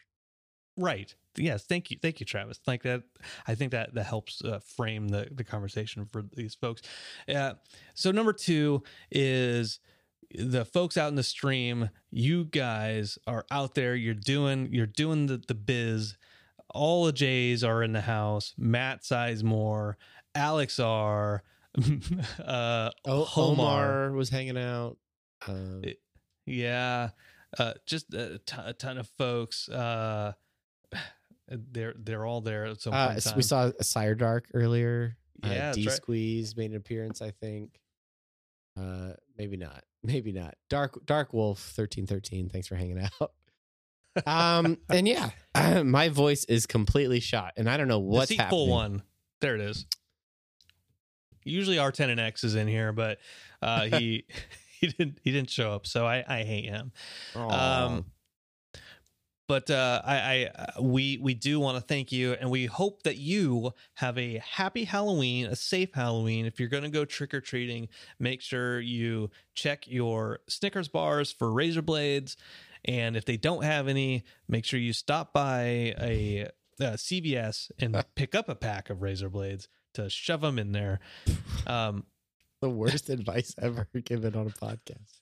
Right. 0.78 1.13
Yes. 1.36 1.65
Thank 1.65 1.91
you. 1.91 1.97
Thank 2.01 2.20
you, 2.20 2.26
Travis. 2.26 2.59
Like 2.67 2.84
that. 2.84 3.03
I 3.47 3.55
think 3.55 3.72
that 3.72 3.93
that 3.95 4.05
helps 4.05 4.43
uh, 4.43 4.59
frame 4.59 5.09
the 5.09 5.28
the 5.32 5.43
conversation 5.43 6.05
for 6.05 6.24
these 6.36 6.55
folks. 6.55 6.82
Uh, 7.28 7.53
so 7.95 8.11
number 8.11 8.34
two 8.34 8.84
is 9.11 9.80
the 10.34 10.65
folks 10.65 10.97
out 10.97 11.09
in 11.09 11.15
the 11.15 11.23
stream. 11.23 11.89
You 12.11 12.45
guys 12.45 13.17
are 13.27 13.45
out 13.51 13.75
there. 13.75 13.95
You're 13.95 14.13
doing 14.13 14.69
you're 14.71 14.86
doing 14.86 15.27
the 15.27 15.38
the 15.38 15.55
biz. 15.55 16.17
All 16.71 17.05
the 17.05 17.11
Jays 17.13 17.63
are 17.63 17.82
in 17.82 17.93
the 17.93 18.01
house. 18.01 18.53
Matt 18.57 19.01
Sizemore, 19.01 19.95
Alex 20.36 20.80
R. 20.80 21.41
uh, 22.45 22.91
Oh, 23.05 23.25
Homar. 23.25 23.51
Omar 23.51 24.11
was 24.11 24.30
hanging 24.30 24.57
out. 24.57 24.97
Um, 25.47 25.84
Yeah, 26.45 27.09
uh, 27.57 27.73
just 27.86 28.13
a 28.13 28.39
ton, 28.45 28.97
of 28.97 29.07
folks. 29.17 29.67
Uh, 29.69 30.34
they're 31.47 31.95
they're 31.97 32.25
all 32.25 32.41
there 32.41 32.65
at 32.65 32.82
some 32.82 32.93
uh, 32.93 33.15
we 33.36 33.41
saw 33.41 33.71
a 33.80 33.84
Sire 33.84 34.15
Dark 34.15 34.49
earlier. 34.53 35.17
Yeah, 35.43 35.69
uh, 35.69 35.73
D 35.73 35.88
right. 35.88 35.95
Squeeze 35.95 36.55
made 36.55 36.71
an 36.71 36.77
appearance. 36.77 37.21
I 37.21 37.32
think. 37.32 37.80
Uh, 38.80 39.13
maybe 39.38 39.57
not. 39.57 39.84
Maybe 40.04 40.32
not. 40.32 40.56
Dark 40.70 41.06
Dark 41.06 41.34
Wolf 41.34 41.60
thirteen 41.60 42.08
thirteen. 42.08 42.50
Thanks 42.50 42.68
for 42.68 42.76
hanging 42.76 43.00
out. 43.22 43.32
um, 44.26 44.78
and 44.89 45.08
yeah, 45.08 45.32
my 45.84 46.10
voice 46.10 46.45
is 46.45 46.66
completely 46.66 47.20
shot, 47.20 47.54
and 47.58 47.70
I 47.70 47.78
don't 47.78 47.88
know 47.88 48.00
what's 48.00 48.30
Deceitful 48.30 48.68
happening. 48.68 48.70
one. 48.70 49.04
There 49.41 49.56
it 49.56 49.62
is. 49.62 49.86
Usually 51.43 51.80
our 51.80 51.91
ten 51.91 52.10
and 52.10 52.20
X 52.20 52.43
is 52.43 52.56
in 52.56 52.68
here, 52.68 52.91
but 52.91 53.20
uh, 53.62 53.82
he 53.88 54.26
he 54.80 54.88
didn't 54.88 55.20
he 55.24 55.32
didn't 55.32 55.50
show 55.50 55.74
up, 55.74 55.86
so 55.86 56.06
I 56.06 56.24
I 56.28 56.43
hate 56.43 56.66
him. 56.66 56.91
Aw. 57.36 57.86
Um, 57.86 58.06
but 59.50 59.72
uh, 59.72 60.00
I, 60.06 60.16
I 60.16 60.45
uh, 60.56 60.84
we 60.84 61.18
we 61.18 61.34
do 61.34 61.60
want 61.60 61.76
to 61.76 61.82
thank 61.82 62.12
you, 62.12 62.34
and 62.34 62.52
we 62.52 62.68
hope 62.68 63.02
that 63.02 63.18
you 63.18 63.74
have 63.95 64.16
a 64.16 64.38
happy 64.38 64.84
Halloween, 64.84 65.47
a 65.47 65.56
safe 65.56 65.89
Halloween. 65.91 66.45
If 66.45 66.60
you're 66.60 66.70
going 66.70 66.84
to 66.84 66.89
go 66.89 67.04
trick 67.04 67.34
or 67.34 67.41
treating, 67.41 67.89
make 68.20 68.41
sure 68.41 68.80
you 68.80 69.32
check 69.56 69.88
your 69.88 70.41
Snickers 70.47 70.88
bars 70.88 71.32
for 71.32 71.52
razor 71.52 71.82
blades, 71.82 72.38
and 72.86 73.18
if 73.18 73.26
they 73.26 73.38
don't 73.38 73.64
have 73.64 73.88
any, 73.88 74.24
make 74.47 74.66
sure 74.66 74.80
you 74.80 74.93
stop 74.93 75.34
by 75.34 75.64
a, 76.00 76.47
uh 76.80 76.93
CVS 76.93 77.72
and 77.80 78.06
pick 78.16 78.36
up 78.36 78.50
a 78.50 78.56
pack 78.56 78.91
of 78.91 79.02
razor 79.02 79.30
blades 79.30 79.68
to 79.95 80.12
shove 80.12 80.41
them 80.41 80.60
in 80.60 80.72
there. 80.72 81.00
Um, 81.68 82.06
the 82.62 82.70
worst 82.70 83.10
advice 83.10 83.54
ever 83.62 83.88
given 84.04 84.36
on 84.36 84.47
a 84.47 84.50
podcast. 84.50 85.20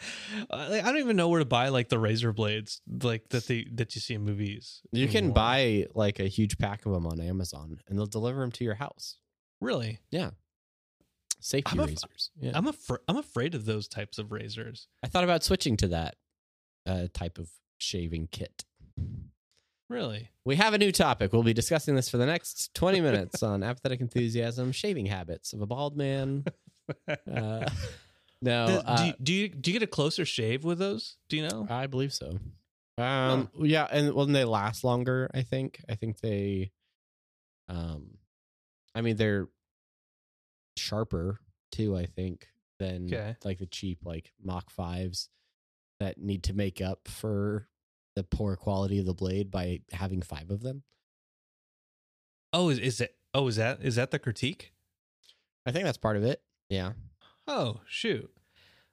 I 0.50 0.80
don't 0.80 0.98
even 0.98 1.16
know 1.16 1.28
where 1.28 1.38
to 1.40 1.44
buy 1.44 1.68
like 1.68 1.88
the 1.88 1.98
razor 1.98 2.32
blades 2.32 2.80
like 3.02 3.28
that 3.30 3.46
they 3.46 3.66
that 3.74 3.94
you 3.94 4.00
see 4.00 4.14
in 4.14 4.22
movies. 4.24 4.80
You 4.92 5.08
can 5.08 5.32
buy 5.32 5.86
like 5.94 6.20
a 6.20 6.24
huge 6.28 6.58
pack 6.58 6.86
of 6.86 6.92
them 6.92 7.06
on 7.06 7.20
Amazon, 7.20 7.78
and 7.88 7.98
they'll 7.98 8.06
deliver 8.06 8.40
them 8.40 8.52
to 8.52 8.64
your 8.64 8.74
house. 8.74 9.16
really. 9.60 9.98
Yeah. 10.10 10.30
Safety 11.42 11.70
I'm 11.72 11.80
a- 11.80 11.86
razors. 11.86 12.30
Yeah. 12.38 12.52
I'm 12.54 12.66
afraid. 12.66 13.00
I'm 13.08 13.16
afraid 13.16 13.54
of 13.54 13.64
those 13.64 13.88
types 13.88 14.18
of 14.18 14.30
razors. 14.32 14.88
I 15.02 15.08
thought 15.08 15.24
about 15.24 15.42
switching 15.42 15.76
to 15.78 15.88
that 15.88 16.16
uh, 16.86 17.06
type 17.14 17.38
of 17.38 17.48
shaving 17.78 18.28
kit. 18.30 18.64
Really? 19.88 20.30
We 20.44 20.56
have 20.56 20.72
a 20.74 20.78
new 20.78 20.92
topic. 20.92 21.32
We'll 21.32 21.42
be 21.42 21.52
discussing 21.54 21.96
this 21.96 22.08
for 22.08 22.16
the 22.16 22.26
next 22.26 22.74
20 22.74 23.00
minutes 23.00 23.42
on 23.42 23.62
apathetic 23.62 24.00
enthusiasm, 24.00 24.70
shaving 24.70 25.06
habits 25.06 25.52
of 25.52 25.60
a 25.62 25.66
bald 25.66 25.96
man. 25.96 26.44
Uh, 27.32 27.68
no, 28.42 28.66
Does- 28.66 28.82
uh, 28.86 28.96
do, 28.96 29.04
you, 29.06 29.12
do 29.22 29.32
you 29.32 29.48
do 29.48 29.70
you 29.72 29.78
get 29.78 29.84
a 29.84 29.90
closer 29.90 30.24
shave 30.24 30.64
with 30.64 30.78
those? 30.78 31.16
Do 31.28 31.36
you 31.36 31.48
know? 31.48 31.66
I 31.68 31.86
believe 31.86 32.12
so. 32.12 32.38
Um, 32.98 33.48
yeah, 33.58 33.86
and 33.90 34.12
well, 34.14 34.26
then 34.26 34.32
they 34.34 34.44
last 34.44 34.84
longer. 34.84 35.30
I 35.32 35.42
think. 35.42 35.82
I 35.88 35.94
think 35.94 36.20
they, 36.20 36.70
um, 37.68 38.18
I 38.94 39.00
mean, 39.00 39.16
they're 39.16 39.48
sharper 40.76 41.40
too. 41.72 41.96
I 41.96 42.06
think 42.06 42.48
than 42.78 43.06
Okay. 43.06 43.36
like 43.44 43.58
the 43.58 43.66
cheap 43.66 44.00
like 44.04 44.32
Mach 44.42 44.70
fives 44.70 45.28
that 45.98 46.18
need 46.18 46.42
to 46.44 46.54
make 46.54 46.80
up 46.80 47.08
for 47.08 47.68
the 48.16 48.24
poor 48.24 48.56
quality 48.56 48.98
of 48.98 49.06
the 49.06 49.14
blade 49.14 49.50
by 49.50 49.80
having 49.92 50.22
five 50.22 50.50
of 50.50 50.62
them. 50.62 50.82
Oh, 52.52 52.68
is, 52.70 52.78
is 52.78 53.00
it? 53.00 53.14
Oh, 53.32 53.46
is 53.48 53.56
that 53.56 53.80
is 53.82 53.96
that 53.96 54.10
the 54.10 54.18
critique? 54.18 54.72
I 55.64 55.72
think 55.72 55.84
that's 55.84 55.98
part 55.98 56.16
of 56.16 56.24
it. 56.24 56.42
Yeah. 56.68 56.92
Oh, 57.50 57.80
shoot. 57.84 58.30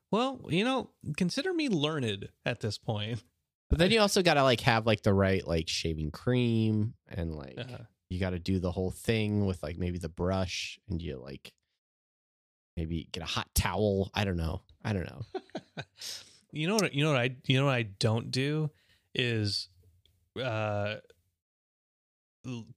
Well, 0.10 0.42
you 0.50 0.64
know, 0.64 0.90
consider 1.16 1.54
me 1.54 1.70
learned 1.70 2.30
at 2.44 2.60
this 2.60 2.80
point. 2.80 3.22
But 3.70 3.78
then 3.78 3.92
you 3.92 4.00
also 4.00 4.24
got 4.24 4.34
to 4.34 4.44
like 4.44 4.62
have 4.62 4.88
like 4.88 5.04
the 5.04 5.14
right 5.14 5.46
like 5.46 5.70
shaving 5.70 6.10
cream 6.10 6.96
and 7.08 7.36
like 7.36 7.60
Uh, 7.60 7.84
you 8.10 8.20
got 8.20 8.32
to 8.32 8.40
do 8.40 8.60
the 8.60 8.72
whole 8.72 8.90
thing 8.90 9.46
with 9.46 9.62
like 9.62 9.78
maybe 9.78 10.00
the 10.00 10.10
brush 10.10 10.80
and 10.90 11.02
you 11.02 11.18
like 11.22 11.54
maybe 12.76 13.10
get 13.12 13.22
a 13.22 13.28
hot 13.28 13.48
towel. 13.54 14.10
I 14.16 14.24
don't 14.24 14.38
know. 14.38 14.62
I 14.84 14.94
don't 14.94 15.06
know. 15.06 15.22
you 16.52 16.68
know 16.68 16.76
what? 16.76 16.94
You 16.96 17.04
know 17.04 17.12
what 17.12 17.22
I? 17.22 17.36
You 17.46 17.60
know 17.60 17.66
what 17.66 17.76
I 17.76 17.84
don't 17.84 18.32
do 18.32 18.72
is 19.14 19.70
uh, 20.42 20.96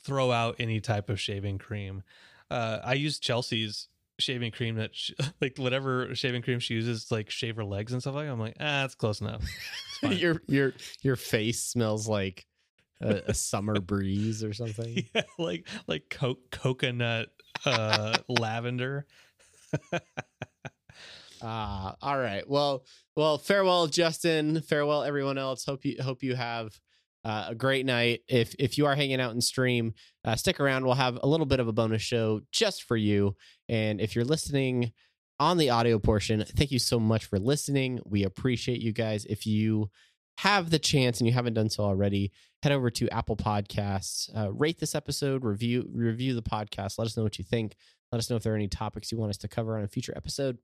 throw 0.03 0.31
out 0.31 0.57
any 0.59 0.81
type 0.81 1.09
of 1.09 1.19
shaving 1.19 1.57
cream. 1.57 2.03
Uh, 2.51 2.81
I 2.85 2.95
use 2.95 3.19
Chelsea's 3.19 3.89
shaving 4.21 4.53
cream 4.53 4.77
that 4.77 4.95
sh- 4.95 5.13
like 5.41 5.57
whatever 5.59 6.15
shaving 6.15 6.43
cream 6.43 6.61
she 6.61 6.75
uses 6.75 7.11
like 7.11 7.31
shave 7.31 7.57
her 7.57 7.65
legs 7.65 7.93
and 7.93 8.01
stuff 8.01 8.15
like. 8.15 8.27
that. 8.27 8.33
I'm 8.33 8.41
like, 8.41 8.57
ah, 8.61 8.83
that's 8.83 8.95
close 8.95 9.21
enough. 9.21 9.45
Your 10.03 10.41
your 10.47 10.73
your 11.03 11.17
face 11.17 11.63
smells 11.63 12.09
like 12.09 12.47
a, 13.03 13.23
a 13.27 13.35
summer 13.35 13.81
breeze 13.81 14.43
or 14.43 14.55
something. 14.55 15.05
yeah, 15.15 15.23
like 15.39 15.67
like 15.87 16.05
co- 16.09 16.39
coconut 16.51 17.29
uh, 17.67 18.17
lavender. 18.27 19.07
Ah, 21.43 21.97
all 22.03 22.19
right. 22.19 22.49
Well, 22.49 22.85
well, 23.17 23.39
farewell, 23.39 23.87
Justin. 23.87 24.61
Farewell, 24.63 25.03
everyone 25.03 25.39
else. 25.39 25.65
Hope 25.65 25.85
you 25.85 25.97
hope 26.03 26.23
you 26.23 26.35
have 26.35 26.79
uh, 27.25 27.47
a 27.49 27.55
great 27.55 27.87
night. 27.87 28.21
If 28.29 28.55
if 28.59 28.77
you 28.77 28.87
are 28.87 28.95
hanging 28.95 29.21
out 29.21 29.33
in 29.35 29.41
stream, 29.41 29.95
uh, 30.25 30.37
stick 30.37 30.61
around. 30.61 30.85
We'll 30.85 30.95
have 30.95 31.19
a 31.23 31.27
little 31.27 31.47
bit 31.47 31.61
of 31.61 31.69
a 31.69 31.73
bonus 31.73 32.03
show 32.03 32.41
just 32.53 32.83
for 32.83 32.97
you. 32.97 33.37
And 33.71 34.01
if 34.01 34.17
you're 34.17 34.25
listening 34.25 34.93
on 35.39 35.57
the 35.57 35.71
audio 35.71 36.01
portion, 36.01 36.45
thank 36.45 36.73
you 36.73 36.81
so 36.81 36.99
much 36.99 37.25
for 37.27 37.39
listening. 37.39 38.01
We 38.05 38.25
appreciate 38.25 38.81
you 38.81 38.93
guys. 38.93 39.25
If 39.27 39.47
you 39.47 39.91
have 40.39 40.71
the 40.71 40.79
chance 40.81 41.21
and 41.21 41.29
you 41.29 41.33
haven't 41.33 41.55
done 41.55 41.71
so 41.71 41.85
already, 41.85 42.33
head 42.65 42.73
over 42.73 42.91
to 42.91 43.09
Apple 43.11 43.37
Podcasts, 43.37 44.29
uh, 44.37 44.53
rate 44.53 44.81
this 44.81 44.97
episode, 44.97 45.45
review 45.45 45.89
review 45.93 46.35
the 46.35 46.43
podcast. 46.43 46.99
Let 46.99 47.07
us 47.07 47.17
know 47.17 47.23
what 47.23 47.39
you 47.39 47.45
think. 47.45 47.77
Let 48.11 48.19
us 48.19 48.29
know 48.29 48.35
if 48.35 48.43
there 48.43 48.55
are 48.55 48.57
any 48.57 48.67
topics 48.67 49.13
you 49.13 49.19
want 49.19 49.31
us 49.31 49.39
to 49.39 49.49
cover 49.49 49.79
on 49.79 49.85
a 49.85 49.89
future 49.89 50.15
episode. 50.17 50.59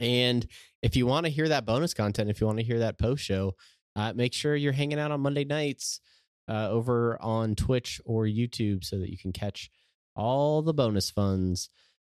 And 0.00 0.46
if 0.82 0.96
you 0.96 1.06
want 1.06 1.26
to 1.26 1.30
hear 1.30 1.48
that 1.48 1.66
bonus 1.66 1.92
content, 1.92 2.30
if 2.30 2.40
you 2.40 2.46
want 2.46 2.58
to 2.60 2.64
hear 2.64 2.78
that 2.78 2.98
post 2.98 3.22
show, 3.22 3.56
uh, 3.94 4.14
make 4.14 4.32
sure 4.32 4.56
you're 4.56 4.72
hanging 4.72 4.98
out 4.98 5.10
on 5.10 5.20
Monday 5.20 5.44
nights 5.44 6.00
uh, 6.48 6.70
over 6.70 7.20
on 7.20 7.56
Twitch 7.56 8.00
or 8.06 8.24
YouTube 8.24 8.84
so 8.84 8.98
that 8.98 9.10
you 9.10 9.18
can 9.18 9.32
catch 9.32 9.70
all 10.14 10.62
the 10.62 10.74
bonus 10.74 11.10
funds. 11.10 11.68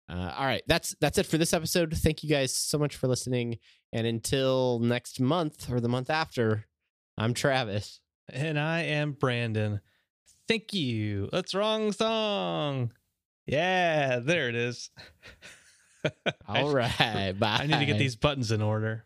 Uh, 0.08 0.34
all 0.38 0.46
right, 0.46 0.62
that's 0.68 0.96
that's 1.02 1.18
it 1.18 1.26
for 1.26 1.38
this 1.38 1.54
episode. 1.54 1.96
Thank 1.98 2.24
you 2.24 2.30
guys 2.30 2.56
so 2.56 2.78
much 2.78 2.96
for 2.96 3.08
listening, 3.08 3.58
and 3.92 4.06
until 4.06 4.80
next 4.80 5.20
month 5.20 5.72
or 5.72 5.80
the 5.80 5.90
month 5.90 6.10
after, 6.10 6.66
I'm 7.18 7.34
Travis. 7.34 8.02
And 8.30 8.60
I 8.60 8.82
am 8.84 9.14
Brandon. 9.14 9.82
Thank 10.48 10.74
you. 10.74 11.30
That's 11.32 11.56
wrong 11.56 11.92
song. 11.92 12.92
Yeah, 13.48 14.20
there 14.20 14.50
it 14.50 14.56
is. 14.56 14.90
all 16.48 16.70
right, 16.70 17.34
bye. 17.38 17.58
I 17.62 17.68
need 17.68 17.80
to 17.80 17.86
get 17.86 17.98
these 17.98 18.16
buttons 18.16 18.52
in 18.52 18.62
order. 18.62 19.06